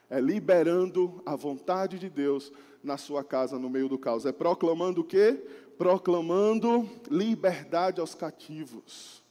É 0.10 0.20
liberando 0.20 1.22
a 1.26 1.36
vontade 1.36 1.98
de 1.98 2.10
Deus 2.10 2.52
na 2.84 2.98
sua 2.98 3.24
casa 3.24 3.58
no 3.58 3.70
meio 3.70 3.90
do 3.90 3.98
caos. 3.98 4.26
É 4.26 4.32
proclamando 4.32 5.02
o 5.02 5.04
quê? 5.04 5.44
Proclamando 5.78 6.90
liberdade 7.10 8.00
aos 8.00 8.14
cativos. 8.14 9.24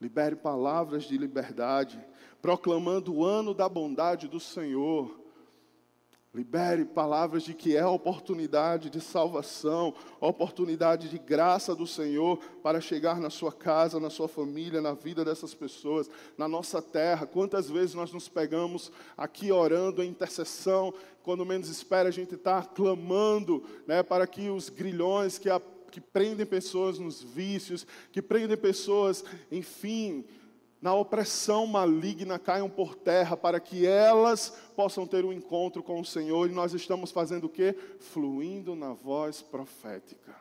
Libere 0.00 0.36
palavras 0.36 1.04
de 1.04 1.18
liberdade. 1.18 2.02
Proclamando 2.40 3.14
o 3.14 3.24
ano 3.24 3.52
da 3.52 3.68
bondade 3.68 4.26
do 4.26 4.40
Senhor 4.40 5.19
Libere 6.32 6.84
palavras 6.84 7.42
de 7.42 7.52
que 7.54 7.76
é 7.76 7.84
oportunidade 7.84 8.88
de 8.88 9.00
salvação, 9.00 9.92
oportunidade 10.20 11.08
de 11.08 11.18
graça 11.18 11.74
do 11.74 11.88
Senhor 11.88 12.38
para 12.62 12.80
chegar 12.80 13.18
na 13.20 13.30
sua 13.30 13.50
casa, 13.50 13.98
na 13.98 14.10
sua 14.10 14.28
família, 14.28 14.80
na 14.80 14.94
vida 14.94 15.24
dessas 15.24 15.54
pessoas, 15.54 16.08
na 16.38 16.46
nossa 16.46 16.80
terra. 16.80 17.26
Quantas 17.26 17.68
vezes 17.68 17.96
nós 17.96 18.12
nos 18.12 18.28
pegamos 18.28 18.92
aqui 19.16 19.50
orando 19.50 20.04
em 20.04 20.08
intercessão, 20.10 20.94
quando 21.24 21.44
menos 21.44 21.68
espera 21.68 22.08
a 22.08 22.12
gente 22.12 22.36
está 22.36 22.62
clamando 22.62 23.64
né, 23.84 24.00
para 24.00 24.24
que 24.24 24.50
os 24.50 24.68
grilhões 24.68 25.36
que, 25.36 25.50
a, 25.50 25.60
que 25.90 26.00
prendem 26.00 26.46
pessoas 26.46 26.96
nos 26.96 27.20
vícios, 27.20 27.84
que 28.12 28.22
prendem 28.22 28.56
pessoas, 28.56 29.24
enfim, 29.50 30.24
na 30.80 30.94
opressão 30.94 31.66
maligna 31.66 32.38
caiam 32.38 32.68
por 32.70 32.94
terra 32.94 33.36
para 33.36 33.60
que 33.60 33.86
elas 33.86 34.50
possam 34.74 35.06
ter 35.06 35.24
um 35.24 35.32
encontro 35.32 35.82
com 35.82 36.00
o 36.00 36.04
Senhor. 36.04 36.48
E 36.48 36.54
nós 36.54 36.72
estamos 36.72 37.10
fazendo 37.10 37.44
o 37.44 37.48
quê? 37.48 37.76
Fluindo 37.98 38.74
na 38.74 38.92
voz 38.92 39.42
profética, 39.42 40.34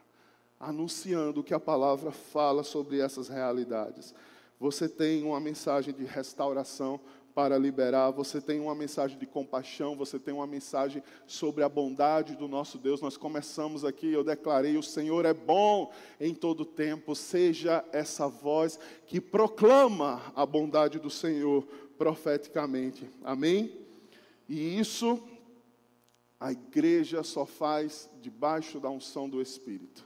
anunciando 0.60 1.42
o 1.42 1.44
que 1.44 1.54
a 1.54 1.60
palavra 1.60 2.12
fala 2.12 2.64
sobre 2.64 3.02
essas 3.02 3.28
realidades. 3.28 4.16
Você 4.60 4.88
tem 4.88 5.24
uma 5.24 5.40
mensagem 5.40 5.94
de 5.94 6.06
restauração 6.06 7.00
para 7.40 7.58
liberar, 7.58 8.12
você 8.12 8.42
tem 8.42 8.60
uma 8.60 8.76
mensagem 8.76 9.18
de 9.18 9.26
compaixão, 9.26 9.96
você 9.96 10.20
tem 10.20 10.34
uma 10.34 10.46
mensagem 10.46 11.02
sobre 11.26 11.64
a 11.64 11.70
bondade 11.70 12.36
do 12.36 12.50
nosso 12.50 12.78
Deus. 12.78 13.00
Nós 13.00 13.16
começamos 13.16 13.86
aqui, 13.86 14.12
eu 14.12 14.26
declarei: 14.26 14.76
o 14.76 14.84
Senhor 14.84 15.24
é 15.24 15.34
bom 15.34 15.90
em 16.20 16.36
todo 16.36 16.66
tempo, 16.66 17.16
seja 17.16 17.82
essa 17.94 18.28
voz 18.28 18.78
que 19.08 19.22
proclama 19.22 20.22
a 20.36 20.46
bondade 20.46 21.00
do 21.00 21.10
Senhor 21.10 21.66
profeticamente. 21.98 23.10
Amém? 23.24 23.74
E 24.50 24.78
isso 24.78 25.24
a 26.38 26.52
igreja 26.52 27.24
só 27.24 27.46
faz 27.46 28.10
debaixo 28.22 28.82
da 28.82 28.90
unção 28.90 29.30
do 29.30 29.42
Espírito. 29.42 30.06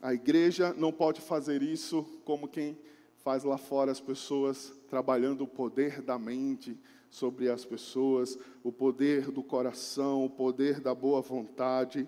A 0.00 0.14
igreja 0.14 0.72
não 0.72 0.92
pode 0.92 1.20
fazer 1.20 1.64
isso 1.64 2.04
como 2.24 2.46
quem 2.46 2.78
faz 3.22 3.44
lá 3.44 3.58
fora 3.58 3.90
as 3.90 4.00
pessoas 4.00 4.72
trabalhando 4.88 5.44
o 5.44 5.48
poder 5.48 6.00
da 6.02 6.18
mente 6.18 6.76
sobre 7.10 7.48
as 7.48 7.64
pessoas, 7.64 8.38
o 8.62 8.70
poder 8.70 9.30
do 9.30 9.42
coração, 9.42 10.24
o 10.24 10.30
poder 10.30 10.80
da 10.80 10.94
boa 10.94 11.20
vontade, 11.20 12.06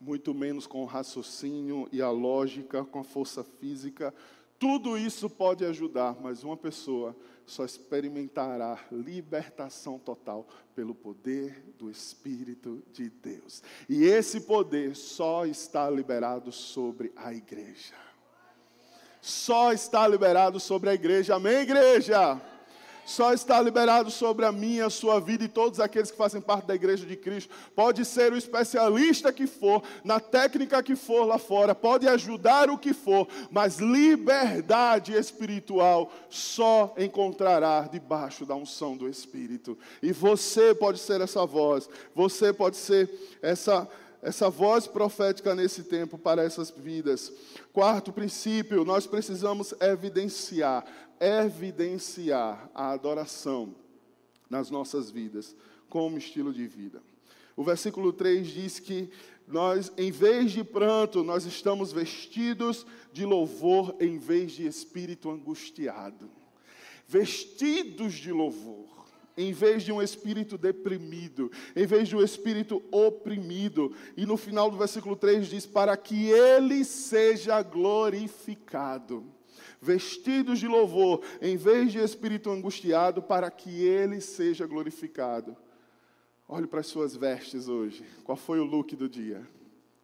muito 0.00 0.34
menos 0.34 0.66
com 0.66 0.82
o 0.82 0.86
raciocínio 0.86 1.88
e 1.92 2.02
a 2.02 2.10
lógica, 2.10 2.84
com 2.84 2.98
a 2.98 3.04
força 3.04 3.42
física. 3.42 4.12
Tudo 4.58 4.98
isso 4.98 5.30
pode 5.30 5.64
ajudar, 5.64 6.16
mas 6.20 6.44
uma 6.44 6.56
pessoa 6.56 7.16
só 7.46 7.64
experimentará 7.64 8.78
libertação 8.90 9.98
total 9.98 10.46
pelo 10.74 10.94
poder 10.94 11.62
do 11.78 11.90
Espírito 11.90 12.82
de 12.92 13.10
Deus. 13.10 13.62
E 13.88 14.04
esse 14.04 14.40
poder 14.40 14.96
só 14.96 15.44
está 15.46 15.88
liberado 15.90 16.50
sobre 16.50 17.12
a 17.16 17.32
igreja 17.32 17.94
só 19.24 19.72
está 19.72 20.06
liberado 20.06 20.60
sobre 20.60 20.90
a 20.90 20.94
igreja. 20.94 21.36
Amém, 21.36 21.60
igreja? 21.60 22.38
Só 23.06 23.32
está 23.32 23.58
liberado 23.60 24.10
sobre 24.10 24.44
a 24.44 24.52
minha, 24.52 24.84
a 24.84 24.90
sua 24.90 25.18
vida 25.18 25.44
e 25.44 25.48
todos 25.48 25.80
aqueles 25.80 26.10
que 26.10 26.16
fazem 26.16 26.42
parte 26.42 26.66
da 26.66 26.74
igreja 26.74 27.06
de 27.06 27.16
Cristo. 27.16 27.54
Pode 27.74 28.04
ser 28.04 28.34
o 28.34 28.36
especialista 28.36 29.32
que 29.32 29.46
for, 29.46 29.82
na 30.04 30.20
técnica 30.20 30.82
que 30.82 30.94
for 30.94 31.24
lá 31.24 31.38
fora, 31.38 31.74
pode 31.74 32.06
ajudar 32.06 32.68
o 32.68 32.76
que 32.76 32.92
for, 32.92 33.26
mas 33.50 33.78
liberdade 33.78 35.14
espiritual 35.14 36.12
só 36.28 36.94
encontrará 36.98 37.88
debaixo 37.90 38.44
da 38.44 38.54
unção 38.54 38.94
do 38.94 39.08
Espírito. 39.08 39.76
E 40.02 40.12
você 40.12 40.74
pode 40.74 40.98
ser 40.98 41.22
essa 41.22 41.46
voz, 41.46 41.88
você 42.14 42.52
pode 42.52 42.76
ser 42.76 43.10
essa 43.40 43.88
essa 44.24 44.48
voz 44.48 44.86
profética 44.86 45.54
nesse 45.54 45.84
tempo 45.84 46.16
para 46.16 46.42
essas 46.42 46.70
vidas. 46.70 47.30
Quarto 47.74 48.10
princípio, 48.10 48.82
nós 48.82 49.06
precisamos 49.06 49.74
evidenciar, 49.78 50.82
evidenciar 51.20 52.70
a 52.74 52.92
adoração 52.92 53.74
nas 54.48 54.70
nossas 54.70 55.10
vidas 55.10 55.54
como 55.90 56.16
estilo 56.16 56.54
de 56.54 56.66
vida. 56.66 57.02
O 57.54 57.62
versículo 57.62 58.14
3 58.14 58.46
diz 58.46 58.80
que 58.80 59.10
nós, 59.46 59.92
em 59.98 60.10
vez 60.10 60.52
de 60.52 60.64
pranto, 60.64 61.22
nós 61.22 61.44
estamos 61.44 61.92
vestidos 61.92 62.86
de 63.12 63.26
louvor 63.26 63.94
em 64.00 64.16
vez 64.16 64.52
de 64.52 64.66
espírito 64.66 65.30
angustiado. 65.30 66.30
Vestidos 67.06 68.14
de 68.14 68.32
louvor 68.32 68.93
em 69.36 69.52
vez 69.52 69.82
de 69.82 69.92
um 69.92 70.00
espírito 70.00 70.56
deprimido, 70.56 71.50
em 71.74 71.86
vez 71.86 72.08
de 72.08 72.16
um 72.16 72.22
espírito 72.22 72.82
oprimido. 72.90 73.94
E 74.16 74.24
no 74.24 74.36
final 74.36 74.70
do 74.70 74.76
versículo 74.76 75.16
3 75.16 75.46
diz: 75.46 75.66
Para 75.66 75.96
que 75.96 76.30
ele 76.30 76.84
seja 76.84 77.62
glorificado. 77.62 79.24
Vestidos 79.80 80.58
de 80.58 80.66
louvor, 80.66 81.22
em 81.42 81.56
vez 81.56 81.92
de 81.92 81.98
espírito 81.98 82.50
angustiado, 82.50 83.22
para 83.22 83.50
que 83.50 83.84
ele 83.84 84.20
seja 84.20 84.66
glorificado. 84.66 85.56
Olhe 86.48 86.66
para 86.66 86.80
as 86.80 86.86
suas 86.86 87.14
vestes 87.14 87.68
hoje. 87.68 88.04
Qual 88.22 88.36
foi 88.36 88.60
o 88.60 88.64
look 88.64 88.94
do 88.96 89.08
dia? 89.08 89.46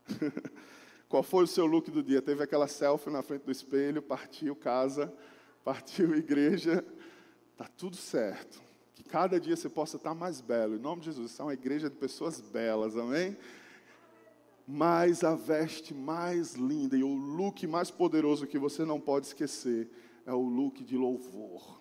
Qual 1.08 1.22
foi 1.22 1.44
o 1.44 1.46
seu 1.46 1.66
look 1.66 1.90
do 1.90 2.02
dia? 2.02 2.22
Teve 2.22 2.42
aquela 2.42 2.68
selfie 2.68 3.10
na 3.10 3.22
frente 3.22 3.42
do 3.42 3.50
espelho, 3.50 4.00
partiu 4.00 4.54
casa, 4.54 5.12
partiu 5.64 6.14
igreja. 6.14 6.84
Tá 7.56 7.66
tudo 7.66 7.96
certo. 7.96 8.62
Cada 9.10 9.40
dia 9.40 9.56
você 9.56 9.68
possa 9.68 9.96
estar 9.96 10.14
mais 10.14 10.40
belo. 10.40 10.76
Em 10.76 10.78
nome 10.78 11.00
de 11.00 11.06
Jesus, 11.06 11.32
isso 11.32 11.42
é 11.42 11.44
uma 11.44 11.54
igreja 11.54 11.90
de 11.90 11.96
pessoas 11.96 12.40
belas, 12.40 12.96
amém? 12.96 13.36
Mas 14.66 15.24
a 15.24 15.34
veste 15.34 15.92
mais 15.92 16.54
linda 16.54 16.96
e 16.96 17.02
o 17.02 17.12
look 17.12 17.66
mais 17.66 17.90
poderoso 17.90 18.46
que 18.46 18.58
você 18.58 18.84
não 18.84 19.00
pode 19.00 19.26
esquecer 19.26 19.90
é 20.24 20.32
o 20.32 20.42
look 20.42 20.84
de 20.84 20.96
louvor. 20.96 21.80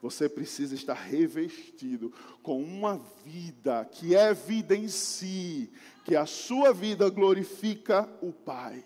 Você 0.00 0.28
precisa 0.28 0.76
estar 0.76 0.94
revestido 0.94 2.12
com 2.42 2.62
uma 2.62 3.00
vida 3.24 3.84
que 3.84 4.14
é 4.14 4.32
vida 4.32 4.76
em 4.76 4.86
si, 4.86 5.68
que 6.04 6.14
a 6.14 6.26
sua 6.26 6.72
vida 6.72 7.10
glorifica 7.10 8.08
o 8.20 8.32
Pai. 8.32 8.84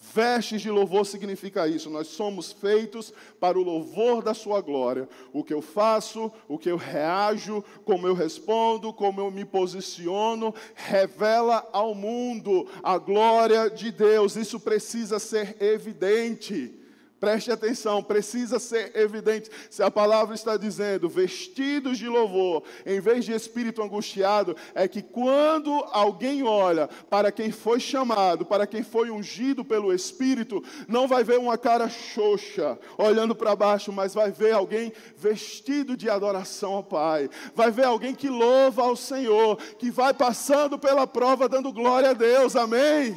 Vestes 0.00 0.62
de 0.62 0.70
louvor 0.70 1.04
significa 1.04 1.66
isso. 1.66 1.90
Nós 1.90 2.06
somos 2.06 2.52
feitos 2.52 3.12
para 3.40 3.58
o 3.58 3.62
louvor 3.62 4.22
da 4.22 4.32
Sua 4.32 4.60
glória. 4.60 5.08
O 5.32 5.42
que 5.42 5.52
eu 5.52 5.60
faço, 5.60 6.32
o 6.46 6.56
que 6.56 6.70
eu 6.70 6.76
reajo, 6.76 7.64
como 7.84 8.06
eu 8.06 8.14
respondo, 8.14 8.92
como 8.92 9.20
eu 9.20 9.30
me 9.30 9.44
posiciono, 9.44 10.54
revela 10.74 11.68
ao 11.72 11.94
mundo 11.94 12.66
a 12.82 12.96
glória 12.96 13.68
de 13.68 13.90
Deus. 13.90 14.36
Isso 14.36 14.60
precisa 14.60 15.18
ser 15.18 15.56
evidente. 15.60 16.74
Preste 17.20 17.50
atenção, 17.50 18.02
precisa 18.02 18.60
ser 18.60 18.92
evidente. 18.96 19.50
Se 19.68 19.82
a 19.82 19.90
palavra 19.90 20.34
está 20.34 20.56
dizendo 20.56 21.08
vestidos 21.08 21.98
de 21.98 22.08
louvor, 22.08 22.62
em 22.86 23.00
vez 23.00 23.24
de 23.24 23.32
espírito 23.32 23.82
angustiado, 23.82 24.56
é 24.72 24.86
que 24.86 25.02
quando 25.02 25.72
alguém 25.90 26.44
olha 26.44 26.88
para 27.10 27.32
quem 27.32 27.50
foi 27.50 27.80
chamado, 27.80 28.44
para 28.44 28.66
quem 28.66 28.84
foi 28.84 29.10
ungido 29.10 29.64
pelo 29.64 29.92
Espírito, 29.92 30.62
não 30.86 31.08
vai 31.08 31.24
ver 31.24 31.38
uma 31.38 31.58
cara 31.58 31.88
xoxa 31.88 32.78
olhando 32.96 33.34
para 33.34 33.56
baixo, 33.56 33.92
mas 33.92 34.14
vai 34.14 34.30
ver 34.30 34.52
alguém 34.52 34.92
vestido 35.16 35.96
de 35.96 36.08
adoração 36.08 36.74
ao 36.74 36.84
Pai. 36.84 37.28
Vai 37.54 37.70
ver 37.70 37.84
alguém 37.84 38.14
que 38.14 38.28
louva 38.28 38.82
ao 38.82 38.94
Senhor, 38.94 39.56
que 39.78 39.90
vai 39.90 40.14
passando 40.14 40.78
pela 40.78 41.06
prova 41.06 41.48
dando 41.48 41.72
glória 41.72 42.10
a 42.10 42.14
Deus. 42.14 42.54
Amém 42.54 43.16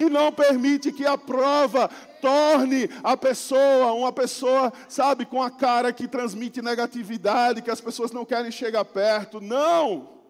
que 0.00 0.08
não 0.08 0.32
permite 0.32 0.90
que 0.92 1.04
a 1.04 1.18
prova 1.18 1.90
torne 2.20 2.88
a 3.02 3.16
pessoa 3.16 3.92
uma 3.92 4.12
pessoa, 4.12 4.72
sabe, 4.88 5.24
com 5.24 5.42
a 5.42 5.50
cara 5.50 5.92
que 5.92 6.08
transmite 6.08 6.62
negatividade, 6.62 7.62
que 7.62 7.70
as 7.70 7.80
pessoas 7.80 8.12
não 8.12 8.24
querem 8.24 8.50
chegar 8.50 8.84
perto. 8.84 9.40
Não! 9.40 10.20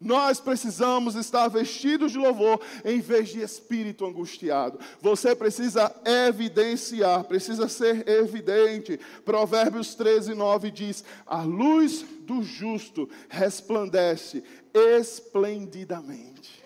Nós 0.00 0.38
precisamos 0.38 1.16
estar 1.16 1.48
vestidos 1.48 2.12
de 2.12 2.18
louvor 2.18 2.60
em 2.84 3.00
vez 3.00 3.30
de 3.30 3.40
espírito 3.40 4.06
angustiado. 4.06 4.78
Você 5.00 5.34
precisa 5.34 5.92
evidenciar, 6.04 7.24
precisa 7.24 7.68
ser 7.68 8.08
evidente. 8.08 9.00
Provérbios 9.24 9.96
13, 9.96 10.34
9 10.34 10.70
diz: 10.70 11.02
A 11.26 11.42
luz 11.42 12.04
do 12.20 12.44
justo 12.44 13.08
resplandece 13.28 14.44
esplendidamente 14.72 16.57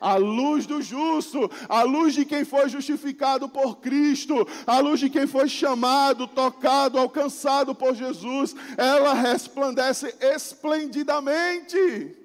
a 0.00 0.16
luz 0.16 0.66
do 0.66 0.80
justo, 0.80 1.50
a 1.68 1.82
luz 1.82 2.14
de 2.14 2.24
quem 2.24 2.44
foi 2.44 2.68
justificado 2.68 3.48
por 3.48 3.76
Cristo, 3.76 4.46
a 4.66 4.78
luz 4.78 4.98
de 4.98 5.10
quem 5.10 5.26
foi 5.26 5.48
chamado, 5.48 6.26
tocado, 6.26 6.98
alcançado 6.98 7.74
por 7.74 7.94
Jesus, 7.94 8.56
ela 8.78 9.12
resplandece 9.12 10.14
esplendidamente. 10.20 12.16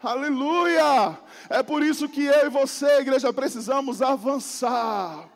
Aleluia! 0.00 1.18
É 1.50 1.62
por 1.62 1.82
isso 1.82 2.08
que 2.08 2.24
eu 2.24 2.46
e 2.46 2.50
você, 2.50 3.00
igreja, 3.00 3.32
precisamos 3.32 4.00
avançar. 4.00 5.28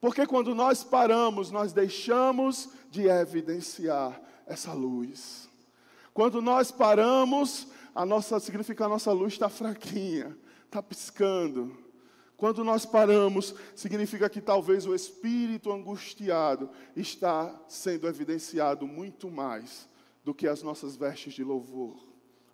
Porque 0.00 0.26
quando 0.26 0.54
nós 0.54 0.82
paramos, 0.82 1.50
nós 1.50 1.72
deixamos 1.72 2.70
de 2.90 3.06
evidenciar 3.06 4.20
essa 4.46 4.72
luz. 4.72 5.48
Quando 6.14 6.40
nós 6.40 6.72
paramos, 6.72 7.68
a 7.94 8.04
nossa 8.04 8.40
significa 8.40 8.86
a 8.86 8.88
nossa 8.88 9.12
luz 9.12 9.34
está 9.34 9.48
fraquinha 9.48 10.36
está 10.68 10.82
piscando. 10.82 11.76
Quando 12.36 12.62
nós 12.62 12.86
paramos, 12.86 13.54
significa 13.74 14.28
que 14.28 14.40
talvez 14.40 14.86
o 14.86 14.94
espírito 14.94 15.72
angustiado 15.72 16.70
está 16.94 17.52
sendo 17.66 18.06
evidenciado 18.06 18.86
muito 18.86 19.28
mais 19.28 19.88
do 20.24 20.32
que 20.32 20.46
as 20.46 20.62
nossas 20.62 20.94
vestes 20.94 21.34
de 21.34 21.42
louvor, 21.42 21.98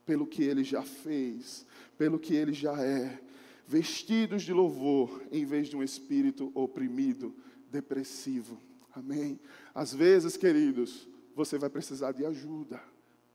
pelo 0.06 0.26
que 0.26 0.42
ele 0.42 0.64
já 0.64 0.82
fez, 0.82 1.66
pelo 1.98 2.18
que 2.18 2.34
ele 2.34 2.54
já 2.54 2.80
é. 2.80 3.20
Vestidos 3.66 4.42
de 4.42 4.52
louvor, 4.52 5.22
em 5.30 5.44
vez 5.44 5.68
de 5.68 5.76
um 5.76 5.82
espírito 5.82 6.50
oprimido, 6.54 7.34
depressivo. 7.70 8.58
Amém? 8.94 9.38
Às 9.74 9.92
vezes, 9.92 10.36
queridos, 10.36 11.08
você 11.34 11.58
vai 11.58 11.68
precisar 11.68 12.12
de 12.12 12.24
ajuda. 12.24 12.80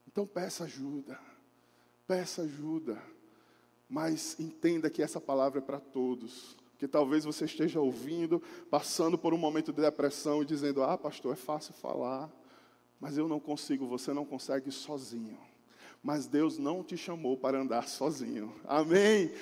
Então 0.07 0.25
peça 0.25 0.63
ajuda. 0.63 1.19
Peça 2.07 2.43
ajuda. 2.43 2.99
Mas 3.89 4.39
entenda 4.39 4.89
que 4.89 5.01
essa 5.01 5.19
palavra 5.19 5.59
é 5.59 5.61
para 5.61 5.79
todos. 5.79 6.55
Que 6.77 6.87
talvez 6.87 7.25
você 7.25 7.45
esteja 7.45 7.81
ouvindo, 7.81 8.41
passando 8.69 9.17
por 9.17 9.33
um 9.33 9.37
momento 9.37 9.73
de 9.73 9.81
depressão 9.81 10.41
e 10.41 10.45
dizendo: 10.45 10.83
Ah, 10.83 10.97
pastor, 10.97 11.33
é 11.33 11.35
fácil 11.35 11.73
falar, 11.73 12.31
mas 12.99 13.17
eu 13.17 13.27
não 13.27 13.39
consigo, 13.39 13.87
você 13.87 14.13
não 14.13 14.23
consegue 14.23 14.71
sozinho. 14.71 15.37
Mas 16.01 16.27
Deus 16.27 16.57
não 16.57 16.83
te 16.83 16.95
chamou 16.95 17.35
para 17.35 17.59
andar 17.59 17.87
sozinho. 17.89 18.53
Amém? 18.63 19.33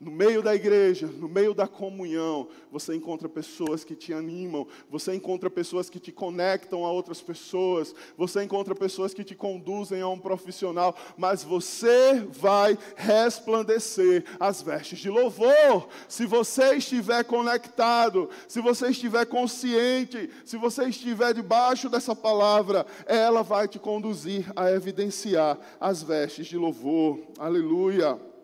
No 0.00 0.12
meio 0.12 0.40
da 0.42 0.54
igreja, 0.54 1.08
no 1.08 1.28
meio 1.28 1.52
da 1.52 1.66
comunhão, 1.66 2.46
você 2.70 2.94
encontra 2.94 3.28
pessoas 3.28 3.82
que 3.82 3.96
te 3.96 4.12
animam, 4.12 4.64
você 4.88 5.12
encontra 5.12 5.50
pessoas 5.50 5.90
que 5.90 5.98
te 5.98 6.12
conectam 6.12 6.84
a 6.84 6.92
outras 6.92 7.20
pessoas, 7.20 7.92
você 8.16 8.44
encontra 8.44 8.76
pessoas 8.76 9.12
que 9.12 9.24
te 9.24 9.34
conduzem 9.34 10.00
a 10.00 10.06
um 10.06 10.18
profissional, 10.18 10.96
mas 11.16 11.42
você 11.42 12.24
vai 12.30 12.78
resplandecer 12.94 14.24
as 14.38 14.62
vestes 14.62 15.00
de 15.00 15.10
louvor. 15.10 15.88
Se 16.06 16.26
você 16.26 16.76
estiver 16.76 17.24
conectado, 17.24 18.30
se 18.46 18.60
você 18.60 18.90
estiver 18.90 19.26
consciente, 19.26 20.30
se 20.44 20.56
você 20.56 20.84
estiver 20.84 21.34
debaixo 21.34 21.88
dessa 21.88 22.14
palavra, 22.14 22.86
ela 23.04 23.42
vai 23.42 23.66
te 23.66 23.80
conduzir 23.80 24.46
a 24.54 24.70
evidenciar 24.70 25.58
as 25.80 26.04
vestes 26.04 26.46
de 26.46 26.56
louvor. 26.56 27.18
Aleluia. 27.36 28.37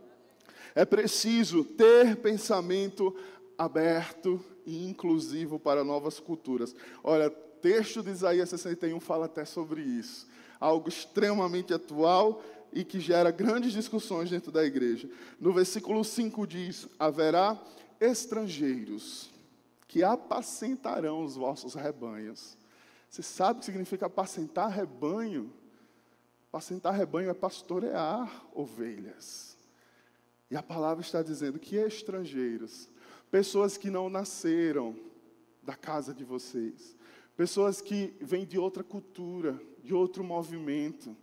É 0.74 0.84
preciso 0.84 1.64
ter 1.64 2.16
pensamento 2.16 3.14
aberto 3.56 4.44
e 4.66 4.84
inclusivo 4.88 5.58
para 5.58 5.84
novas 5.84 6.18
culturas. 6.18 6.74
Olha, 7.02 7.30
texto 7.30 8.02
de 8.02 8.10
Isaías 8.10 8.50
61 8.50 8.98
fala 9.00 9.26
até 9.26 9.44
sobre 9.44 9.80
isso. 9.80 10.26
Algo 10.60 10.88
extremamente 10.88 11.72
atual 11.72 12.42
e 12.72 12.84
que 12.84 12.98
gera 12.98 13.30
grandes 13.30 13.72
discussões 13.72 14.28
dentro 14.28 14.50
da 14.50 14.64
igreja. 14.64 15.08
No 15.40 15.52
versículo 15.52 16.04
5 16.04 16.46
diz: 16.46 16.88
Haverá 16.98 17.58
estrangeiros 18.00 19.30
que 19.86 20.02
apacentarão 20.02 21.24
os 21.24 21.36
vossos 21.36 21.74
rebanhos. 21.74 22.58
Você 23.08 23.22
sabe 23.22 23.58
o 23.58 23.60
que 23.60 23.66
significa 23.66 24.06
apacentar 24.06 24.68
rebanho? 24.68 25.52
Apacentar 26.48 26.92
rebanho 26.92 27.30
é 27.30 27.34
pastorear 27.34 28.44
ovelhas. 28.52 29.53
E 30.54 30.56
a 30.56 30.62
palavra 30.62 31.02
está 31.02 31.20
dizendo 31.20 31.58
que 31.58 31.74
estrangeiros, 31.74 32.88
pessoas 33.28 33.76
que 33.76 33.90
não 33.90 34.08
nasceram 34.08 34.94
da 35.60 35.74
casa 35.74 36.14
de 36.14 36.22
vocês, 36.22 36.96
pessoas 37.36 37.80
que 37.80 38.14
vêm 38.20 38.46
de 38.46 38.56
outra 38.56 38.84
cultura, 38.84 39.60
de 39.82 39.92
outro 39.92 40.22
movimento, 40.22 41.16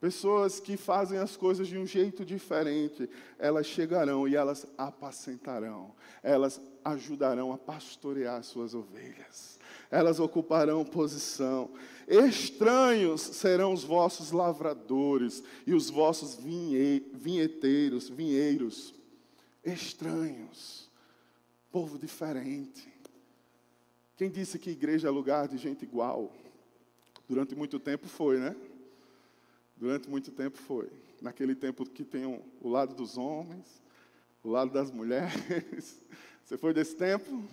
pessoas 0.00 0.60
que 0.60 0.76
fazem 0.76 1.18
as 1.18 1.36
coisas 1.36 1.68
de 1.68 1.76
um 1.76 1.86
jeito 1.86 2.24
diferente, 2.24 3.08
elas 3.38 3.66
chegarão 3.66 4.28
e 4.28 4.36
elas 4.36 4.66
apacentarão, 4.76 5.94
elas 6.22 6.60
ajudarão 6.84 7.52
a 7.52 7.58
pastorear 7.58 8.42
suas 8.42 8.74
ovelhas 8.74 9.58
elas 9.90 10.20
ocuparão 10.20 10.84
posição. 10.84 11.70
Estranhos 12.06 13.20
serão 13.20 13.72
os 13.72 13.84
vossos 13.84 14.30
lavradores 14.32 15.42
e 15.66 15.74
os 15.74 15.90
vossos 15.90 16.36
vinheteiros, 16.36 18.08
vinheiros. 18.08 18.94
Estranhos, 19.64 20.90
povo 21.70 21.98
diferente. 21.98 22.88
Quem 24.16 24.30
disse 24.30 24.58
que 24.58 24.70
igreja 24.70 25.08
é 25.08 25.10
lugar 25.10 25.48
de 25.48 25.58
gente 25.58 25.84
igual? 25.84 26.32
Durante 27.28 27.54
muito 27.54 27.78
tempo 27.78 28.08
foi, 28.08 28.38
né? 28.38 28.56
Durante 29.78 30.10
muito 30.10 30.32
tempo 30.32 30.58
foi. 30.58 30.90
Naquele 31.22 31.54
tempo 31.54 31.88
que 31.88 32.04
tem 32.04 32.26
o 32.26 32.68
lado 32.68 32.94
dos 32.94 33.16
homens, 33.16 33.80
o 34.42 34.50
lado 34.50 34.72
das 34.72 34.90
mulheres. 34.90 36.00
Você 36.44 36.56
foi 36.56 36.72
desse 36.72 36.96
tempo? 36.96 37.44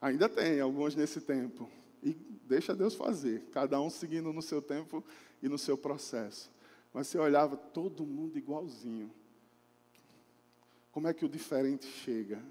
Ainda 0.00 0.28
tem 0.28 0.60
alguns 0.60 0.94
nesse 0.94 1.20
tempo. 1.20 1.68
E 2.02 2.14
deixa 2.46 2.74
Deus 2.74 2.94
fazer, 2.94 3.42
cada 3.52 3.80
um 3.80 3.90
seguindo 3.90 4.32
no 4.32 4.40
seu 4.40 4.62
tempo 4.62 5.04
e 5.42 5.48
no 5.48 5.58
seu 5.58 5.76
processo. 5.76 6.50
Mas 6.92 7.06
você 7.06 7.18
olhava 7.18 7.56
todo 7.56 8.06
mundo 8.06 8.38
igualzinho. 8.38 9.10
Como 10.90 11.06
é 11.06 11.12
que 11.12 11.24
o 11.24 11.28
diferente 11.28 11.86
chega? 11.86 12.42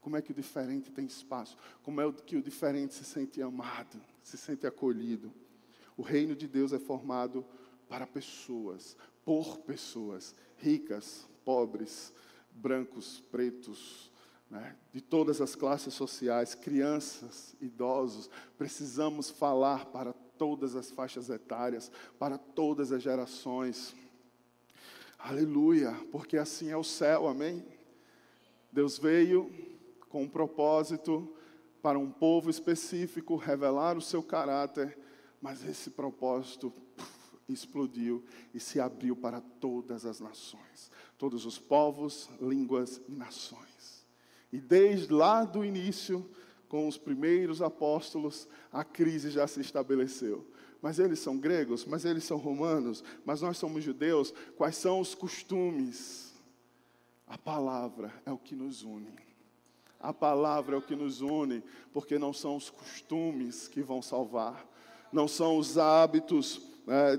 Como 0.00 0.16
é 0.16 0.22
que 0.22 0.32
o 0.32 0.34
diferente 0.34 0.90
tem 0.90 1.06
espaço? 1.06 1.56
Como 1.82 2.00
é 2.00 2.12
que 2.12 2.36
o 2.36 2.42
diferente 2.42 2.92
se 2.92 3.04
sente 3.04 3.40
amado, 3.40 4.00
se 4.22 4.36
sente 4.36 4.66
acolhido? 4.66 5.32
O 5.96 6.02
reino 6.02 6.34
de 6.34 6.48
Deus 6.48 6.72
é 6.72 6.78
formado 6.78 7.44
para 7.92 8.06
pessoas, 8.06 8.96
por 9.22 9.58
pessoas, 9.58 10.34
ricas, 10.56 11.28
pobres, 11.44 12.10
brancos, 12.50 13.22
pretos, 13.30 14.10
né, 14.48 14.74
de 14.90 15.02
todas 15.02 15.42
as 15.42 15.54
classes 15.54 15.92
sociais, 15.92 16.54
crianças, 16.54 17.54
idosos. 17.60 18.30
Precisamos 18.56 19.28
falar 19.28 19.84
para 19.84 20.14
todas 20.38 20.74
as 20.74 20.90
faixas 20.90 21.28
etárias, 21.28 21.92
para 22.18 22.38
todas 22.38 22.92
as 22.92 23.02
gerações. 23.02 23.94
Aleluia, 25.18 25.92
porque 26.10 26.38
assim 26.38 26.70
é 26.70 26.76
o 26.78 26.82
céu, 26.82 27.28
amém? 27.28 27.62
Deus 28.72 28.96
veio 28.96 29.52
com 30.08 30.22
um 30.22 30.28
propósito 30.30 31.30
para 31.82 31.98
um 31.98 32.10
povo 32.10 32.48
específico 32.48 33.36
revelar 33.36 33.98
o 33.98 34.02
seu 34.02 34.22
caráter, 34.22 34.98
mas 35.42 35.62
esse 35.62 35.90
propósito 35.90 36.72
explodiu 37.48 38.24
e 38.54 38.60
se 38.60 38.80
abriu 38.80 39.16
para 39.16 39.40
todas 39.40 40.04
as 40.04 40.20
nações, 40.20 40.90
todos 41.18 41.46
os 41.46 41.58
povos, 41.58 42.28
línguas 42.40 43.00
e 43.08 43.12
nações. 43.12 44.06
E 44.52 44.60
desde 44.60 45.12
lá 45.12 45.44
do 45.44 45.64
início, 45.64 46.28
com 46.68 46.86
os 46.88 46.96
primeiros 46.96 47.60
apóstolos, 47.60 48.48
a 48.72 48.84
crise 48.84 49.30
já 49.30 49.46
se 49.46 49.60
estabeleceu. 49.60 50.46
Mas 50.80 50.98
eles 50.98 51.18
são 51.18 51.38
gregos, 51.38 51.84
mas 51.84 52.04
eles 52.04 52.24
são 52.24 52.38
romanos, 52.38 53.04
mas 53.24 53.40
nós 53.40 53.56
somos 53.56 53.84
judeus. 53.84 54.32
Quais 54.56 54.76
são 54.76 55.00
os 55.00 55.14
costumes? 55.14 56.32
A 57.26 57.38
palavra 57.38 58.12
é 58.26 58.32
o 58.32 58.38
que 58.38 58.54
nos 58.54 58.82
une. 58.82 59.14
A 60.00 60.12
palavra 60.12 60.74
é 60.74 60.78
o 60.78 60.82
que 60.82 60.96
nos 60.96 61.20
une, 61.20 61.62
porque 61.92 62.18
não 62.18 62.32
são 62.32 62.56
os 62.56 62.68
costumes 62.68 63.68
que 63.68 63.80
vão 63.80 64.02
salvar, 64.02 64.66
não 65.12 65.28
são 65.28 65.56
os 65.56 65.78
hábitos, 65.78 66.60
né, 66.86 67.18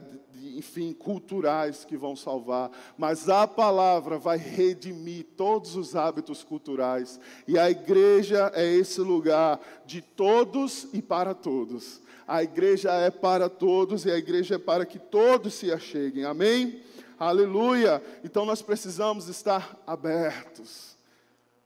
enfim, 0.55 0.93
culturais 0.93 1.85
que 1.85 1.97
vão 1.97 2.15
salvar, 2.15 2.71
mas 2.97 3.29
a 3.29 3.47
palavra 3.47 4.17
vai 4.17 4.37
redimir 4.37 5.25
todos 5.37 5.75
os 5.75 5.95
hábitos 5.95 6.43
culturais, 6.43 7.19
e 7.47 7.57
a 7.57 7.69
igreja 7.69 8.51
é 8.53 8.65
esse 8.65 9.01
lugar 9.01 9.59
de 9.85 10.01
todos 10.01 10.87
e 10.93 11.01
para 11.01 11.33
todos. 11.33 12.01
A 12.27 12.41
igreja 12.41 12.91
é 12.91 13.11
para 13.11 13.49
todos 13.49 14.05
e 14.05 14.11
a 14.11 14.17
igreja 14.17 14.55
é 14.55 14.57
para 14.57 14.85
que 14.85 14.97
todos 14.97 15.53
se 15.55 15.71
acheguem, 15.71 16.23
amém? 16.23 16.81
Aleluia! 17.19 18.01
Então 18.23 18.45
nós 18.45 18.61
precisamos 18.61 19.27
estar 19.27 19.77
abertos 19.85 20.92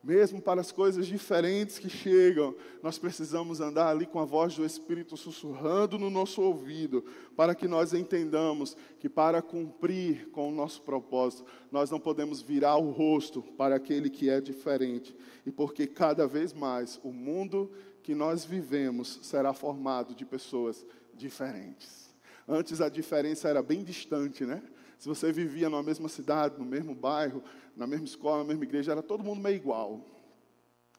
mesmo 0.03 0.41
para 0.41 0.61
as 0.61 0.71
coisas 0.71 1.07
diferentes 1.07 1.79
que 1.79 1.89
chegam, 1.89 2.55
nós 2.81 2.97
precisamos 2.97 3.59
andar 3.59 3.89
ali 3.89 4.05
com 4.05 4.19
a 4.19 4.25
voz 4.25 4.55
do 4.55 4.65
Espírito 4.65 5.17
sussurrando 5.17 5.97
no 5.97 6.09
nosso 6.09 6.41
ouvido, 6.41 7.03
para 7.35 7.53
que 7.55 7.67
nós 7.67 7.93
entendamos 7.93 8.77
que 8.99 9.09
para 9.09 9.41
cumprir 9.41 10.29
com 10.29 10.49
o 10.49 10.55
nosso 10.55 10.81
propósito, 10.83 11.45
nós 11.71 11.91
não 11.91 11.99
podemos 11.99 12.41
virar 12.41 12.77
o 12.77 12.91
rosto 12.91 13.41
para 13.41 13.75
aquele 13.75 14.09
que 14.09 14.29
é 14.29 14.39
diferente, 14.39 15.15
e 15.45 15.51
porque 15.51 15.87
cada 15.87 16.27
vez 16.27 16.53
mais 16.53 16.99
o 17.03 17.11
mundo 17.11 17.71
que 18.01 18.15
nós 18.15 18.45
vivemos 18.45 19.19
será 19.23 19.51
formado 19.51 20.15
de 20.15 20.25
pessoas 20.25 20.85
diferentes. 21.13 22.15
Antes 22.47 22.79
a 22.79 22.87
diferença 22.87 23.49
era 23.49 23.61
bem 23.61 23.83
distante, 23.83 24.45
né? 24.45 24.63
Se 24.97 25.07
você 25.07 25.31
vivia 25.31 25.69
na 25.69 25.83
mesma 25.83 26.07
cidade, 26.07 26.57
no 26.57 26.65
mesmo 26.65 26.95
bairro, 26.95 27.43
na 27.77 27.85
mesma 27.85 28.05
escola, 28.05 28.39
na 28.39 28.43
mesma 28.43 28.63
igreja, 28.63 28.91
era 28.91 29.03
todo 29.03 29.23
mundo 29.23 29.39
meio 29.39 29.55
igual. 29.55 30.03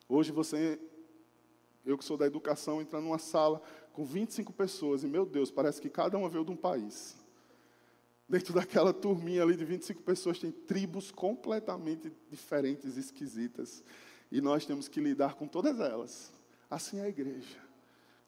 Hoje 0.09 0.31
você, 0.31 0.81
eu 1.85 1.99
que 1.99 2.05
sou 2.05 2.16
da 2.16 2.24
educação, 2.24 2.81
entra 2.81 3.01
numa 3.01 3.18
sala 3.18 3.61
com 3.93 4.05
25 4.05 4.53
pessoas 4.53 5.03
e, 5.03 5.09
meu 5.09 5.26
Deus, 5.26 5.51
parece 5.51 5.83
que 5.83 5.91
cada 5.91 6.16
uma 6.16 6.29
veio 6.29 6.45
de 6.45 6.53
um 6.53 6.57
país. 6.57 7.16
Dentro 8.29 8.55
daquela 8.55 8.93
turminha 8.93 9.43
ali 9.43 9.57
de 9.57 9.64
25 9.64 10.03
pessoas 10.03 10.39
tem 10.39 10.53
tribos 10.53 11.11
completamente 11.11 12.12
diferentes, 12.31 12.97
esquisitas. 12.97 13.83
E 14.31 14.41
nós 14.41 14.64
temos 14.64 14.87
que 14.87 15.01
lidar 15.01 15.35
com 15.35 15.49
todas 15.49 15.81
elas. 15.81 16.33
Assim 16.70 17.01
é 17.01 17.05
a 17.05 17.09
igreja. 17.09 17.59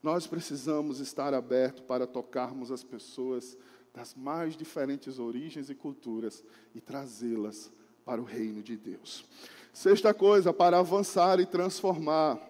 Nós 0.03 0.27
precisamos 0.27 0.99
estar 0.99 1.35
abertos 1.35 1.85
para 1.85 2.07
tocarmos 2.07 2.73
as 2.73 2.83
pessoas 2.83 3.57
das 3.95 4.15
mais 4.15 4.57
diferentes 4.57 5.19
origens 5.19 5.71
e 5.71 5.75
culturas 5.75 6.43
e 6.75 6.81
trazê-las 6.81 7.71
para 8.11 8.21
o 8.21 8.25
reino 8.25 8.61
de 8.61 8.77
Deus. 8.77 9.25
Sexta 9.73 10.13
coisa, 10.13 10.53
para 10.53 10.81
avançar 10.81 11.39
e 11.39 11.47
transformar, 11.47 12.41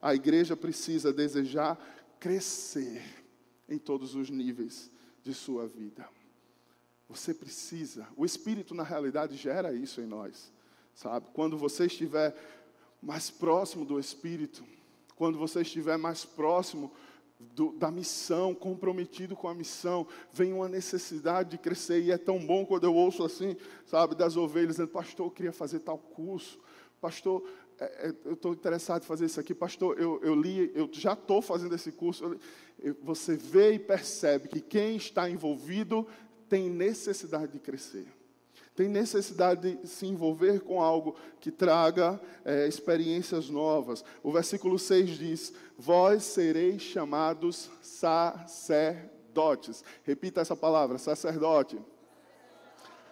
a 0.00 0.14
igreja 0.14 0.56
precisa 0.56 1.12
desejar 1.12 1.76
crescer 2.20 3.02
em 3.68 3.78
todos 3.78 4.14
os 4.14 4.30
níveis 4.30 4.88
de 5.24 5.34
sua 5.34 5.66
vida. 5.66 6.08
Você 7.08 7.34
precisa, 7.34 8.06
o 8.16 8.24
Espírito 8.24 8.76
na 8.76 8.84
realidade 8.84 9.36
gera 9.36 9.72
isso 9.72 10.00
em 10.00 10.06
nós, 10.06 10.52
sabe? 10.94 11.26
Quando 11.32 11.58
você 11.58 11.86
estiver 11.86 12.32
mais 13.02 13.28
próximo 13.28 13.84
do 13.84 13.98
Espírito, 13.98 14.62
quando 15.16 15.36
você 15.36 15.62
estiver 15.62 15.98
mais 15.98 16.24
próximo 16.24 16.92
do, 17.38 17.72
da 17.72 17.90
missão, 17.90 18.54
comprometido 18.54 19.36
com 19.36 19.48
a 19.48 19.54
missão, 19.54 20.06
vem 20.32 20.52
uma 20.52 20.68
necessidade 20.68 21.50
de 21.50 21.58
crescer. 21.58 22.02
E 22.02 22.10
é 22.10 22.18
tão 22.18 22.44
bom 22.44 22.66
quando 22.66 22.84
eu 22.84 22.94
ouço 22.94 23.24
assim, 23.24 23.56
sabe, 23.86 24.14
das 24.14 24.36
ovelhas, 24.36 24.76
dizendo, 24.76 24.88
pastor, 24.88 25.26
eu 25.26 25.30
queria 25.30 25.52
fazer 25.52 25.80
tal 25.80 25.98
curso. 25.98 26.58
Pastor, 27.00 27.48
é, 27.78 28.08
é, 28.08 28.14
eu 28.24 28.34
estou 28.34 28.52
interessado 28.52 29.02
em 29.02 29.06
fazer 29.06 29.26
isso 29.26 29.38
aqui. 29.38 29.54
Pastor, 29.54 29.98
eu, 30.00 30.20
eu 30.22 30.34
li, 30.34 30.72
eu 30.74 30.88
já 30.92 31.12
estou 31.12 31.40
fazendo 31.40 31.74
esse 31.74 31.92
curso. 31.92 32.36
Você 33.02 33.36
vê 33.36 33.72
e 33.72 33.78
percebe 33.78 34.48
que 34.48 34.60
quem 34.60 34.96
está 34.96 35.30
envolvido 35.30 36.06
tem 36.48 36.68
necessidade 36.68 37.52
de 37.52 37.58
crescer 37.60 38.17
tem 38.78 38.88
necessidade 38.88 39.74
de 39.74 39.88
se 39.88 40.06
envolver 40.06 40.60
com 40.60 40.80
algo 40.80 41.16
que 41.40 41.50
traga 41.50 42.20
é, 42.44 42.68
experiências 42.68 43.50
novas. 43.50 44.04
O 44.22 44.30
versículo 44.30 44.78
6 44.78 45.18
diz: 45.18 45.52
Vós 45.76 46.22
sereis 46.22 46.80
chamados 46.80 47.68
sacerdotes. 47.82 49.82
Repita 50.04 50.42
essa 50.42 50.54
palavra, 50.54 50.96
sacerdote. 50.96 51.76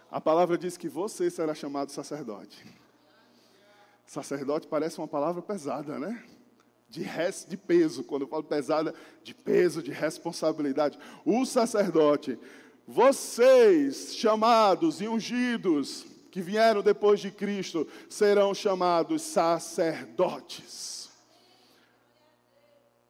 A 0.08 0.20
palavra 0.20 0.56
diz 0.56 0.76
que 0.76 0.88
você 0.88 1.28
será 1.28 1.52
chamado 1.52 1.90
sacerdote. 1.90 2.64
Sacerdote 4.06 4.68
parece 4.68 4.98
uma 4.98 5.08
palavra 5.08 5.42
pesada, 5.42 5.98
né? 5.98 6.22
De, 6.88 7.02
res, 7.02 7.44
de 7.44 7.56
peso. 7.56 8.04
Quando 8.04 8.22
eu 8.22 8.28
falo 8.28 8.44
pesada, 8.44 8.94
de 9.20 9.34
peso, 9.34 9.82
de 9.82 9.90
responsabilidade. 9.90 10.96
O 11.24 11.44
sacerdote 11.44 12.38
vocês, 12.87 14.14
chamados 14.14 15.01
e 15.01 15.09
ungidos, 15.09 16.07
que 16.30 16.41
vieram 16.41 16.82
depois 16.82 17.18
de 17.18 17.30
Cristo, 17.30 17.89
serão 18.09 18.55
chamados 18.55 19.22
sacerdotes. 19.22 21.11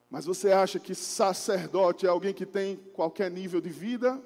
Mas 0.09 0.25
você 0.25 0.53
acha 0.53 0.79
que 0.79 0.95
sacerdote 0.95 2.07
é 2.07 2.09
alguém 2.09 2.33
que 2.33 2.47
tem 2.47 2.77
qualquer 2.95 3.31
nível 3.31 3.61
de 3.61 3.69
vida? 3.69 4.23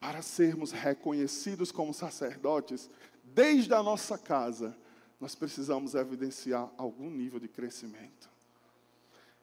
Para 0.00 0.22
sermos 0.22 0.72
reconhecidos 0.72 1.70
como 1.70 1.94
sacerdotes, 1.94 2.90
desde 3.22 3.74
a 3.74 3.82
nossa 3.82 4.16
casa, 4.16 4.76
nós 5.20 5.34
precisamos 5.34 5.94
evidenciar 5.94 6.68
algum 6.76 7.10
nível 7.10 7.38
de 7.38 7.48
crescimento. 7.48 8.28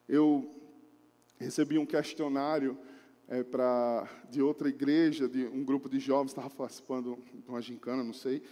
Eu 0.09 0.53
recebi 1.37 1.77
um 1.77 1.85
questionário 1.85 2.77
é, 3.27 3.43
pra, 3.43 4.07
de 4.29 4.41
outra 4.41 4.69
igreja, 4.69 5.27
de 5.27 5.45
um 5.45 5.63
grupo 5.63 5.89
de 5.89 5.99
jovens 5.99 6.31
estava 6.31 6.49
participando 6.49 7.17
de 7.33 7.49
uma 7.49 7.61
gincana, 7.61 8.03
não 8.03 8.13
sei, 8.13 8.43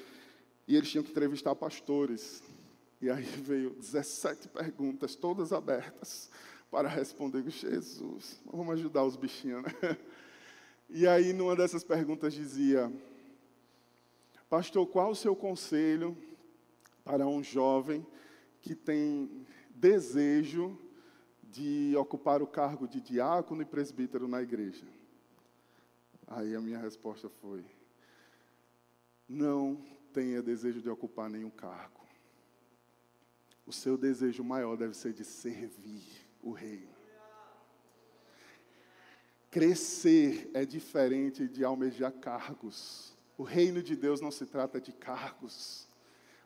e 0.68 0.76
eles 0.76 0.90
tinham 0.90 1.04
que 1.04 1.12
entrevistar 1.12 1.56
pastores. 1.56 2.42
E 3.02 3.10
aí 3.10 3.24
veio 3.44 3.72
17 3.72 4.48
perguntas, 4.50 5.16
todas 5.16 5.54
abertas, 5.54 6.30
para 6.72 6.90
responder 6.90 7.48
Jesus. 7.50 8.42
Vamos 8.46 8.74
ajudar 8.74 9.04
os 9.04 9.16
bichinhos, 9.16 9.64
né? 9.64 9.72
E 10.96 11.08
aí, 11.08 11.34
numa 11.34 11.56
dessas 11.56 11.84
perguntas 11.84 12.34
dizia: 12.34 12.92
Pastor, 14.48 14.86
qual 14.86 15.10
o 15.10 15.16
seu 15.16 15.36
conselho 15.36 16.16
para 17.04 17.26
um 17.26 17.42
jovem 17.42 18.06
que 18.62 18.76
tem 18.76 19.44
desejo 19.70 20.78
de 21.54 21.96
ocupar 21.96 22.42
o 22.42 22.48
cargo 22.48 22.88
de 22.88 23.00
diácono 23.00 23.62
e 23.62 23.66
presbítero 23.66 24.28
na 24.28 24.42
igreja? 24.42 24.88
Aí 26.28 26.56
a 26.56 26.60
minha 26.60 26.80
resposta 26.80 27.30
foi: 27.30 27.64
não 29.30 29.80
tenha 30.12 30.42
desejo 30.42 30.82
de 30.82 30.90
ocupar 30.90 31.30
nenhum 31.30 31.52
cargo. 31.52 32.02
O 33.68 33.72
seu 33.72 33.98
desejo 33.98 34.44
maior 34.44 34.76
deve 34.76 34.96
ser 34.96 35.14
de 35.14 35.24
servir 35.24 36.04
o 36.42 36.52
reino. 36.52 36.92
Crescer 39.52 40.50
é 40.56 40.66
diferente 40.66 41.48
de 41.48 41.64
almejar 41.64 42.12
cargos. 42.14 43.14
O 43.38 43.44
reino 43.44 43.84
de 43.84 43.96
Deus 43.96 44.20
não 44.20 44.32
se 44.32 44.48
trata 44.48 44.82
de 44.82 44.92
cargos. 44.92 45.88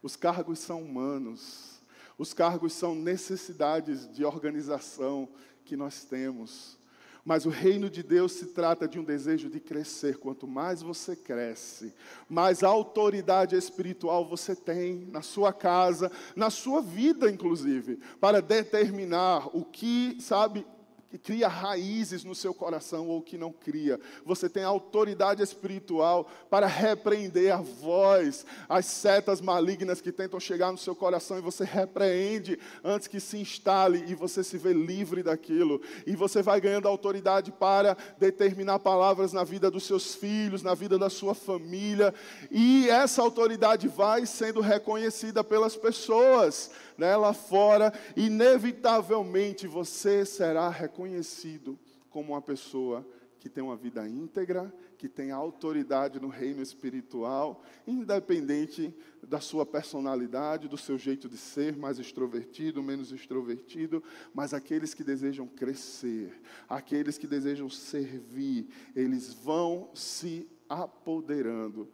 Os 0.03 0.17
cargos 0.17 0.59
são 0.59 0.83
humanos. 0.83 1.76
Os 2.17 2.33
cargos 2.33 2.73
são 2.73 2.95
necessidades 2.95 4.11
de 4.11 4.25
organização 4.25 5.29
que 5.63 5.75
nós 5.75 6.03
temos. 6.03 6.77
Mas 7.23 7.45
o 7.45 7.49
reino 7.49 7.89
de 7.89 8.01
Deus 8.01 8.31
se 8.31 8.47
trata 8.47 8.87
de 8.87 8.97
um 8.97 9.03
desejo 9.03 9.49
de 9.49 9.59
crescer. 9.59 10.17
Quanto 10.17 10.47
mais 10.47 10.81
você 10.81 11.13
cresce, 11.13 11.93
mais 12.29 12.63
autoridade 12.63 13.53
espiritual 13.53 14.25
você 14.25 14.55
tem 14.55 15.05
na 15.11 15.21
sua 15.21 15.51
casa, 15.51 16.09
na 16.37 16.49
sua 16.49 16.81
vida, 16.81 17.29
inclusive, 17.29 17.99
para 18.21 18.41
determinar 18.41 19.49
o 19.53 19.65
que, 19.65 20.15
sabe, 20.21 20.65
que 21.09 21.17
cria 21.17 21.47
raízes 21.47 22.23
no 22.23 22.35
seu 22.35 22.53
coração 22.53 23.07
ou 23.07 23.21
que 23.21 23.37
não 23.37 23.51
cria. 23.51 23.99
Você 24.25 24.49
tem 24.49 24.63
autoridade 24.63 25.41
espiritual 25.41 26.29
para 26.49 26.67
repreender 26.67 27.53
a 27.53 27.61
voz, 27.61 28.45
as 28.67 28.85
setas 28.85 29.39
malignas 29.39 30.01
que 30.01 30.11
tentam 30.11 30.39
chegar 30.39 30.71
no 30.71 30.77
seu 30.77 30.95
coração 30.95 31.37
e 31.37 31.41
você 31.41 31.63
repreende 31.63 32.59
antes 32.83 33.07
que 33.07 33.19
se 33.19 33.37
instale 33.37 34.03
e 34.07 34.15
você 34.15 34.43
se 34.43 34.57
vê 34.57 34.73
livre 34.73 35.23
daquilo. 35.23 35.81
E 36.05 36.15
você 36.15 36.41
vai 36.41 36.59
ganhando 36.59 36.87
autoridade 36.87 37.51
para 37.51 37.95
determinar 38.17 38.79
palavras 38.79 39.31
na 39.31 39.43
vida 39.43 39.71
dos 39.71 39.85
seus 39.85 40.13
filhos, 40.13 40.61
na 40.61 40.73
vida 40.73 40.97
da 40.97 41.09
sua 41.09 41.33
família, 41.33 42.13
e 42.51 42.89
essa 42.89 43.21
autoridade 43.21 43.87
vai 43.87 44.25
sendo 44.25 44.59
reconhecida 44.59 45.43
pelas 45.43 45.75
pessoas 45.75 46.71
né, 46.97 47.15
lá 47.15 47.33
fora, 47.33 47.93
inevitavelmente 48.15 49.67
você 49.67 50.25
será 50.25 50.69
reconhecido 50.69 51.77
como 52.09 52.33
uma 52.33 52.41
pessoa 52.41 53.05
que 53.39 53.49
tem 53.49 53.63
uma 53.63 53.75
vida 53.77 54.07
íntegra, 54.07 54.73
que 54.97 55.07
tem 55.07 55.31
autoridade 55.31 56.19
no 56.19 56.27
reino 56.27 56.61
espiritual, 56.61 57.63
independente 57.85 58.93
da 59.21 59.39
sua 59.39 59.65
personalidade, 59.65 60.67
do 60.67 60.77
seu 60.77 60.97
jeito 60.97 61.29
de 61.29 61.37
ser, 61.37 61.77
mais 61.77 61.99
extrovertido, 61.99 62.81
menos 62.81 63.11
extrovertido, 63.11 64.03
mas 64.33 64.53
aqueles 64.53 64.93
que 64.93 65.03
desejam 65.03 65.47
crescer, 65.47 66.41
aqueles 66.67 67.17
que 67.17 67.27
desejam 67.27 67.69
servir, 67.69 68.67
eles 68.95 69.33
vão 69.33 69.91
se 69.93 70.49
apoderando 70.67 71.87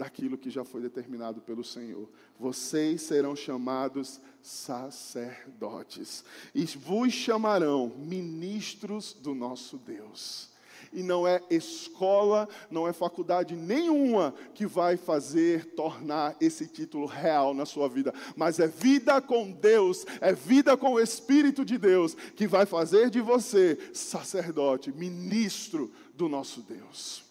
daquilo 0.00 0.38
que 0.38 0.48
já 0.48 0.64
foi 0.64 0.80
determinado 0.80 1.42
pelo 1.42 1.62
Senhor. 1.62 2.08
Vocês 2.38 3.02
serão 3.02 3.36
chamados 3.36 4.18
sacerdotes, 4.42 6.24
e 6.54 6.64
vos 6.64 7.12
chamarão 7.12 7.92
ministros 7.98 9.12
do 9.12 9.34
nosso 9.34 9.76
Deus. 9.76 10.48
E 10.90 11.02
não 11.02 11.28
é 11.28 11.42
escola, 11.50 12.48
não 12.70 12.88
é 12.88 12.94
faculdade 12.94 13.54
nenhuma 13.54 14.34
que 14.54 14.66
vai 14.66 14.96
fazer 14.96 15.74
tornar 15.74 16.34
esse 16.40 16.66
título 16.66 17.04
real 17.04 17.52
na 17.52 17.66
sua 17.66 17.86
vida, 17.86 18.14
mas 18.34 18.58
é 18.58 18.66
vida 18.66 19.20
com 19.20 19.52
Deus, 19.52 20.06
é 20.22 20.32
vida 20.32 20.78
com 20.78 20.94
o 20.94 21.00
Espírito 21.00 21.62
de 21.62 21.76
Deus 21.76 22.14
que 22.14 22.46
vai 22.46 22.64
fazer 22.64 23.10
de 23.10 23.20
você 23.20 23.78
sacerdote, 23.92 24.90
ministro 24.90 25.92
do 26.14 26.26
nosso 26.26 26.62
Deus. 26.62 27.22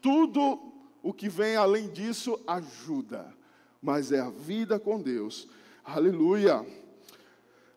Tudo 0.00 0.73
o 1.04 1.12
que 1.12 1.28
vem 1.28 1.54
além 1.54 1.86
disso 1.88 2.40
ajuda, 2.46 3.30
mas 3.80 4.10
é 4.10 4.20
a 4.20 4.30
vida 4.30 4.80
com 4.80 4.98
Deus. 4.98 5.46
Aleluia. 5.84 6.66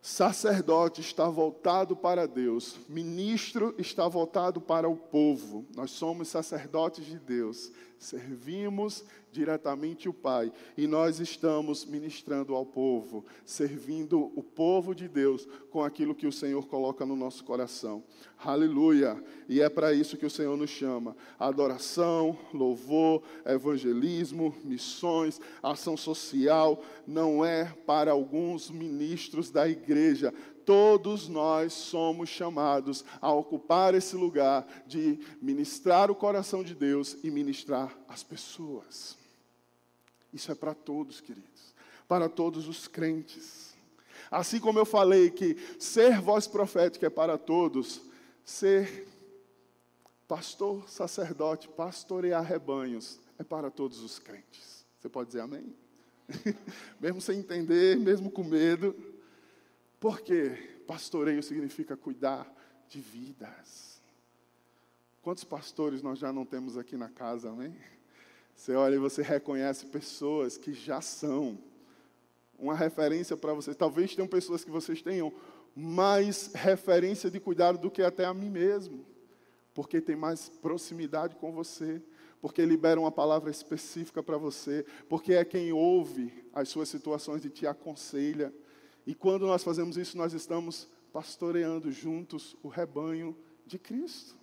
Sacerdote 0.02 1.02
está 1.02 1.28
voltado 1.28 1.94
para 1.94 2.26
Deus, 2.26 2.78
ministro 2.88 3.76
está 3.78 4.08
voltado 4.08 4.62
para 4.62 4.88
o 4.88 4.96
povo. 4.96 5.66
Nós 5.76 5.92
somos 5.92 6.30
sacerdotes 6.30 7.06
de 7.06 7.20
Deus, 7.20 7.70
servimos 8.00 9.04
diretamente 9.38 10.10
o 10.10 10.14
Pai 10.14 10.52
e 10.76 10.88
nós 10.88 11.20
estamos 11.20 11.86
ministrando 11.86 12.56
ao 12.56 12.66
povo, 12.66 13.24
servindo 13.46 14.32
o 14.36 14.42
povo 14.42 14.96
de 14.96 15.08
Deus 15.08 15.48
com 15.70 15.84
aquilo 15.84 16.16
que 16.16 16.26
o 16.26 16.32
Senhor 16.32 16.66
coloca 16.66 17.06
no 17.06 17.16
nosso 17.16 17.44
coração. 17.44 18.04
Aleluia! 18.44 19.24
E 19.48 19.62
é 19.62 19.70
para 19.70 19.94
isso 19.94 20.18
que 20.18 20.26
o 20.26 20.30
Senhor 20.30 20.58
nos 20.58 20.72
chama: 20.72 21.16
adoração, 21.38 22.36
louvor, 22.52 23.22
evangelismo, 23.46 24.56
missões, 24.64 25.40
ação 25.62 25.96
social. 25.96 26.84
Não 27.06 27.46
é 27.46 27.66
para 27.86 28.12
alguns 28.12 28.72
ministros 28.72 29.52
da 29.52 29.70
igreja, 29.70 30.34
todos 30.68 31.30
nós 31.30 31.72
somos 31.72 32.28
chamados 32.28 33.06
a 33.22 33.32
ocupar 33.32 33.96
esse 33.96 34.18
lugar 34.18 34.68
de 34.86 35.18
ministrar 35.42 36.12
o 36.12 36.16
coração 36.16 36.62
de 36.62 36.76
Deus 36.76 37.16
e 37.24 37.32
ministrar 37.32 37.98
as 38.06 38.22
pessoas. 38.22 39.17
Isso 40.34 40.52
é 40.52 40.56
para 40.56 40.74
todos, 40.74 41.22
queridos, 41.22 41.74
para 42.08 42.28
todos 42.30 42.68
os 42.68 42.88
crentes. 42.88 43.76
Assim 44.30 44.60
como 44.60 44.80
eu 44.80 44.86
falei 44.86 45.30
que 45.30 45.56
ser 45.80 46.20
voz 46.20 46.48
profética 46.48 47.08
é 47.08 47.10
para 47.10 47.38
todos, 47.38 48.02
ser 48.44 49.08
pastor, 50.28 50.90
sacerdote, 50.90 51.68
pastorear 51.70 52.44
rebanhos 52.44 53.20
é 53.40 53.44
para 53.44 53.72
todos 53.72 54.02
os 54.02 54.20
crentes. 54.20 54.86
Você 55.00 55.08
pode 55.08 55.28
dizer 55.28 55.42
amém? 55.42 55.74
mesmo 57.00 57.22
sem 57.22 57.40
entender, 57.40 57.98
mesmo 57.98 58.30
com 58.30 58.44
medo, 58.44 58.96
porque 60.00 60.82
pastoreio 60.86 61.42
significa 61.42 61.96
cuidar 61.96 62.52
de 62.90 63.00
vidas. 63.00 64.02
Quantos 65.22 65.44
pastores 65.44 66.02
nós 66.02 66.20
já 66.20 66.32
não 66.32 66.46
temos 66.46 66.78
aqui 66.78 66.96
na 66.98 67.10
casa, 67.10 67.50
amém? 67.50 67.76
Você 68.58 68.74
olha 68.74 68.96
e 68.96 69.00
você 69.00 69.22
reconhece 69.22 69.86
pessoas 69.86 70.58
que 70.58 70.74
já 70.74 71.00
são 71.00 71.60
uma 72.58 72.74
referência 72.76 73.38
para 73.38 73.54
vocês. 73.54 73.78
Talvez 73.78 74.16
tenham 74.16 74.28
pessoas 74.28 74.64
que 74.64 74.72
vocês 74.72 75.00
tenham 75.00 75.32
mais 75.76 76.52
referência 76.56 77.30
de 77.30 77.40
cuidado 77.40 77.78
do 77.78 77.92
que 77.92 78.02
até 78.02 78.26
a 78.26 78.34
mim 78.34 78.50
mesmo, 78.50 79.06
porque 79.76 80.02
tem 80.02 80.16
mais 80.16 80.50
proximidade 80.50 81.36
com 81.36 81.52
você, 81.52 82.02
porque 82.42 82.66
libera 82.66 83.00
uma 83.00 83.12
palavra 83.12 83.52
específica 83.52 84.24
para 84.24 84.40
você, 84.40 84.84
porque 85.08 85.34
é 85.34 85.46
quem 85.46 85.72
ouve 85.72 86.34
as 86.52 86.68
suas 86.68 86.90
situações 86.90 87.46
e 87.46 87.52
te 87.52 87.68
aconselha. 87.68 88.52
E 89.06 89.14
quando 89.14 89.46
nós 89.46 89.64
fazemos 89.64 89.98
isso, 89.98 90.18
nós 90.18 90.34
estamos 90.34 90.90
pastoreando 91.14 91.92
juntos 91.92 92.58
o 92.64 92.68
rebanho 92.68 93.38
de 93.68 93.78
Cristo. 93.78 94.37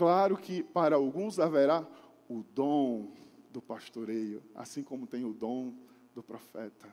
Claro 0.00 0.34
que 0.34 0.62
para 0.62 0.96
alguns 0.96 1.38
haverá 1.38 1.86
o 2.26 2.42
dom 2.54 3.12
do 3.50 3.60
pastoreio, 3.60 4.42
assim 4.54 4.82
como 4.82 5.06
tem 5.06 5.26
o 5.26 5.34
dom 5.34 5.74
do 6.14 6.22
profeta. 6.22 6.88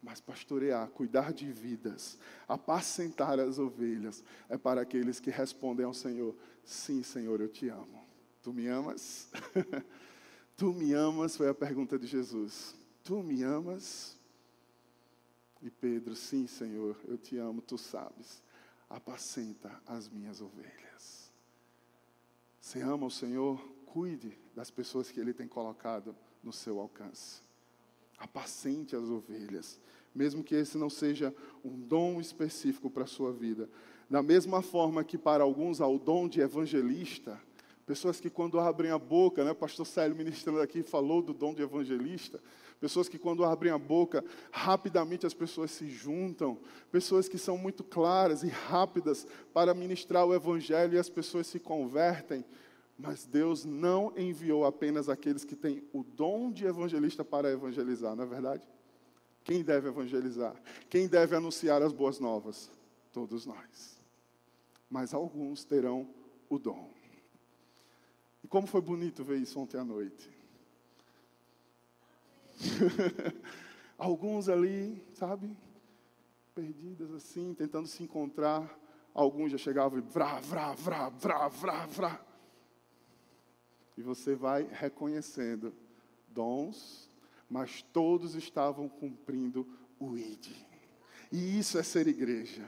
Mas 0.00 0.20
pastorear, 0.20 0.88
cuidar 0.90 1.32
de 1.32 1.50
vidas, 1.50 2.16
apacentar 2.46 3.40
as 3.40 3.58
ovelhas, 3.58 4.22
é 4.48 4.56
para 4.56 4.82
aqueles 4.82 5.18
que 5.18 5.30
respondem 5.30 5.84
ao 5.84 5.92
Senhor: 5.92 6.32
Sim, 6.62 7.02
Senhor, 7.02 7.40
eu 7.40 7.48
te 7.48 7.68
amo. 7.70 8.06
Tu 8.40 8.52
me 8.52 8.68
amas? 8.68 9.28
tu 10.56 10.72
me 10.72 10.92
amas? 10.92 11.36
Foi 11.36 11.48
a 11.48 11.54
pergunta 11.54 11.98
de 11.98 12.06
Jesus. 12.06 12.72
Tu 13.02 13.20
me 13.20 13.42
amas? 13.42 14.16
E 15.60 15.68
Pedro, 15.70 16.14
sim, 16.14 16.46
Senhor, 16.46 16.96
eu 17.08 17.18
te 17.18 17.36
amo, 17.36 17.60
tu 17.60 17.76
sabes. 17.76 18.40
Apacenta 18.88 19.82
as 19.88 20.08
minhas 20.08 20.40
ovelhas. 20.40 21.17
Você 22.68 22.82
ama 22.82 23.06
o 23.06 23.10
Senhor? 23.10 23.58
Cuide 23.86 24.38
das 24.54 24.70
pessoas 24.70 25.10
que 25.10 25.18
Ele 25.18 25.32
tem 25.32 25.48
colocado 25.48 26.14
no 26.44 26.52
seu 26.52 26.78
alcance. 26.78 27.40
Apacente 28.18 28.94
as 28.94 29.04
ovelhas, 29.04 29.80
mesmo 30.14 30.44
que 30.44 30.54
esse 30.54 30.76
não 30.76 30.90
seja 30.90 31.34
um 31.64 31.80
dom 31.80 32.20
específico 32.20 32.90
para 32.90 33.04
a 33.04 33.06
sua 33.06 33.32
vida. 33.32 33.70
Da 34.10 34.22
mesma 34.22 34.60
forma 34.60 35.02
que 35.02 35.16
para 35.16 35.42
alguns 35.42 35.80
há 35.80 35.86
o 35.86 35.98
dom 35.98 36.28
de 36.28 36.42
evangelista, 36.42 37.40
pessoas 37.86 38.20
que 38.20 38.28
quando 38.28 38.60
abrem 38.60 38.90
a 38.90 38.98
boca, 38.98 39.42
né, 39.42 39.52
o 39.52 39.54
pastor 39.54 39.86
Célio 39.86 40.14
ministrando 40.14 40.60
aqui 40.60 40.82
falou 40.82 41.22
do 41.22 41.32
dom 41.32 41.54
de 41.54 41.62
evangelista, 41.62 42.38
Pessoas 42.80 43.08
que, 43.08 43.18
quando 43.18 43.44
abrem 43.44 43.72
a 43.72 43.78
boca, 43.78 44.24
rapidamente 44.52 45.26
as 45.26 45.34
pessoas 45.34 45.70
se 45.70 45.88
juntam. 45.88 46.58
Pessoas 46.92 47.28
que 47.28 47.38
são 47.38 47.58
muito 47.58 47.82
claras 47.82 48.42
e 48.42 48.48
rápidas 48.48 49.26
para 49.52 49.74
ministrar 49.74 50.24
o 50.24 50.34
Evangelho 50.34 50.94
e 50.94 50.98
as 50.98 51.08
pessoas 51.08 51.46
se 51.46 51.58
convertem. 51.58 52.44
Mas 52.98 53.24
Deus 53.24 53.64
não 53.64 54.12
enviou 54.16 54.64
apenas 54.64 55.08
aqueles 55.08 55.44
que 55.44 55.54
têm 55.54 55.84
o 55.92 56.02
dom 56.02 56.50
de 56.50 56.66
evangelista 56.66 57.24
para 57.24 57.48
evangelizar, 57.48 58.16
não 58.16 58.24
é 58.24 58.26
verdade? 58.26 58.68
Quem 59.44 59.62
deve 59.62 59.88
evangelizar? 59.88 60.60
Quem 60.90 61.06
deve 61.06 61.36
anunciar 61.36 61.80
as 61.80 61.92
boas 61.92 62.18
novas? 62.18 62.68
Todos 63.12 63.46
nós. 63.46 63.98
Mas 64.90 65.14
alguns 65.14 65.64
terão 65.64 66.08
o 66.48 66.58
dom. 66.58 66.90
E 68.42 68.48
como 68.48 68.66
foi 68.66 68.80
bonito 68.80 69.22
ver 69.22 69.38
isso 69.38 69.60
ontem 69.60 69.78
à 69.78 69.84
noite. 69.84 70.37
Alguns 73.96 74.48
ali, 74.48 75.02
sabe, 75.14 75.56
perdidas 76.54 77.12
assim, 77.12 77.54
tentando 77.54 77.86
se 77.86 78.02
encontrar. 78.02 78.78
Alguns 79.14 79.52
já 79.52 79.58
chegavam 79.58 79.98
e 79.98 80.02
vrá, 80.02 80.38
vrá, 80.40 80.72
vrá, 80.72 81.08
vrá, 81.08 81.48
vrá, 81.48 81.86
vrá. 81.86 82.24
E 83.96 84.02
você 84.02 84.34
vai 84.34 84.68
reconhecendo 84.70 85.74
dons, 86.28 87.10
mas 87.50 87.82
todos 87.82 88.34
estavam 88.34 88.88
cumprindo 88.88 89.66
o 89.98 90.16
ID. 90.16 90.48
E 91.32 91.58
isso 91.58 91.78
é 91.78 91.82
ser 91.82 92.06
igreja. 92.06 92.64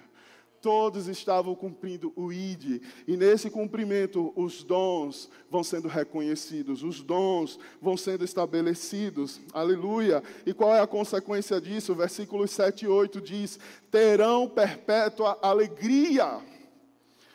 Todos 0.61 1.09
estavam 1.09 1.55
cumprindo 1.55 2.13
o 2.15 2.31
ID, 2.31 2.83
e 3.09 3.17
nesse 3.17 3.49
cumprimento 3.49 4.31
os 4.37 4.63
dons 4.63 5.31
vão 5.51 5.65
sendo 5.65 5.89
reconhecidos, 5.89 6.83
os 6.83 7.01
dons 7.01 7.59
vão 7.81 7.97
sendo 7.97 8.25
estabelecidos, 8.25 9.41
aleluia. 9.55 10.23
E 10.45 10.53
qual 10.53 10.75
é 10.75 10.81
a 10.81 10.87
consequência 10.87 11.59
disso? 11.61 11.95
Versículos 11.95 12.51
7 12.51 12.85
e 12.85 12.89
8 12.89 13.21
diz: 13.23 13.59
terão 13.91 14.47
perpétua 14.49 15.39
alegria. 15.41 16.41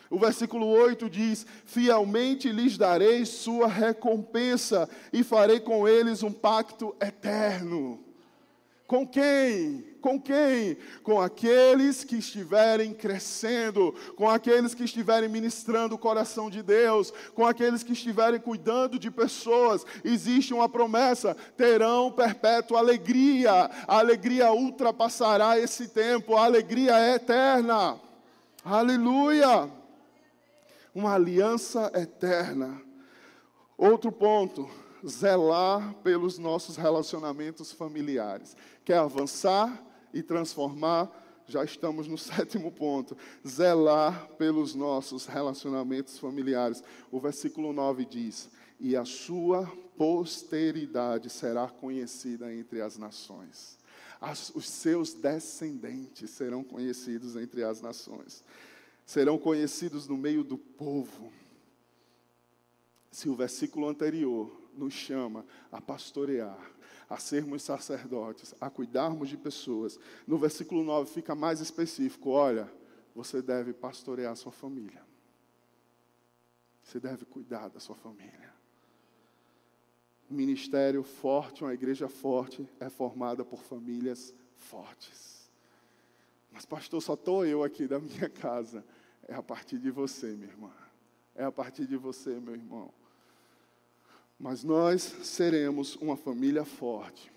O 0.09 0.19
versículo 0.19 0.67
8 0.67 1.09
diz: 1.09 1.45
Fielmente 1.65 2.51
lhes 2.51 2.77
darei 2.77 3.25
sua 3.25 3.67
recompensa 3.67 4.87
e 5.11 5.23
farei 5.23 5.59
com 5.59 5.87
eles 5.87 6.21
um 6.21 6.31
pacto 6.31 6.95
eterno. 7.01 7.99
Com 8.87 9.07
quem? 9.07 9.94
Com 10.05 10.21
quem? 10.21 10.77
Com 11.01 11.19
aqueles 11.19 12.03
que 12.03 12.17
estiverem 12.17 12.93
crescendo, 12.93 13.91
com 14.15 14.29
aqueles 14.29 14.75
que 14.75 14.83
estiverem 14.83 15.27
ministrando 15.27 15.95
o 15.95 15.97
coração 15.97 16.47
de 16.47 16.61
Deus, 16.61 17.11
com 17.33 17.43
aqueles 17.43 17.81
que 17.81 17.93
estiverem 17.93 18.39
cuidando 18.39 18.99
de 18.99 19.09
pessoas. 19.09 19.83
Existe 20.03 20.53
uma 20.53 20.69
promessa: 20.69 21.35
terão 21.57 22.11
perpétua 22.11 22.77
alegria. 22.77 23.51
A 23.87 23.97
alegria 23.97 24.51
ultrapassará 24.51 25.57
esse 25.57 25.87
tempo, 25.87 26.35
a 26.35 26.45
alegria 26.45 26.99
é 26.99 27.15
eterna. 27.15 27.99
Aleluia! 28.63 29.67
Uma 30.93 31.15
aliança 31.15 31.91
eterna. 31.95 32.79
Outro 33.75 34.11
ponto, 34.11 34.69
zelar 35.03 35.95
pelos 36.03 36.37
nossos 36.37 36.75
relacionamentos 36.75 37.71
familiares. 37.71 38.55
Quer 38.83 38.99
avançar 38.99 39.81
e 40.15 40.23
transformar? 40.23 41.11
Já 41.45 41.63
estamos 41.63 42.07
no 42.07 42.17
sétimo 42.17 42.71
ponto. 42.71 43.15
Zelar 43.47 44.29
pelos 44.37 44.73
nossos 44.73 45.27
relacionamentos 45.27 46.17
familiares. 46.17 46.81
O 47.11 47.19
versículo 47.19 47.71
9 47.71 48.05
diz: 48.05 48.49
E 48.79 48.95
a 48.95 49.05
sua 49.05 49.67
posteridade 49.97 51.29
será 51.29 51.67
conhecida 51.69 52.51
entre 52.51 52.81
as 52.81 52.97
nações. 52.97 53.77
As, 54.19 54.49
os 54.55 54.67
seus 54.67 55.13
descendentes 55.13 56.31
serão 56.31 56.63
conhecidos 56.63 57.35
entre 57.35 57.63
as 57.63 57.81
nações. 57.81 58.43
Serão 59.05 59.37
conhecidos 59.37 60.07
no 60.07 60.17
meio 60.17 60.43
do 60.43 60.57
povo. 60.57 61.31
Se 63.11 63.29
o 63.29 63.35
versículo 63.35 63.87
anterior 63.87 64.51
nos 64.75 64.93
chama 64.93 65.45
a 65.71 65.79
pastorear, 65.79 66.74
a 67.09 67.17
sermos 67.17 67.63
sacerdotes, 67.63 68.53
a 68.59 68.69
cuidarmos 68.69 69.29
de 69.29 69.37
pessoas. 69.37 69.99
No 70.25 70.37
versículo 70.37 70.83
9 70.83 71.11
fica 71.11 71.35
mais 71.35 71.59
específico: 71.59 72.29
olha, 72.31 72.71
você 73.13 73.41
deve 73.41 73.73
pastorear 73.73 74.33
a 74.33 74.35
sua 74.35 74.51
família. 74.51 75.03
Você 76.83 76.99
deve 76.99 77.25
cuidar 77.25 77.69
da 77.69 77.79
sua 77.79 77.95
família. 77.95 78.53
Ministério 80.29 81.03
forte, 81.03 81.63
uma 81.63 81.73
igreja 81.73 82.07
forte, 82.07 82.67
é 82.79 82.89
formada 82.89 83.45
por 83.45 83.61
famílias 83.61 84.33
fortes. 84.55 85.49
Mas, 86.51 86.65
pastor, 86.65 87.01
só 87.01 87.13
estou 87.13 87.45
eu 87.45 87.63
aqui 87.63 87.87
da 87.87 87.99
minha 87.99 88.29
casa. 88.31 88.83
É 89.27 89.33
a 89.33 89.43
partir 89.43 89.77
de 89.77 89.91
você, 89.91 90.27
minha 90.27 90.49
irmã. 90.49 90.71
É 91.35 91.43
a 91.43 91.51
partir 91.51 91.85
de 91.85 91.97
você, 91.97 92.39
meu 92.39 92.55
irmão. 92.55 92.93
Mas 94.45 94.63
nós 94.63 95.01
seremos 95.23 95.95
uma 95.95 96.15
família 96.15 96.63
forte, 96.63 97.31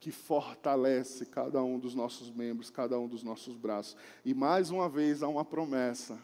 que 0.00 0.10
fortalece 0.10 1.26
cada 1.26 1.62
um 1.62 1.78
dos 1.78 1.94
nossos 1.94 2.30
membros, 2.30 2.70
cada 2.70 2.98
um 2.98 3.06
dos 3.06 3.22
nossos 3.22 3.58
braços. 3.58 3.94
E 4.24 4.32
mais 4.32 4.70
uma 4.70 4.88
vez 4.88 5.22
há 5.22 5.28
uma 5.28 5.44
promessa 5.44 6.18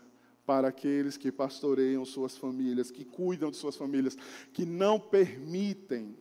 para 0.47 0.69
aqueles 0.69 1.19
que 1.19 1.31
pastoreiam 1.31 2.03
suas 2.07 2.35
famílias, 2.35 2.91
que 2.91 3.05
cuidam 3.05 3.51
de 3.51 3.59
suas 3.59 3.77
famílias, 3.77 4.17
que 4.55 4.65
não 4.65 4.99
permitem 4.99 6.17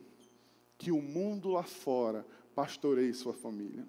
que 0.76 0.92
o 0.92 1.00
mundo 1.00 1.48
lá 1.48 1.62
fora 1.62 2.26
pastoreie 2.54 3.14
sua 3.14 3.32
família. 3.32 3.88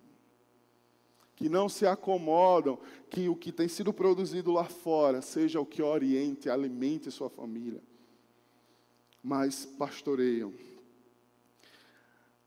Que 1.36 1.50
não 1.50 1.68
se 1.68 1.86
acomodam 1.86 2.80
que 3.10 3.28
o 3.28 3.36
que 3.36 3.52
tem 3.52 3.68
sido 3.68 3.92
produzido 3.92 4.54
lá 4.54 4.64
fora 4.64 5.22
seja 5.22 5.60
o 5.60 5.66
que 5.66 5.82
oriente, 5.82 6.50
alimente 6.50 7.12
sua 7.12 7.30
família 7.30 7.84
mas 9.28 9.66
pastoreiam. 9.66 10.54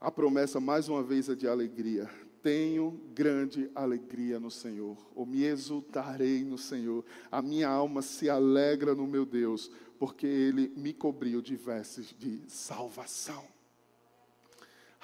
A 0.00 0.10
promessa, 0.10 0.58
mais 0.58 0.88
uma 0.88 1.02
vez, 1.02 1.28
é 1.28 1.34
de 1.34 1.46
alegria. 1.46 2.08
Tenho 2.42 2.98
grande 3.14 3.70
alegria 3.74 4.40
no 4.40 4.50
Senhor, 4.50 4.96
ou 5.14 5.26
me 5.26 5.44
exultarei 5.44 6.42
no 6.42 6.56
Senhor. 6.56 7.04
A 7.30 7.42
minha 7.42 7.68
alma 7.68 8.00
se 8.00 8.30
alegra 8.30 8.94
no 8.94 9.06
meu 9.06 9.26
Deus, 9.26 9.70
porque 9.98 10.26
Ele 10.26 10.72
me 10.74 10.94
cobriu 10.94 11.42
de 11.42 11.54
vestes 11.54 12.14
de 12.18 12.40
salvação. 12.48 13.44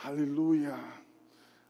Aleluia. 0.02 0.78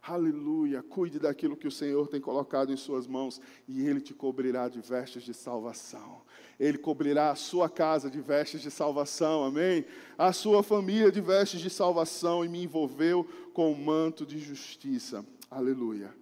Aleluia. 0.09 0.85
Cuide 0.85 1.19
daquilo 1.19 1.57
que 1.57 1.67
o 1.67 1.71
Senhor 1.71 2.07
tem 2.07 2.21
colocado 2.21 2.73
em 2.73 2.77
suas 2.77 3.09
mãos 3.09 3.41
e 3.67 3.85
Ele 3.85 4.01
te 4.01 4.15
cobrirá 4.15 4.69
de 4.69 4.81
vestes 4.81 5.25
de 5.25 5.35
salvação. 5.35 6.23
Ele 6.61 6.79
cobrirá 6.79 7.31
a 7.31 7.35
sua 7.35 7.69
casa 7.69 8.09
de 8.09 8.21
vestes 8.21 8.61
de 8.61 8.71
salvação, 8.71 9.43
amém? 9.43 9.85
A 10.17 10.33
sua 10.33 10.63
família 10.63 11.11
de 11.11 11.21
vestes 11.21 11.61
de 11.61 11.69
salvação 11.69 12.45
e 12.45 12.49
me 12.49 12.63
envolveu 12.63 13.29
com 13.53 13.73
o 13.73 13.77
manto 13.77 14.25
de 14.25 14.39
justiça. 14.39 15.27
Aleluia. 15.51 16.15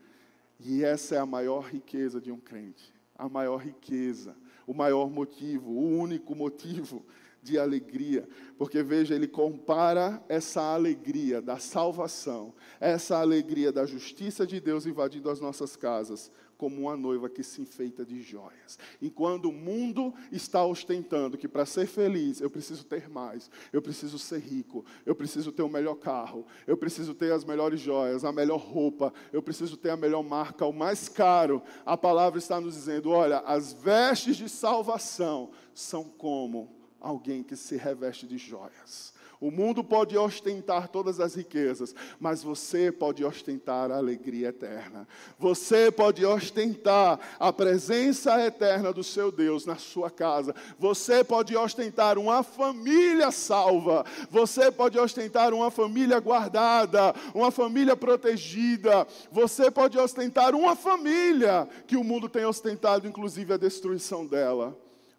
E 0.59 0.83
essa 0.83 1.17
é 1.17 1.19
a 1.19 1.27
maior 1.27 1.65
riqueza 1.65 2.19
de 2.23 2.33
um 2.33 2.39
crente. 2.39 2.91
A 3.17 3.29
maior 3.29 3.59
riqueza, 3.59 4.35
o 4.67 4.73
maior 4.73 5.11
motivo, 5.11 5.71
o 5.71 5.99
único 5.99 6.35
motivo 6.35 7.05
de 7.45 7.59
alegria, 7.59 8.27
porque 8.57 8.83
veja, 8.83 9.15
ele 9.15 9.29
compara 9.29 10.25
essa 10.29 10.63
alegria 10.63 11.43
da 11.43 11.59
salvação, 11.59 12.55
essa 12.81 13.19
alegria 13.19 13.71
da 13.71 13.85
justiça 13.85 14.47
de 14.47 14.59
Deus 14.59 14.87
invadindo 14.87 15.29
as 15.29 15.41
nossas 15.41 15.77
casas, 15.77 16.33
como 16.57 16.83
uma 16.83 16.97
noiva 16.97 17.29
que 17.29 17.43
se 17.43 17.61
enfeita 17.61 18.07
de 18.07 18.23
joias. 18.23 18.79
Enquanto 19.03 19.51
o 19.51 19.53
mundo 19.53 20.15
está 20.33 20.65
ostentando 20.65 21.37
que 21.37 21.47
para 21.47 21.67
ser 21.67 21.87
feliz 21.87 22.41
eu 22.41 22.49
preciso 22.49 22.87
ter 22.87 23.09
mais, 23.09 23.51
eu 23.73 23.83
preciso 23.83 24.19
ser 24.19 24.39
rico, 24.39 24.85
eu 25.05 25.15
preciso 25.15 25.53
ter 25.53 25.63
o 25.63 25.69
melhor 25.69 25.97
carro, 25.97 26.47
eu 26.67 26.77
preciso 26.77 27.13
ter 27.13 27.33
as 27.33 27.45
melhores 27.45 27.81
joias, 27.81 28.25
a 28.25 28.33
melhor 28.33 28.61
roupa, 28.61 29.13
eu 29.33 29.43
preciso 29.43 29.77
ter 29.77 29.91
a 29.91 29.97
melhor 29.97 30.23
marca, 30.23 30.65
o 30.65 30.73
mais 30.73 31.09
caro. 31.09 31.63
A 31.85 31.97
palavra 31.97 32.39
está 32.39 32.59
nos 32.59 32.75
dizendo: 32.75 33.11
olha, 33.11 33.41
as 33.41 33.75
vestes 33.75 34.37
de 34.37 34.49
salvação 34.49 35.51
são 35.75 36.05
como 36.05 36.84
alguém 37.05 37.43
que 37.43 37.55
se 37.55 37.77
reveste 37.77 38.27
de 38.27 38.39
joias. 38.39 39.13
O 39.41 39.51
mundo 39.51 39.85
pode 39.85 40.17
ostentar 40.17 40.89
todas 40.89 41.21
as 41.21 41.35
riquezas, 41.35 41.95
mas 42.19 42.43
você 42.43 42.91
pode 42.91 43.23
ostentar 43.23 43.91
a 43.91 43.97
alegria 43.97 44.49
eterna. 44.49 45.07
Você 45.39 45.91
pode 45.91 46.25
ostentar 46.25 47.21
a 47.39 47.53
presença 47.53 48.41
eterna 48.41 48.91
do 48.91 49.05
seu 49.05 49.31
Deus 49.31 49.67
na 49.67 49.77
sua 49.77 50.11
casa. 50.11 50.55
Você 50.79 51.23
pode 51.23 51.55
ostentar 51.55 52.17
uma 52.17 52.43
família 52.43 53.31
salva. 53.31 54.07
Você 54.31 54.71
pode 54.71 54.99
ostentar 54.99 55.53
uma 55.53 55.71
família 55.71 56.19
guardada, 56.21 57.15
uma 57.35 57.51
família 57.51 57.97
protegida. 57.97 59.07
Você 59.31 59.71
pode 59.71 59.99
ostentar 59.99 60.55
uma 60.55 60.75
família 60.75 61.69
que 61.87 61.99
o 61.99 62.05
mundo 62.05 62.31
tem 62.31 62.47
ostentado, 62.47 63.07
inclusive 63.07 63.53
a 63.53 63.59
destruição 63.59 64.25
dela. 64.25 64.75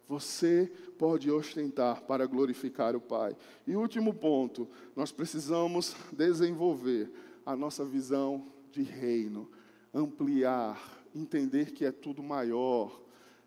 Você 0.08 0.68
pode 0.68 0.85
ostentar 1.32 2.02
para 2.02 2.26
glorificar 2.26 2.96
o 2.96 3.02
Pai. 3.02 3.36
E 3.68 3.76
último 3.76 4.14
ponto, 4.14 4.68
nós 4.96 5.12
precisamos 5.12 5.96
desenvolver 6.12 7.12
a 7.46 7.56
nossa 7.56 7.86
visão 7.86 8.48
de 8.72 8.82
reino, 8.82 9.50
ampliar, 9.94 11.06
entender 11.14 11.72
que 11.72 11.86
é 11.86 11.92
tudo 11.92 12.24
maior, 12.24 13.02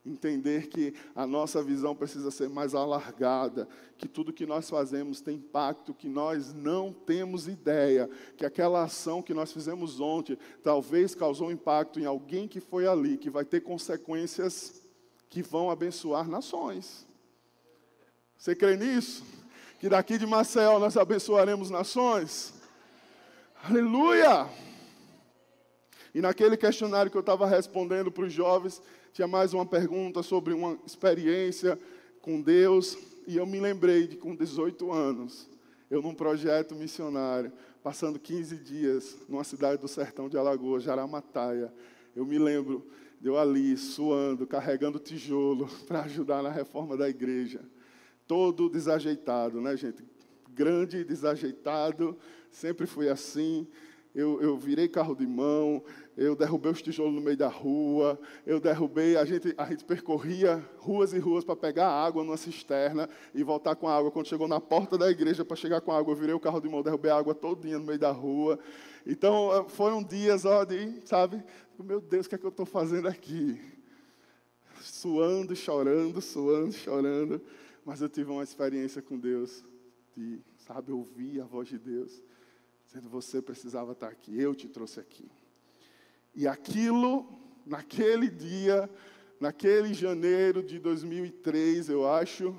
entender 0.04 0.68
que 0.68 0.94
a 1.14 1.26
nossa 1.26 1.62
visão 1.62 1.94
precisa 1.94 2.30
ser 2.30 2.48
mais 2.48 2.74
alargada, 2.74 3.68
que 3.96 4.08
tudo 4.08 4.32
que 4.32 4.46
nós 4.46 4.68
fazemos 4.68 5.20
tem 5.20 5.36
impacto 5.36 5.94
que 5.94 6.08
nós 6.08 6.52
não 6.54 6.92
temos 6.92 7.46
ideia, 7.46 8.08
que 8.36 8.44
aquela 8.44 8.84
ação 8.84 9.22
que 9.22 9.34
nós 9.34 9.52
fizemos 9.52 10.00
ontem 10.00 10.38
talvez 10.62 11.14
causou 11.14 11.52
impacto 11.52 12.00
em 12.00 12.06
alguém 12.06 12.48
que 12.48 12.60
foi 12.60 12.86
ali, 12.86 13.18
que 13.18 13.30
vai 13.30 13.44
ter 13.44 13.60
consequências 13.60 14.86
que 15.28 15.42
vão 15.42 15.70
abençoar 15.70 16.28
nações. 16.28 17.07
Você 18.38 18.54
crê 18.54 18.76
nisso? 18.76 19.24
Que 19.80 19.88
daqui 19.88 20.16
de 20.16 20.24
Maceió 20.24 20.78
nós 20.78 20.96
abençoaremos 20.96 21.70
nações? 21.70 22.54
Aleluia! 23.64 24.48
E 26.14 26.20
naquele 26.20 26.56
questionário 26.56 27.10
que 27.10 27.16
eu 27.16 27.20
estava 27.20 27.48
respondendo 27.48 28.12
para 28.12 28.24
os 28.24 28.32
jovens, 28.32 28.80
tinha 29.12 29.26
mais 29.26 29.52
uma 29.52 29.66
pergunta 29.66 30.22
sobre 30.22 30.54
uma 30.54 30.78
experiência 30.86 31.76
com 32.22 32.40
Deus. 32.40 32.96
E 33.26 33.36
eu 33.36 33.44
me 33.44 33.58
lembrei 33.58 34.06
de 34.06 34.16
com 34.16 34.36
18 34.36 34.92
anos, 34.92 35.48
eu 35.90 36.00
num 36.00 36.14
projeto 36.14 36.76
missionário, 36.76 37.52
passando 37.82 38.20
15 38.20 38.56
dias 38.58 39.16
numa 39.28 39.42
cidade 39.42 39.82
do 39.82 39.88
sertão 39.88 40.28
de 40.28 40.38
Alagoas, 40.38 40.84
Jaramataia. 40.84 41.74
Eu 42.14 42.24
me 42.24 42.38
lembro 42.38 42.86
de 43.20 43.26
eu 43.26 43.36
ali 43.36 43.76
suando, 43.76 44.46
carregando 44.46 45.00
tijolo 45.00 45.68
para 45.88 46.02
ajudar 46.02 46.40
na 46.40 46.50
reforma 46.50 46.96
da 46.96 47.08
igreja. 47.08 47.60
Todo 48.28 48.70
desajeitado, 48.70 49.60
né, 49.60 49.76
gente? 49.76 50.04
Grande, 50.50 51.02
desajeitado, 51.02 52.16
sempre 52.52 52.86
fui 52.86 53.08
assim 53.08 53.66
eu, 54.18 54.40
eu 54.42 54.56
virei 54.56 54.88
carro 54.88 55.14
de 55.14 55.26
mão, 55.26 55.82
eu 56.16 56.34
derrubei 56.34 56.72
os 56.72 56.82
tijolos 56.82 57.14
no 57.14 57.20
meio 57.20 57.36
da 57.36 57.48
rua, 57.48 58.18
eu 58.44 58.58
derrubei, 58.58 59.16
a 59.16 59.24
gente, 59.24 59.54
a 59.56 59.64
gente 59.66 59.84
percorria 59.84 60.64
ruas 60.78 61.12
e 61.12 61.18
ruas 61.18 61.44
para 61.44 61.54
pegar 61.54 61.88
água 61.88 62.24
numa 62.24 62.36
cisterna 62.36 63.08
e 63.32 63.44
voltar 63.44 63.76
com 63.76 63.86
a 63.86 63.96
água. 63.96 64.10
Quando 64.10 64.26
chegou 64.26 64.48
na 64.48 64.60
porta 64.60 64.98
da 64.98 65.08
igreja 65.08 65.44
para 65.44 65.56
chegar 65.56 65.80
com 65.80 65.92
a 65.92 65.98
água, 65.98 66.12
eu 66.12 66.16
virei 66.16 66.34
o 66.34 66.40
carro 66.40 66.60
de 66.60 66.68
mão, 66.68 66.82
derrubei 66.82 67.10
a 67.10 67.16
água 67.16 67.34
todinha 67.34 67.78
no 67.78 67.84
meio 67.84 67.98
da 67.98 68.10
rua. 68.10 68.58
Então, 69.06 69.54
eh, 69.54 69.68
foram 69.68 70.02
dias, 70.02 70.44
ó, 70.44 70.64
de, 70.64 71.00
sabe, 71.04 71.42
meu 71.78 72.00
Deus, 72.00 72.26
o 72.26 72.28
que 72.28 72.34
é 72.34 72.38
que 72.38 72.44
eu 72.44 72.50
estou 72.50 72.66
fazendo 72.66 73.06
aqui? 73.06 73.60
Suando, 74.80 75.54
chorando, 75.54 76.20
suando, 76.20 76.72
chorando. 76.72 77.40
Mas 77.88 78.02
eu 78.02 78.08
tive 78.10 78.30
uma 78.30 78.42
experiência 78.42 79.00
com 79.00 79.18
Deus, 79.18 79.64
de, 80.14 80.42
sabe, 80.58 80.92
ouvir 80.92 81.40
a 81.40 81.46
voz 81.46 81.68
de 81.68 81.78
Deus 81.78 82.22
dizendo: 82.84 83.08
Você 83.08 83.40
precisava 83.40 83.92
estar 83.92 84.08
aqui, 84.08 84.38
eu 84.38 84.54
te 84.54 84.68
trouxe 84.68 85.00
aqui. 85.00 85.26
E 86.34 86.46
aquilo, 86.46 87.26
naquele 87.64 88.28
dia, 88.28 88.90
naquele 89.40 89.94
janeiro 89.94 90.62
de 90.62 90.78
2003, 90.78 91.88
eu 91.88 92.06
acho, 92.06 92.54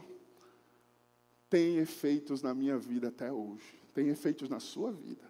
tem 1.47 1.77
efeitos 1.77 2.41
na 2.41 2.55
minha 2.55 2.79
vida 2.79 3.09
até 3.09 3.31
hoje, 3.31 3.79
tem 3.93 4.09
efeitos 4.09 4.49
na 4.49 4.59
sua 4.59 4.91
vida. 4.91 5.29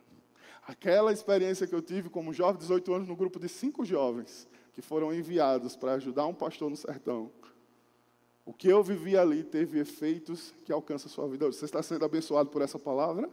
Aquela 0.65 1.11
experiência 1.11 1.67
que 1.67 1.75
eu 1.75 1.81
tive 1.81 2.09
como 2.09 2.31
jovem, 2.31 2.57
18 2.57 2.93
anos, 2.93 3.07
no 3.09 3.17
grupo 3.17 3.37
de 3.37 3.49
cinco 3.49 3.83
jovens 3.83 4.47
que 4.71 4.81
foram 4.81 5.13
enviados 5.13 5.75
para 5.75 5.95
ajudar 5.95 6.25
um 6.25 6.33
pastor 6.33 6.69
no 6.69 6.77
sertão. 6.77 7.29
O 8.45 8.53
que 8.53 8.67
eu 8.67 8.83
vivi 8.83 9.17
ali 9.17 9.43
teve 9.43 9.79
efeitos 9.79 10.53
que 10.65 10.71
alcançam 10.71 11.09
a 11.09 11.13
sua 11.13 11.27
vida 11.27 11.45
hoje. 11.45 11.57
Você 11.57 11.65
está 11.65 11.83
sendo 11.83 12.03
abençoado 12.03 12.49
por 12.49 12.61
essa 12.61 12.79
palavra? 12.79 13.29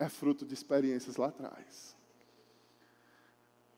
é 0.00 0.08
fruto 0.08 0.46
de 0.46 0.54
experiências 0.54 1.16
lá 1.16 1.26
atrás. 1.26 1.94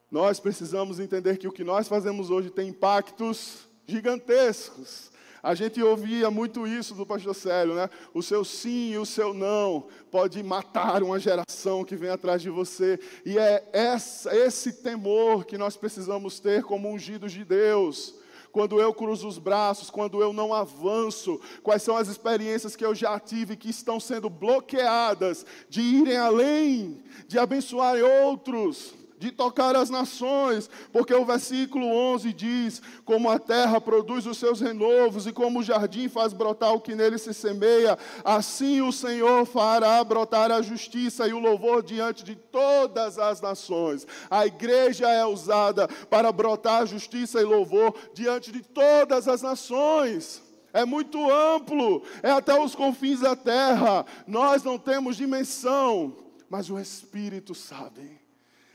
Nós 0.09 0.39
precisamos 0.39 1.01
entender 1.01 1.37
que 1.37 1.49
o 1.49 1.53
que 1.53 1.65
nós 1.65 1.89
fazemos 1.89 2.31
hoje 2.31 2.49
tem 2.49 2.69
impactos 2.69 3.69
gigantescos. 3.87 5.11
A 5.43 5.57
gente 5.57 5.83
ouvia 5.83 6.31
muito 6.31 6.65
isso 6.65 6.95
do 6.95 7.05
pastor 7.05 7.35
Célio, 7.35 7.75
né? 7.75 7.91
O 8.15 8.23
seu 8.23 8.45
sim 8.45 8.93
e 8.93 8.99
o 8.99 9.05
seu 9.05 9.35
não 9.35 9.89
pode 10.09 10.41
matar 10.41 11.03
uma 11.03 11.19
geração 11.19 11.85
que 11.85 11.97
vem 11.97 12.11
atrás 12.11 12.41
de 12.41 12.49
você. 12.49 13.01
E 13.27 13.37
é 13.37 13.69
essa, 13.73 14.35
esse 14.37 14.75
temor 14.75 15.45
que 15.45 15.59
nós 15.59 15.77
precisamos 15.77 16.39
ter 16.39 16.63
como 16.63 16.89
ungidos 16.89 17.33
de 17.33 17.45
Deus 17.45 18.22
quando 18.53 18.81
eu 18.81 18.93
cruzo 18.93 19.27
os 19.27 19.39
braços, 19.39 19.91
quando 19.91 20.21
eu 20.21 20.33
não 20.33 20.53
avanço, 20.53 21.41
quais 21.63 21.83
são 21.83 21.97
as 21.97 22.07
experiências 22.09 22.77
que 22.77 22.85
eu 22.85 22.95
já 22.95 23.19
tive 23.19 23.57
que 23.57 23.71
estão 23.71 23.99
sendo 23.99 24.29
bloqueadas 24.29 25.45
de 25.69 25.81
irem 25.81 26.19
além, 26.19 27.03
de 27.27 27.39
abençoar 27.39 27.97
outros 27.97 29.02
de 29.23 29.31
tocar 29.31 29.77
as 29.77 29.89
nações, 29.89 30.69
porque 30.93 31.15
o 31.15 31.25
versículo 31.25 31.87
11 31.87 32.33
diz: 32.33 32.83
Como 33.05 33.31
a 33.31 33.39
terra 33.39 33.81
produz 33.81 34.27
os 34.27 34.37
seus 34.37 34.61
renovos 34.61 35.29
e 35.29 35.33
como 35.33 35.61
o 35.61 35.63
jardim 35.63 36.09
faz 36.09 36.33
brotar 36.33 36.75
o 36.75 36.81
que 36.81 36.97
nele 36.97 37.17
se 37.19 37.33
semeia, 37.33 37.97
assim 38.25 38.81
o 38.81 38.91
Senhor 38.91 39.47
fará 39.47 40.03
brotar 40.03 40.51
a 40.51 40.61
justiça 40.61 41.29
e 41.29 41.33
o 41.33 41.39
louvor 41.39 41.85
diante 41.85 42.25
de 42.25 42.35
todas 42.35 43.17
as 43.17 43.41
nações. 43.41 44.07
A 44.29 44.45
igreja 44.45 45.09
é 45.09 45.25
usada 45.25 45.87
para 46.11 46.33
brotar 46.33 46.85
justiça 46.85 47.41
e 47.41 47.45
louvor 47.45 47.95
diante 48.13 48.51
de 48.51 48.61
todas 48.61 49.29
as 49.29 49.41
nações. 49.41 50.43
É 50.73 50.85
muito 50.85 51.31
amplo, 51.31 52.03
é 52.25 52.31
até 52.31 52.59
os 52.59 52.75
confins 52.75 53.21
da 53.21 53.37
terra. 53.37 54.05
Nós 54.27 54.65
não 54.65 54.79
temos 54.79 55.17
dimensão, 55.17 56.17
mas 56.51 56.69
o 56.71 56.79
Espírito 56.79 57.55
sabe. 57.55 58.22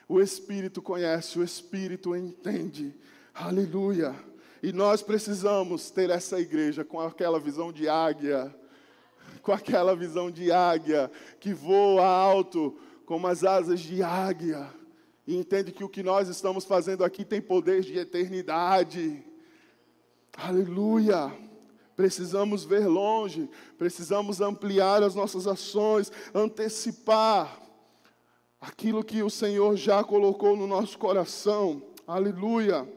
O 0.08 0.22
Espírito 0.22 0.82
conhece, 0.82 1.38
o 1.38 1.44
Espírito 1.44 2.16
entende. 2.16 2.96
Aleluia. 3.34 4.16
E 4.64 4.72
nós 4.72 5.02
precisamos 5.02 5.92
ter 5.92 6.10
essa 6.10 6.40
igreja 6.40 6.84
com 6.84 7.00
aquela 7.00 7.40
visão 7.40 7.72
de 7.72 7.88
águia, 7.88 8.54
com 9.42 9.52
aquela 9.52 9.96
visão 9.96 10.32
de 10.32 10.52
águia 10.52 11.12
que 11.40 11.54
voa 11.54 12.06
alto 12.06 12.78
como 13.06 13.28
as 13.28 13.44
asas 13.44 13.80
de 13.80 14.02
águia 14.02 14.68
e 15.28 15.36
entende 15.36 15.74
que 15.74 15.84
o 15.84 15.90
que 15.90 16.02
nós 16.02 16.30
estamos 16.30 16.64
fazendo 16.64 17.04
aqui 17.04 17.26
tem 17.26 17.42
poder 17.42 17.82
de 17.82 18.00
eternidade. 18.00 19.22
Aleluia. 20.38 21.36
Precisamos 21.98 22.64
ver 22.64 22.88
longe, 22.88 23.50
precisamos 23.78 24.40
ampliar 24.40 25.04
as 25.04 25.16
nossas 25.16 25.46
ações, 25.46 26.12
antecipar 26.34 27.60
aquilo 28.68 29.04
que 29.04 29.24
o 29.24 29.30
Senhor 29.30 29.78
já 29.78 30.04
colocou 30.04 30.58
no 30.58 30.68
nosso 30.68 30.98
coração. 30.98 31.82
Aleluia. 32.06 32.88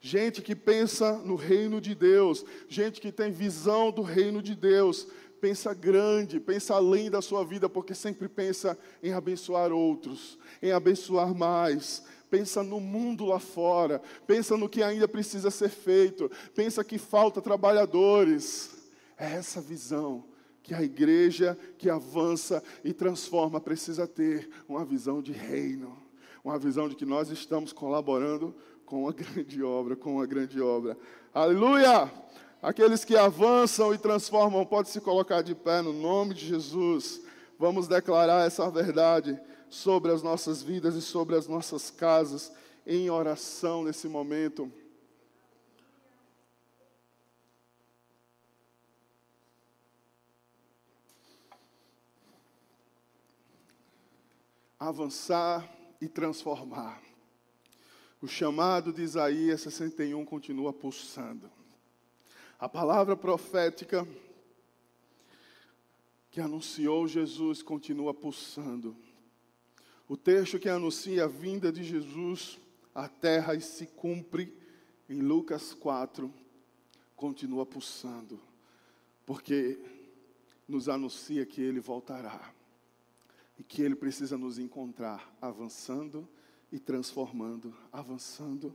Gente 0.00 0.42
que 0.42 0.56
pensa 0.56 1.18
no 1.18 1.36
reino 1.36 1.80
de 1.80 1.94
Deus, 1.94 2.44
gente 2.68 3.00
que 3.00 3.12
tem 3.12 3.30
visão 3.30 3.92
do 3.92 4.02
reino 4.02 4.42
de 4.42 4.56
Deus, 4.56 5.06
pensa 5.40 5.72
grande, 5.72 6.40
pensa 6.40 6.74
além 6.74 7.08
da 7.08 7.22
sua 7.22 7.44
vida, 7.44 7.68
porque 7.68 7.94
sempre 7.94 8.28
pensa 8.28 8.76
em 9.02 9.12
abençoar 9.12 9.70
outros, 9.72 10.36
em 10.60 10.72
abençoar 10.72 11.32
mais. 11.34 12.02
Pensa 12.28 12.62
no 12.62 12.80
mundo 12.80 13.26
lá 13.26 13.38
fora, 13.38 14.00
pensa 14.26 14.56
no 14.56 14.68
que 14.68 14.82
ainda 14.82 15.06
precisa 15.06 15.50
ser 15.50 15.68
feito, 15.68 16.30
pensa 16.54 16.82
que 16.82 16.98
falta 16.98 17.40
trabalhadores. 17.40 18.70
É 19.16 19.32
essa 19.32 19.60
visão 19.60 20.29
que 20.70 20.74
a 20.74 20.84
igreja 20.84 21.58
que 21.76 21.90
avança 21.90 22.62
e 22.84 22.92
transforma 22.92 23.60
precisa 23.60 24.06
ter 24.06 24.48
uma 24.68 24.84
visão 24.84 25.20
de 25.20 25.32
reino, 25.32 25.98
uma 26.44 26.60
visão 26.60 26.88
de 26.88 26.94
que 26.94 27.04
nós 27.04 27.28
estamos 27.28 27.72
colaborando 27.72 28.54
com 28.86 29.08
a 29.08 29.10
grande 29.12 29.60
obra, 29.64 29.96
com 29.96 30.20
a 30.20 30.26
grande 30.26 30.60
obra. 30.60 30.96
Aleluia! 31.34 32.08
Aqueles 32.62 33.04
que 33.04 33.16
avançam 33.16 33.92
e 33.92 33.98
transformam, 33.98 34.64
pode 34.64 34.90
se 34.90 35.00
colocar 35.00 35.42
de 35.42 35.56
pé 35.56 35.82
no 35.82 35.92
nome 35.92 36.34
de 36.34 36.46
Jesus. 36.46 37.20
Vamos 37.58 37.88
declarar 37.88 38.46
essa 38.46 38.70
verdade 38.70 39.36
sobre 39.68 40.12
as 40.12 40.22
nossas 40.22 40.62
vidas 40.62 40.94
e 40.94 41.02
sobre 41.02 41.34
as 41.34 41.48
nossas 41.48 41.90
casas 41.90 42.52
em 42.86 43.10
oração 43.10 43.82
nesse 43.82 44.06
momento. 44.06 44.70
Avançar 54.80 55.70
e 56.00 56.08
transformar. 56.08 57.02
O 58.22 58.26
chamado 58.26 58.92
de 58.92 59.02
Isaías 59.02 59.60
61 59.60 60.24
continua 60.24 60.72
pulsando. 60.72 61.50
A 62.58 62.68
palavra 62.68 63.14
profética 63.14 64.08
que 66.30 66.40
anunciou 66.40 67.06
Jesus 67.06 67.62
continua 67.62 68.14
pulsando. 68.14 68.96
O 70.08 70.16
texto 70.16 70.58
que 70.58 70.68
anuncia 70.68 71.24
a 71.24 71.28
vinda 71.28 71.70
de 71.70 71.84
Jesus 71.84 72.58
à 72.94 73.06
terra 73.06 73.54
e 73.54 73.60
se 73.60 73.86
cumpre 73.86 74.56
em 75.08 75.20
Lucas 75.20 75.74
4 75.74 76.32
continua 77.16 77.66
pulsando, 77.66 78.40
porque 79.26 79.78
nos 80.66 80.88
anuncia 80.88 81.44
que 81.44 81.60
ele 81.60 81.80
voltará 81.80 82.54
e 83.60 83.62
que 83.62 83.82
Ele 83.82 83.94
precisa 83.94 84.38
nos 84.38 84.58
encontrar 84.58 85.36
avançando 85.38 86.26
e 86.72 86.78
transformando, 86.78 87.76
avançando 87.92 88.74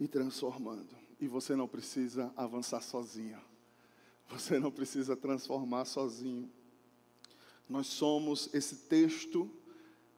e 0.00 0.08
transformando. 0.08 0.96
E 1.20 1.28
você 1.28 1.54
não 1.54 1.68
precisa 1.68 2.32
avançar 2.34 2.80
sozinho, 2.80 3.38
você 4.26 4.58
não 4.58 4.70
precisa 4.70 5.14
transformar 5.14 5.84
sozinho. 5.84 6.50
Nós 7.68 7.86
somos 7.86 8.48
esse 8.54 8.76
texto, 8.88 9.50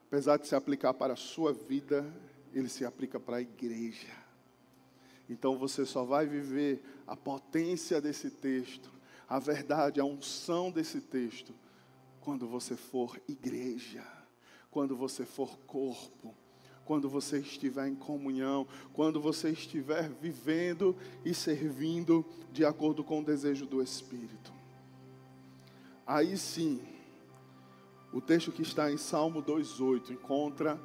apesar 0.07 0.37
de 0.37 0.47
se 0.47 0.55
aplicar 0.55 0.93
para 0.93 1.11
a 1.11 1.17
sua 1.17 1.51
vida, 1.51 2.09
ele 2.53 2.69
se 2.69 2.85
aplica 2.85 3.19
para 3.19 3.37
a 3.37 3.41
igreja. 3.41 4.15
Então 5.29 5.57
você 5.57 5.85
só 5.85 6.05
vai 6.05 6.25
viver 6.25 6.81
a 7.05 7.17
potência 7.17 7.99
desse 7.99 8.31
texto, 8.31 8.89
a 9.27 9.37
verdade, 9.37 9.99
a 9.99 10.05
unção 10.05 10.71
desse 10.71 11.01
texto 11.01 11.53
quando 12.27 12.45
você 12.45 12.75
for 12.75 13.17
igreja, 13.25 14.05
quando 14.69 14.97
você 14.97 15.25
for 15.25 15.57
corpo, 15.59 16.35
quando 16.83 17.07
você 17.09 17.39
estiver 17.39 17.87
em 17.87 17.95
comunhão, 17.95 18.67
quando 18.91 19.21
você 19.21 19.51
estiver 19.51 20.09
vivendo 20.09 20.93
e 21.23 21.33
servindo 21.33 22.25
de 22.51 22.65
acordo 22.65 23.01
com 23.01 23.21
o 23.21 23.23
desejo 23.23 23.65
do 23.65 23.81
Espírito. 23.81 24.51
Aí 26.05 26.37
sim, 26.37 26.81
O 28.11 28.19
texto 28.19 28.51
que 28.51 28.61
está 28.61 28.91
em 28.91 28.97
Salmo 28.97 29.41
2,8 29.41 30.11
encontra 30.11 30.77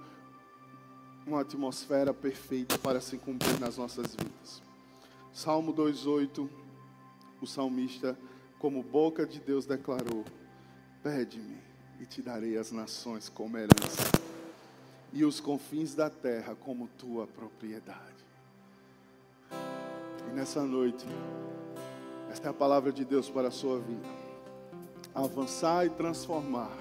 uma 1.27 1.41
atmosfera 1.41 2.15
perfeita 2.15 2.79
para 2.79 3.01
se 3.01 3.19
cumprir 3.19 3.59
nas 3.59 3.77
nossas 3.77 4.15
vidas. 4.15 4.63
Salmo 5.33 5.75
2,8, 5.75 6.49
o 7.41 7.47
salmista, 7.49 8.17
como 8.61 8.81
boca 8.81 9.27
de 9.27 9.41
Deus, 9.41 9.67
declarou: 9.67 10.25
Pede-me 11.03 11.59
e 12.01 12.07
te 12.07 12.23
darei 12.23 12.57
as 12.57 12.71
nações 12.71 13.29
como 13.29 13.59
herança, 13.59 14.13
e 15.13 15.25
os 15.25 15.41
confins 15.41 15.95
da 15.95 16.09
terra 16.09 16.55
como 16.55 16.89
tua 16.97 17.27
propriedade. 17.27 18.25
E 20.29 20.33
nessa 20.33 20.63
noite, 20.63 21.05
esta 22.31 22.49
é 22.49 22.51
a 22.51 22.55
palavra 22.55 22.93
de 22.93 23.05
Deus 23.05 23.29
para 23.29 23.49
a 23.49 23.51
sua 23.51 23.81
vida. 23.81 24.09
Avançar 25.15 25.87
e 25.87 25.91
transformar. 25.91 26.73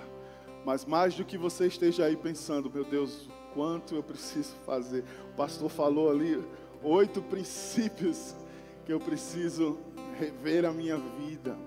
Mas 0.63 0.85
mais 0.85 1.15
do 1.15 1.25
que 1.25 1.37
você 1.37 1.67
esteja 1.67 2.05
aí 2.05 2.15
pensando, 2.15 2.69
meu 2.69 2.85
Deus, 2.85 3.27
quanto 3.53 3.95
eu 3.95 4.03
preciso 4.03 4.53
fazer. 4.65 5.03
O 5.33 5.35
pastor 5.35 5.69
falou 5.69 6.11
ali 6.11 6.41
oito 6.83 7.21
princípios 7.29 8.35
que 8.85 8.93
eu 8.93 8.99
preciso 8.99 9.79
rever 10.17 10.63
a 10.65 10.71
minha 10.71 10.97
vida. 10.97 11.57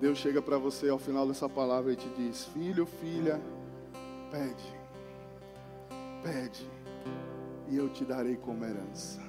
Deus 0.00 0.18
chega 0.18 0.40
para 0.40 0.56
você 0.58 0.88
ao 0.88 0.98
final 0.98 1.26
dessa 1.26 1.48
palavra 1.48 1.92
e 1.92 1.96
te 1.96 2.08
diz: 2.10 2.44
Filho, 2.46 2.86
filha, 2.86 3.40
pede, 4.30 4.74
pede, 6.22 6.70
e 7.68 7.76
eu 7.76 7.88
te 7.88 8.04
darei 8.04 8.36
como 8.36 8.64
herança. 8.64 9.20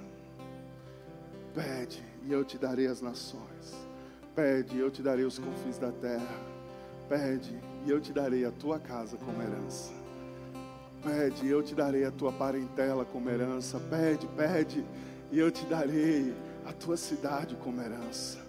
Pede, 1.55 2.03
e 2.24 2.32
eu 2.32 2.45
te 2.45 2.57
darei 2.57 2.86
as 2.86 3.01
nações. 3.01 3.88
Pede, 4.36 4.76
e 4.76 4.80
eu 4.80 4.91
te 4.91 5.01
darei 5.01 5.26
os 5.26 5.39
confins 5.39 5.80
da 5.80 5.91
terra. 5.91 6.39
Pede, 7.09 7.59
e 7.86 7.89
eu 7.89 7.99
te 7.99 8.13
darei 8.13 8.45
a 8.45 8.51
tua 8.51 8.80
casa 8.80 9.17
como 9.17 9.41
herança. 9.41 9.91
Pede, 11.03 11.47
e 11.47 11.49
eu 11.49 11.63
te 11.63 11.74
darei 11.74 12.05
a 12.05 12.11
tua 12.11 12.32
parentela 12.32 13.03
como 13.03 13.28
herança. 13.28 13.80
Pede, 13.89 14.28
pede, 14.28 14.86
e 15.32 15.39
eu 15.39 15.49
te 15.49 15.65
darei 15.65 16.32
a 16.63 16.72
tua 16.72 16.95
cidade 16.95 17.55
como 17.55 17.82
herança. 17.82 18.49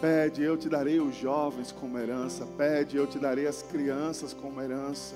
Pede, 0.00 0.42
eu 0.42 0.56
te 0.56 0.66
darei 0.66 0.98
os 0.98 1.14
jovens 1.14 1.70
como 1.72 1.98
herança. 1.98 2.46
Pede, 2.56 2.96
eu 2.96 3.06
te 3.06 3.18
darei 3.18 3.46
as 3.46 3.60
crianças 3.62 4.32
como 4.32 4.60
herança. 4.62 5.14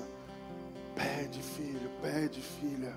Pede, 0.93 1.41
filho, 1.41 1.89
pede, 2.03 2.39
filha. 2.39 2.93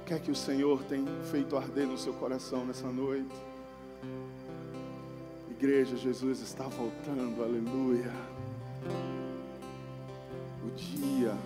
O 0.00 0.04
que 0.06 0.14
é 0.14 0.18
que 0.18 0.30
o 0.30 0.36
Senhor 0.36 0.82
tem 0.84 1.04
feito 1.30 1.56
arder 1.56 1.86
no 1.86 1.98
seu 1.98 2.14
coração 2.14 2.64
nessa 2.64 2.88
noite? 2.88 3.34
Igreja, 5.50 5.96
Jesus 5.96 6.40
está 6.40 6.64
voltando, 6.64 7.42
aleluia. 7.42 8.12
O 10.64 10.70
dia 10.70 11.36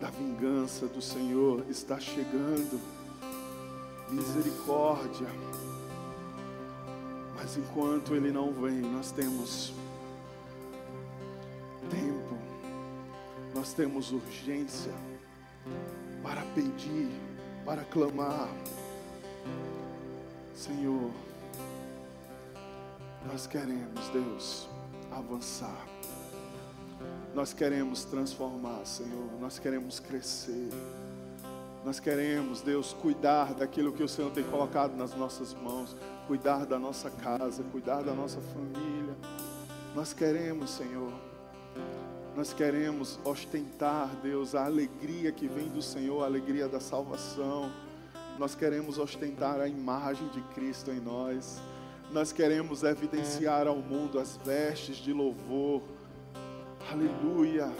da 0.00 0.08
vingança 0.08 0.86
do 0.86 1.02
Senhor 1.02 1.64
está 1.68 2.00
chegando. 2.00 2.80
Misericórdia. 4.10 5.28
Mas 7.44 7.58
enquanto 7.58 8.14
Ele 8.14 8.32
não 8.32 8.50
vem, 8.54 8.80
nós 8.80 9.10
temos 9.12 9.74
tempo, 11.90 12.38
nós 13.54 13.74
temos 13.74 14.12
urgência 14.12 14.94
para 16.22 16.40
pedir, 16.54 17.10
para 17.62 17.84
clamar. 17.84 18.48
Senhor, 20.54 21.10
nós 23.30 23.46
queremos, 23.46 24.08
Deus, 24.10 24.66
avançar. 25.12 25.86
Nós 27.34 27.52
queremos 27.52 28.04
transformar, 28.04 28.86
Senhor. 28.86 29.38
Nós 29.38 29.58
queremos 29.58 30.00
crescer. 30.00 30.70
Nós 31.84 32.00
queremos, 32.00 32.62
Deus, 32.62 32.94
cuidar 32.94 33.52
daquilo 33.52 33.92
que 33.92 34.02
o 34.02 34.08
Senhor 34.08 34.30
tem 34.30 34.44
colocado 34.44 34.96
nas 34.96 35.14
nossas 35.14 35.52
mãos, 35.52 35.94
cuidar 36.26 36.64
da 36.64 36.78
nossa 36.78 37.10
casa, 37.10 37.62
cuidar 37.70 38.02
da 38.02 38.12
nossa 38.12 38.40
família. 38.40 39.14
Nós 39.94 40.12
queremos, 40.12 40.70
Senhor, 40.70 41.12
nós 42.36 42.52
queremos 42.52 43.18
ostentar, 43.24 44.08
Deus, 44.22 44.54
a 44.54 44.64
alegria 44.64 45.30
que 45.30 45.46
vem 45.46 45.68
do 45.68 45.80
Senhor, 45.80 46.22
a 46.22 46.26
alegria 46.26 46.68
da 46.68 46.80
salvação. 46.80 47.70
Nós 48.38 48.54
queremos 48.54 48.98
ostentar 48.98 49.60
a 49.60 49.68
imagem 49.68 50.26
de 50.28 50.40
Cristo 50.54 50.90
em 50.90 51.00
nós. 51.00 51.60
Nós 52.10 52.32
queremos 52.32 52.82
evidenciar 52.82 53.68
ao 53.68 53.76
mundo 53.76 54.18
as 54.18 54.36
vestes 54.36 54.96
de 54.96 55.12
louvor. 55.12 55.82
Aleluia. 56.90 57.70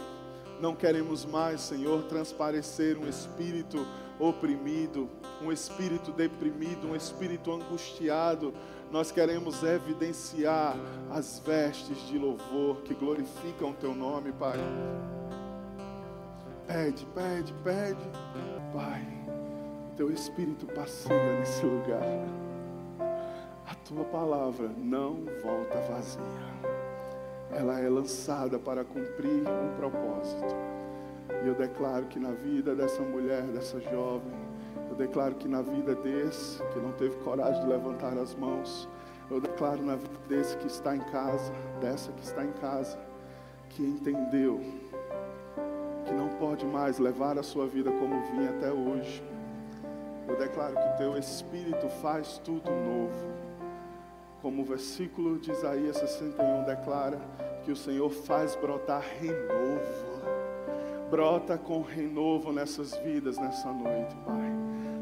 Não 0.61 0.75
queremos 0.77 1.25
mais, 1.25 1.61
Senhor, 1.61 2.05
transparecer 2.05 2.97
um 2.97 3.09
espírito 3.09 3.85
oprimido, 4.19 5.09
um 5.43 5.51
espírito 5.51 6.13
deprimido, 6.13 6.89
um 6.89 6.97
espírito 6.97 7.53
angustiado. 7.53 8.55
Nós 8.91 9.11
queremos 9.11 9.63
evidenciar 9.63 10.77
as 11.11 11.39
vestes 11.39 11.99
de 12.07 12.19
louvor 12.19 12.83
que 12.83 12.95
glorificam 12.95 13.71
o 13.71 13.75
teu 13.75 13.95
nome, 13.95 14.33
Pai. 14.33 14.59
Pede, 16.67 17.07
pede, 17.15 17.53
pede, 17.65 18.09
Pai. 18.73 19.07
Teu 19.97 20.11
espírito 20.11 20.67
passeia 20.67 21.39
nesse 21.39 21.65
lugar. 21.65 22.03
A 23.67 23.75
tua 23.87 24.05
palavra 24.05 24.69
não 24.77 25.25
volta 25.43 25.81
vazia 25.89 26.75
ela 27.55 27.79
é 27.79 27.89
lançada 27.89 28.59
para 28.59 28.85
cumprir 28.85 29.43
um 29.49 29.77
propósito. 29.77 30.74
E 31.45 31.47
eu 31.47 31.55
declaro 31.55 32.07
que 32.07 32.19
na 32.19 32.31
vida 32.31 32.75
dessa 32.75 33.03
mulher, 33.03 33.43
dessa 33.43 33.79
jovem, 33.81 34.33
eu 34.89 34.97
declaro 34.97 35.35
que 35.35 35.47
na 35.47 35.61
vida 35.61 35.95
desse 35.95 36.63
que 36.73 36.79
não 36.79 36.93
teve 36.93 37.17
coragem 37.17 37.61
de 37.61 37.67
levantar 37.69 38.17
as 38.17 38.35
mãos, 38.35 38.89
eu 39.31 39.41
declaro 39.41 39.83
na 39.83 39.97
vida 39.97 40.19
desse 40.29 40.57
que 40.57 40.67
está 40.67 40.97
em 40.97 41.01
casa, 41.01 41.53
dessa 41.81 42.11
que 42.13 42.23
está 42.23 42.45
em 42.45 42.53
casa, 42.53 42.99
que 43.71 43.83
entendeu 43.83 44.61
que 46.07 46.13
não 46.13 46.29
pode 46.39 46.65
mais 46.67 46.99
levar 46.99 47.39
a 47.39 47.43
sua 47.43 47.67
vida 47.67 47.91
como 47.91 48.23
vinha 48.33 48.51
até 48.51 48.73
hoje. 48.73 49.23
Eu 50.27 50.37
declaro 50.37 50.75
que 50.75 50.99
teu 50.99 51.17
Espírito 51.19 51.89
faz 52.01 52.39
tudo 52.39 52.71
novo 52.71 53.35
como 54.45 54.61
o 54.61 54.65
versículo 54.67 55.39
de 55.39 55.51
Isaías 55.51 55.97
61 55.97 56.65
declara, 56.65 57.19
que 57.65 57.73
o 57.73 57.77
Senhor 57.77 58.11
faz 58.11 58.55
brotar 58.55 59.03
renovo. 59.19 60.14
Brota 61.15 61.57
com 61.57 61.81
renovo 61.81 62.53
nessas 62.53 62.93
vidas 62.97 63.39
nessa 63.39 63.71
noite, 63.71 64.17
Pai. 64.27 64.53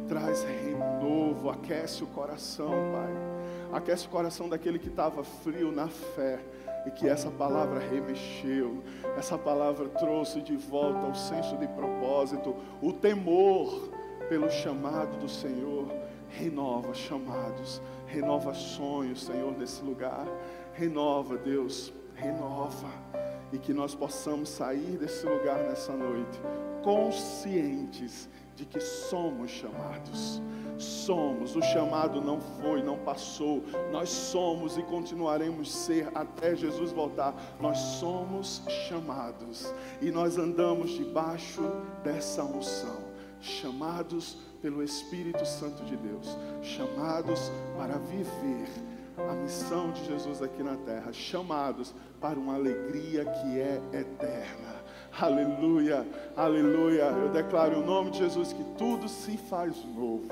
Traz 0.07 0.45
renovo, 0.45 1.49
aquece 1.49 2.05
o 2.05 2.07
coração, 2.07 2.69
Pai. 2.69 3.79
Aquece 3.79 4.07
o 4.09 4.11
coração 4.11 4.47
daquele 4.47 4.79
que 4.79 4.89
estava 4.89 5.25
frio 5.25 5.73
na 5.73 5.89
fé 5.89 6.39
e 6.85 6.91
que 6.91 7.09
essa 7.09 7.31
palavra 7.31 7.79
remexeu, 7.79 8.83
essa 9.17 9.39
palavra 9.39 9.89
trouxe 9.89 10.43
de 10.43 10.55
volta 10.55 11.07
o 11.07 11.15
senso 11.15 11.57
de 11.57 11.67
propósito, 11.69 12.55
o 12.83 12.93
temor 12.93 13.89
pelo 14.29 14.51
chamado 14.51 15.17
do 15.17 15.31
Senhor. 15.31 15.91
Renova 16.29 16.93
chamados, 16.93 17.81
renova 18.07 18.53
sonhos, 18.53 19.25
Senhor, 19.25 19.57
nesse 19.57 19.83
lugar. 19.83 20.27
Renova, 20.75 21.39
Deus, 21.39 21.91
renova. 22.15 23.12
E 23.53 23.59
que 23.59 23.73
nós 23.73 23.95
possamos 23.95 24.49
sair 24.49 24.97
desse 24.99 25.27
lugar 25.27 25.63
nessa 25.65 25.93
noite, 25.93 26.41
conscientes 26.83 28.29
de 28.57 28.65
que 28.65 28.81
somos 28.81 29.51
chamados. 29.51 30.41
Somos, 30.79 31.55
o 31.55 31.63
chamado 31.63 32.21
não 32.21 32.41
foi, 32.41 32.83
não 32.83 32.99
passou. 32.99 33.63
Nós 33.93 34.09
somos 34.09 34.77
e 34.77 34.83
continuaremos 34.83 35.71
ser 35.71 36.11
até 36.15 36.57
Jesus 36.57 36.91
voltar. 36.91 37.35
Nós 37.61 37.79
somos 37.79 38.63
chamados 38.89 39.73
e 40.01 40.11
nós 40.11 40.39
andamos 40.39 40.91
debaixo 40.91 41.63
dessa 42.03 42.43
unção. 42.43 43.13
Chamados 43.41 44.37
pelo 44.61 44.83
Espírito 44.83 45.45
Santo 45.45 45.85
de 45.85 45.97
Deus, 45.97 46.39
chamados 46.63 47.51
para 47.77 47.99
viver 47.99 48.69
a 49.17 49.35
missão 49.35 49.91
de 49.91 50.05
Jesus 50.07 50.43
aqui 50.43 50.63
na 50.63 50.77
terra, 50.77 51.13
chamados 51.13 51.95
para 52.21 52.39
uma 52.39 52.55
alegria 52.55 53.25
que 53.25 53.61
é 53.61 53.81
eterna. 53.93 54.83
Aleluia, 55.21 56.07
aleluia. 56.35 57.05
Eu 57.05 57.29
declaro 57.29 57.77
em 57.79 57.85
nome 57.85 58.11
de 58.13 58.19
Jesus 58.19 58.53
que 58.53 58.65
tudo 58.79 59.09
se 59.09 59.37
faz 59.37 59.77
novo. 59.85 60.29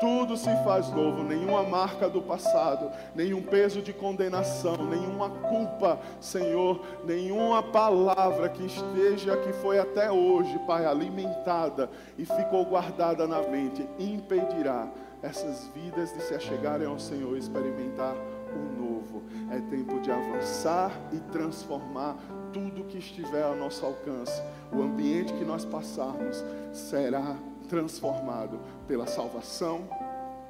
Tudo 0.00 0.36
se 0.36 0.50
faz 0.64 0.90
novo, 0.90 1.22
nenhuma 1.22 1.62
marca 1.62 2.08
do 2.08 2.22
passado, 2.22 2.90
nenhum 3.14 3.42
peso 3.42 3.80
de 3.80 3.92
condenação, 3.92 4.76
nenhuma 4.88 5.28
culpa, 5.28 6.00
Senhor, 6.20 6.84
nenhuma 7.04 7.62
palavra 7.62 8.48
que 8.48 8.64
esteja, 8.64 9.36
que 9.36 9.52
foi 9.52 9.78
até 9.78 10.10
hoje, 10.10 10.58
Pai, 10.66 10.84
alimentada 10.84 11.88
e 12.18 12.24
ficou 12.24 12.64
guardada 12.64 13.26
na 13.26 13.40
mente, 13.42 13.86
impedirá 13.98 14.88
essas 15.24 15.66
vidas 15.74 16.12
de 16.12 16.22
se 16.22 16.34
achegarem 16.34 16.86
ao 16.86 16.98
Senhor 16.98 17.34
e 17.34 17.38
experimentar 17.38 18.14
o 18.54 18.80
novo. 18.80 19.22
É 19.50 19.58
tempo 19.70 19.98
de 20.00 20.10
avançar 20.10 20.92
e 21.12 21.18
transformar 21.32 22.16
tudo 22.52 22.84
que 22.84 22.98
estiver 22.98 23.42
ao 23.42 23.56
nosso 23.56 23.84
alcance. 23.84 24.42
O 24.70 24.82
ambiente 24.82 25.32
que 25.32 25.44
nós 25.44 25.64
passarmos 25.64 26.44
será 26.72 27.36
transformado 27.68 28.60
pela 28.86 29.06
salvação 29.06 29.88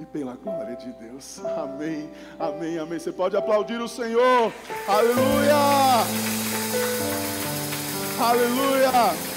e 0.01 0.05
pela 0.05 0.35
glória 0.35 0.77
de 0.77 0.93
Deus. 0.93 1.41
Amém, 1.57 2.11
amém, 2.39 2.79
amém. 2.79 2.99
Você 2.99 3.13
pode 3.13 3.37
aplaudir 3.37 3.81
o 3.81 3.89
Senhor. 3.89 4.53
Aleluia! 4.89 5.55
Aleluia! 8.21 9.34